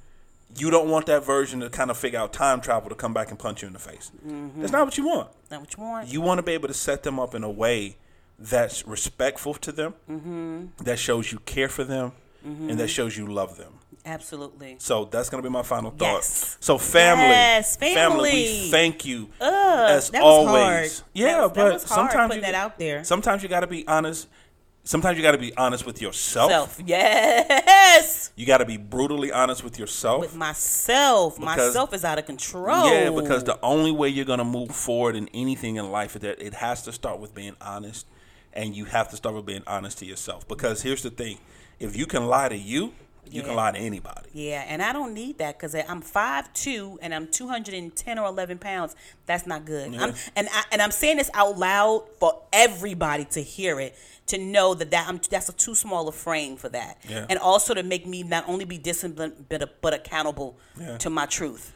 you 0.57 0.71
don't 0.71 0.89
want 0.91 1.07
that 1.07 1.25
version 1.25 1.61
to 1.61 1.71
kind 1.71 1.91
of 1.91 1.97
figure 1.97 2.19
out 2.19 2.33
time 2.33 2.61
travel 2.61 2.89
to 2.91 2.95
come 2.95 3.15
back 3.15 3.31
and 3.31 3.39
punch 3.39 3.63
you 3.63 3.69
in 3.69 3.73
the 3.73 3.79
face. 3.79 4.11
Mm-hmm. 4.27 4.61
That's 4.61 4.73
not 4.73 4.85
what 4.85 4.99
you 4.99 5.07
want. 5.07 5.31
Not 5.51 5.61
what 5.61 5.75
you 5.77 5.83
want. 5.83 6.09
You 6.09 6.21
want 6.21 6.39
to 6.39 6.43
be 6.43 6.53
able 6.53 6.69
to 6.69 6.75
set 6.75 7.05
them 7.05 7.19
up 7.19 7.35
in 7.35 7.43
a 7.43 7.51
way 7.51 7.97
that's 8.39 8.87
respectful 8.87 9.55
to 9.55 9.73
them, 9.73 9.95
Mm-hmm. 10.11 10.85
that 10.85 10.99
shows 10.99 11.33
you 11.33 11.39
care 11.47 11.69
for 11.69 11.85
them, 11.85 12.13
and 12.45 12.79
that 12.79 12.89
shows 12.89 13.17
you 13.17 13.27
love 13.27 13.57
them. 13.57 13.73
Absolutely. 14.05 14.77
So 14.79 15.05
that's 15.05 15.29
gonna 15.31 15.45
be 15.45 15.49
my 15.49 15.63
final 15.63 15.93
thought. 15.93 16.15
Yes. 16.15 16.57
So 16.61 16.77
family, 16.77 17.23
Yes, 17.29 17.79
we 17.81 17.95
family. 17.95 18.69
thank 18.71 19.05
you 19.05 19.29
Ugh, 19.41 19.91
as 19.91 20.11
that 20.11 20.23
always. 20.23 20.53
hard. 20.99 21.09
Yeah, 21.15 21.27
That 21.27 21.41
was- 21.43 21.49
that 21.51 21.55
but 21.55 21.71
hard 21.71 21.81
sometimes 21.83 22.29
putting 22.31 22.45
you, 22.45 22.53
that 22.53 22.55
out 22.57 22.79
there. 22.79 23.05
Sometimes 23.05 23.43
you 23.45 23.49
got 23.49 23.61
to 23.61 23.67
be 23.69 23.87
honest. 23.87 24.27
Sometimes 24.85 25.17
you 25.17 25.23
got 25.23 25.31
to 25.33 25.39
be 25.39 25.57
honest 25.57 25.87
with 25.87 26.03
yourself. 26.03 26.51
Self. 26.51 26.81
Yes. 26.85 28.33
You 28.35 28.47
got 28.47 28.59
to 28.59 28.65
be 28.65 28.77
brutally 28.77 29.31
honest 29.31 29.63
with 29.63 29.79
yourself. 29.79 30.21
With 30.21 30.35
myself. 30.35 31.37
Because- 31.39 31.57
myself 31.69 31.95
is 31.95 32.05
out 32.05 32.19
of 32.19 32.27
control. 32.27 32.87
Yeah, 32.91 33.11
because 33.11 33.45
the 33.45 33.59
only 33.63 33.93
way 33.93 34.09
you're 34.09 34.25
gonna 34.25 34.45
move 34.45 34.73
forward 34.75 35.15
in 35.15 35.29
anything 35.33 35.77
in 35.77 35.93
life 35.93 36.17
is 36.17 36.23
that 36.23 36.43
it 36.43 36.55
has 36.55 36.83
to 36.83 36.93
start 36.93 37.21
with 37.21 37.35
being 37.35 37.55
honest, 37.61 38.07
and 38.53 38.75
you 38.77 38.87
have 38.87 39.09
to 39.11 39.17
start 39.17 39.35
with 39.37 39.47
being 39.47 39.63
honest 39.69 39.99
to 39.99 40.05
yourself. 40.07 40.49
Because 40.49 40.83
here's 40.83 41.03
the 41.05 41.11
thing: 41.11 41.39
if 41.81 41.97
you 41.97 42.07
can 42.07 42.27
lie 42.27 42.49
to 42.49 42.57
you, 42.57 42.93
you 43.31 43.43
can 43.43 43.55
lie 43.55 43.73
to 43.73 43.79
anybody. 43.79 44.29
Yeah, 44.35 44.63
and 44.69 44.83
I 44.83 44.93
don't 44.93 45.15
need 45.15 45.39
that 45.39 45.57
because 45.59 45.75
I'm 45.75 46.03
5'2 46.03 46.99
and 47.01 47.15
I'm 47.15 47.29
210 47.29 48.19
or 48.19 48.27
11 48.27 48.59
pounds. 48.59 48.95
That's 49.25 49.47
not 49.47 49.65
good. 49.65 49.95
I'm, 49.95 50.13
and 50.37 50.49
I, 50.53 50.65
and 50.71 50.83
I'm 50.83 50.91
saying 50.91 51.17
this 51.17 51.31
out 51.33 51.57
loud 51.59 52.05
for 52.21 52.43
everybody 52.53 53.25
to 53.27 53.41
hear 53.43 53.81
it, 53.81 53.97
to 54.27 54.37
know 54.39 54.75
that, 54.75 54.91
that 54.91 55.09
I'm, 55.09 55.19
that's 55.31 55.49
a 55.49 55.53
too 55.55 55.75
small 55.75 56.09
a 56.09 56.13
frame 56.13 56.57
for 56.57 56.69
that. 56.71 56.99
Yeah. 57.09 57.25
And 57.31 57.39
also 57.39 57.73
to 57.73 57.83
make 57.83 58.07
me 58.07 58.23
not 58.23 58.47
only 58.49 58.67
be 58.67 58.77
disciplined 58.77 59.47
but, 59.49 59.81
but 59.81 59.95
accountable 59.95 60.59
Yeah. 60.79 60.99
to 60.99 61.09
my 61.09 61.25
truth. 61.27 61.73